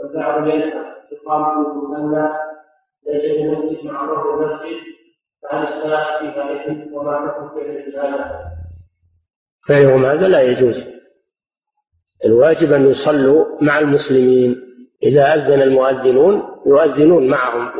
والبعض 0.00 0.46
يلحق 0.46 0.86
إقامة 1.12 1.72
المصلى 1.72 2.32
ليس 3.06 3.24
المسجد 3.24 3.86
مع 3.86 4.06
ظهر 4.06 4.34
المسجد 4.34 4.76
فهل 5.42 5.62
الصلاة 5.62 6.18
فيها 6.18 6.66
إثم 6.66 6.94
وما 6.94 7.18
حكم 7.18 7.48
فعل 7.48 7.94
هذا؟ 7.96 8.40
فعلهم 9.68 10.04
هذا 10.04 10.28
لا 10.28 10.42
يجوز 10.42 10.89
الواجب 12.24 12.72
أن 12.72 12.90
يصلوا 12.90 13.44
مع 13.60 13.78
المسلمين. 13.78 14.56
إذا 15.02 15.34
أذن 15.34 15.62
المؤذنون 15.62 16.42
يؤذنون 16.66 17.30
معهم. 17.30 17.72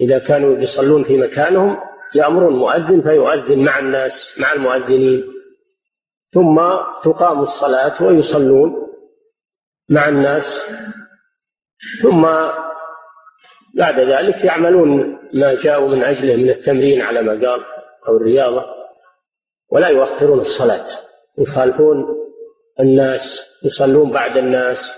إذا 0.00 0.18
كانوا 0.18 0.58
يصلون 0.58 1.04
في 1.04 1.16
مكانهم 1.16 1.76
يأمرون 2.14 2.56
مؤذن 2.58 3.02
فيؤذن 3.02 3.64
مع 3.64 3.78
الناس 3.78 4.34
مع 4.38 4.52
المؤذنين. 4.52 5.24
ثم 6.28 6.56
تقام 7.04 7.40
الصلاة 7.40 8.02
ويصلون 8.02 8.72
مع 9.90 10.08
الناس. 10.08 10.64
ثم 12.02 12.22
بعد 13.74 14.00
ذلك 14.00 14.44
يعملون 14.44 15.18
ما 15.34 15.54
جاءوا 15.54 15.88
من 15.88 16.02
أجله 16.02 16.36
من 16.36 16.50
التمرين 16.50 17.00
على 17.02 17.22
ما 17.22 17.32
قال 17.32 17.64
أو 18.08 18.16
الرياضة. 18.16 18.64
ولا 19.72 19.88
يؤخرون 19.88 20.40
الصلاة. 20.40 20.86
يخالفون 21.38 22.04
الناس. 22.80 23.46
يصلون 23.64 24.12
بعد 24.12 24.36
الناس. 24.36 24.92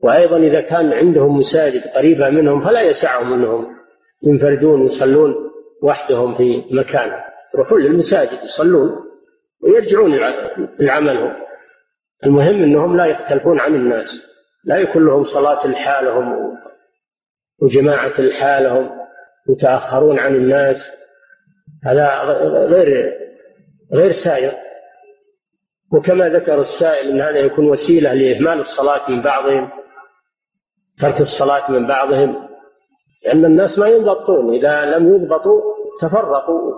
وأيضا 0.00 0.36
إذا 0.36 0.60
كان 0.60 0.92
عندهم 0.92 1.36
مساجد 1.36 1.82
قريبة 1.96 2.30
منهم 2.30 2.64
فلا 2.64 2.80
يسعهم 2.80 3.32
أنهم 3.32 3.76
ينفردون 4.26 4.82
ويصلون 4.82 5.34
وحدهم 5.82 6.34
في 6.34 6.64
مكان. 6.70 7.10
يروحون 7.54 7.82
للمساجد 7.82 8.42
يصلون 8.42 8.90
ويرجعون 9.62 10.20
لعملهم 10.80 11.32
المهم 12.24 12.62
أنهم 12.62 12.96
لا 12.96 13.06
يختلفون 13.06 13.60
عن 13.60 13.74
الناس. 13.74 14.22
لا 14.64 14.76
يكون 14.76 15.06
لهم 15.06 15.24
صلاة 15.24 15.66
لحالهم 15.66 16.56
وجماعة 17.62 18.20
لحالهم 18.20 18.90
يتأخرون 19.50 20.18
عن 20.18 20.34
الناس. 20.34 20.90
هذا 21.84 22.06
غير 22.66 23.12
غير 23.94 24.12
سائر 24.12 24.65
وكما 25.92 26.28
ذكر 26.28 26.60
السائل 26.60 27.10
أن 27.10 27.20
هذا 27.20 27.38
يكون 27.38 27.70
وسيلة 27.70 28.12
لإهمال 28.14 28.60
الصلاة 28.60 29.10
من 29.10 29.22
بعضهم 29.22 29.70
ترك 31.00 31.20
الصلاة 31.20 31.70
من 31.70 31.86
بعضهم 31.86 32.48
لأن 33.24 33.44
الناس 33.44 33.78
ما 33.78 33.88
ينضبطون 33.88 34.54
إذا 34.54 34.84
لم 34.84 35.14
يضبطوا 35.14 35.60
تفرقوا. 36.00 36.74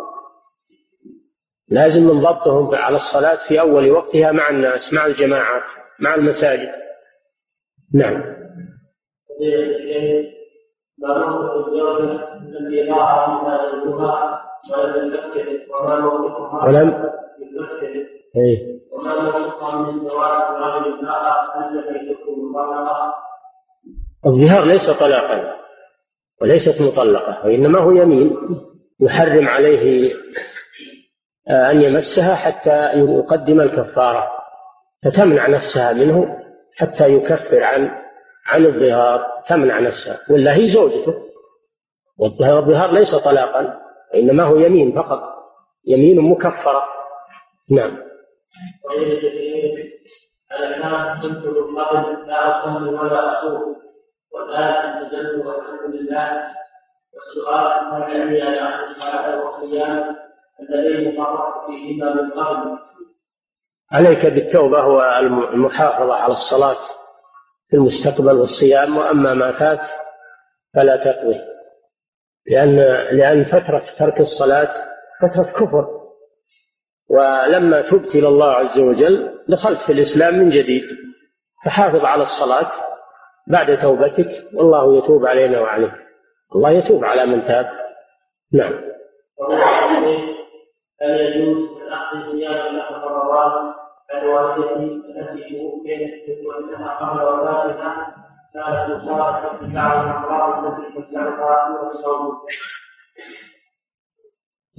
لازم 1.71 2.03
من 2.03 2.21
ضبطهم 2.21 2.75
على 2.75 2.97
الصلاة 2.97 3.49
في 3.49 3.61
أول 3.61 3.91
وقتها 3.91 4.33
مع 4.33 4.51
الناس 4.51 4.93
مع 4.93 5.07
الجماعات 5.07 5.63
مع 6.01 6.15
المساجد. 6.15 6.73
نعم. 7.95 8.39
ولم 16.67 17.09
مطلقة 18.35 18.69
الظهار 24.27 24.65
ليس 24.65 24.91
طلاقا 24.91 25.55
وليست 26.43 26.81
مطلقة 26.81 27.47
وإنما 27.47 27.79
هو 27.79 27.91
يمين. 27.91 28.37
يحرم 29.01 29.49
عليه 29.49 30.13
أن 31.51 31.83
يمسها 31.83 32.35
حتى 32.35 32.93
يقدم 32.93 33.61
الكفارة 33.61 34.29
فتمنع 35.05 35.49
نفسها 35.49 35.93
منه 35.93 36.37
حتى 36.79 37.09
يكفر 37.09 37.63
عن 37.63 37.91
عن 38.47 38.67
الظهار 38.67 39.27
تمنع 39.49 39.79
نفسها. 39.79 40.21
ولا 40.31 40.57
هي 40.57 40.69
زوجته. 40.69 41.15
والظهار 42.19 42.93
ليس 42.93 43.15
طلاقا 43.15 43.79
وإنما 44.15 44.45
هو 44.45 44.57
يمين 44.57 44.93
فقط 44.93 45.21
يمين 45.87 46.21
مكفرة. 46.21 46.83
نعم. 47.71 48.08
كنت 51.21 51.45
لا 52.29 52.39
أصلي 52.51 52.91
ولا 54.33 54.67
نزلت 55.01 55.47
والحمد 55.47 55.95
لله 55.95 56.29
الصلاة 57.17 57.95
والصيام 59.45 60.17
فيهما 61.67 62.15
من 62.15 62.31
قبل 62.31 62.79
عليك 63.93 64.27
بالتوبة 64.27 64.87
والمحافظة 64.87 66.15
على 66.15 66.33
الصلاة 66.33 66.79
في 67.69 67.77
المستقبل 67.77 68.37
والصيام 68.37 68.97
وأما 68.97 69.35
ما 69.35 69.59
فات 69.59 69.81
فلا 70.75 70.97
تقضي. 70.97 71.41
لأن 72.51 72.77
لأن 73.17 73.45
فترة 73.45 73.83
ترك 73.99 74.21
الصلاة 74.21 74.71
فترة 75.23 75.43
كفر. 75.43 75.98
ولما 77.11 77.83
تبت 77.83 78.15
إلى 78.15 78.29
الله 78.29 78.51
عز 78.53 78.79
وجل 78.79 79.39
دخلت 79.49 79.83
في 79.87 79.93
الإسلام 79.93 80.35
من 80.35 80.51
جديد 80.51 80.85
فحافظ 81.65 82.05
على 82.05 82.23
الصلاة 82.23 82.71
بعد 83.47 83.79
توبتك 83.79 84.29
والله 84.55 84.99
يتوب 84.99 85.27
علينا 85.27 85.61
وعليك. 85.61 85.93
الله 86.55 86.71
يتوب 86.71 87.05
على 87.05 87.27
من 87.27 87.45
تاب. 87.45 87.67
نعم. 88.53 88.73
هل 91.03 91.21
يجوز 91.21 91.69
أخذ 91.93 92.33
صيام 92.33 92.77
رمضان 93.05 93.75
الوالدة 94.15 94.77
التي 94.77 95.59
توفيت 95.59 96.47
وأنها 96.47 96.95
قبل 96.99 97.23
وفاتها؟ 97.23 98.15
كانت 98.55 99.03
مشاركة 99.03 99.59
في 99.59 99.75
بعض 99.75 100.05
الأمراض 100.07 100.65
التي 100.65 101.03
تتبعها 101.03 101.79
والصوم 101.83 102.39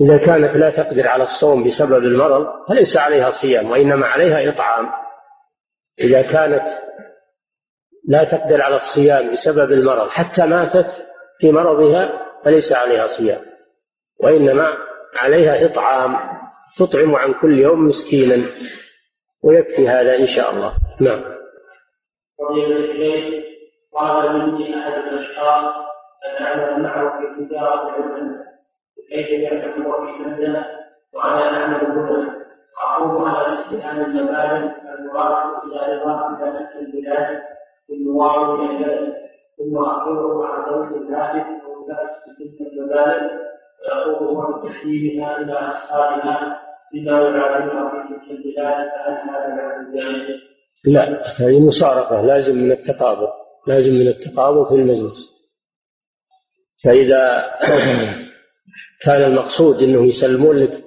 إذا 0.02 0.18
كانت 0.18 0.56
لا 0.56 0.70
تقدر 0.70 1.08
على 1.08 1.24
الصوم 1.24 1.64
بسبب 1.64 2.04
المرض 2.04 2.68
فليس 2.68 2.98
عليها 2.98 3.32
صيام 3.32 3.72
وإنما 3.72 4.08
عليها 4.08 4.50
إطعام. 4.50 4.90
إذا 6.00 6.22
كانت 6.22 6.64
لا 8.08 8.24
تقدر 8.24 8.62
على 8.62 8.76
الصيام 8.76 9.34
بسبب 9.34 9.72
المرض 9.72 10.10
حتى 10.10 10.46
ماتت 10.46 11.08
في 11.40 11.52
مرضها 11.52 12.26
فليس 12.46 12.74
عليها 12.74 13.08
صيام 13.08 13.42
وإنما 14.24 14.78
عليها 15.16 15.66
إطعام. 15.66 16.40
تطعم 16.78 17.16
عن 17.16 17.34
كل 17.34 17.60
يوم 17.60 17.80
مسكينا 17.86 18.50
ويكفي 19.44 19.88
هذا 19.88 20.18
إن 20.18 20.26
شاء 20.26 20.52
الله. 20.52 20.74
نعم. 21.02 21.22
قال 23.94 24.34
مني 24.34 24.76
أحد 24.76 24.94
الأشخاص 24.94 25.76
أن 26.26 26.46
أعمل 26.46 26.84
معه 26.84 27.20
في 27.20 27.46
تجارة 27.46 27.96
كيف 29.10 29.30
يعمل 29.30 29.74
في 29.74 29.80
مبدأ 30.30 30.66
وأنا 31.14 31.58
أعمل 31.58 31.86
هنا؟ 31.86 32.40
أقوم 32.84 33.26
على 33.26 33.60
استئنان 33.60 34.02
المبادئ 34.02 34.72
المراد 35.00 35.64
السائغة 35.64 36.38
إلى 36.38 36.60
نفس 36.60 36.76
البلاد 36.76 37.42
في 37.88 37.94
المواطن 37.94 38.70
البلد 38.70 39.14
ثم 39.58 39.78
أقوم 39.78 40.42
على 40.42 40.72
ضوء 40.72 41.02
الهاتف 41.02 41.48
أو 41.66 41.86
بأس 41.88 42.38
تلك 42.40 42.68
المبادئ 42.72 43.34
ويقوم 44.08 44.28
هو 44.28 44.62
بتسليمها 44.62 45.38
إلى 45.38 45.54
أصحابها 45.54 46.62
بما 46.94 47.20
يعلمها 47.22 47.90
في 47.90 48.14
تلك 48.14 48.32
البلاد 48.32 48.90
فهل 48.90 49.30
هذا 49.30 49.56
معنى 49.56 50.00
ذلك؟ 50.00 50.40
لا 50.86 51.24
هذه 51.40 51.68
مشاركة 51.68 52.22
لازم 52.22 52.56
من 52.56 52.72
التقابل 52.72 53.28
لازم 53.68 53.94
من 53.94 54.08
التقابل 54.08 54.66
في 54.66 54.76
المجلس. 54.76 55.40
فإذا 56.84 57.44
كان 59.06 59.24
المقصود 59.24 59.82
أنه 59.82 60.08
يسلمون 60.08 60.58
لك 60.58 60.84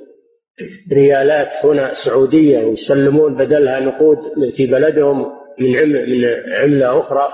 ريالات 0.93 1.49
هنا 1.65 1.95
سعودية 1.95 2.65
ويسلمون 2.65 3.37
بدلها 3.37 3.81
نقود 3.81 4.17
في 4.57 4.67
بلدهم 4.67 5.33
من 5.59 5.89
من 5.93 6.25
عملة 6.55 6.99
أخرى. 7.01 7.33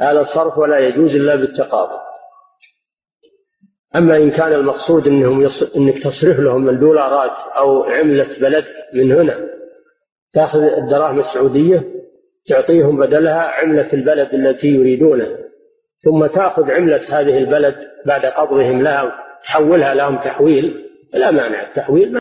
هذا 0.00 0.20
الصرف 0.20 0.58
ولا 0.58 0.78
يجوز 0.78 1.16
إلا 1.16 1.36
بالتقابل 1.36 1.98
أما 3.96 4.16
إن 4.16 4.30
كان 4.30 4.52
المقصود 4.52 5.06
أنهم 5.06 5.42
يص... 5.42 5.62
أنك 5.62 6.02
تصرف 6.02 6.38
لهم 6.38 6.68
الدولارات 6.68 7.36
أو 7.56 7.82
عملة 7.82 8.40
بلد 8.40 8.64
من 8.94 9.12
هنا 9.12 9.48
تأخذ 10.32 10.58
الدراهم 10.58 11.18
السعودية 11.18 11.84
تعطيهم 12.46 12.96
بدلها 12.96 13.42
عملة 13.42 13.92
البلد 13.92 14.34
التي 14.34 14.68
يريدونها 14.68 15.38
ثم 15.98 16.26
تأخذ 16.26 16.70
عملة 16.70 17.20
هذه 17.20 17.38
البلد 17.38 17.76
بعد 18.06 18.26
قبضهم 18.26 18.82
لها 18.82 19.27
تحولها 19.44 19.94
لهم 19.94 20.16
تحويل 20.16 20.84
لا 21.14 21.30
مانع. 21.30 21.62
التحويل 21.62 22.12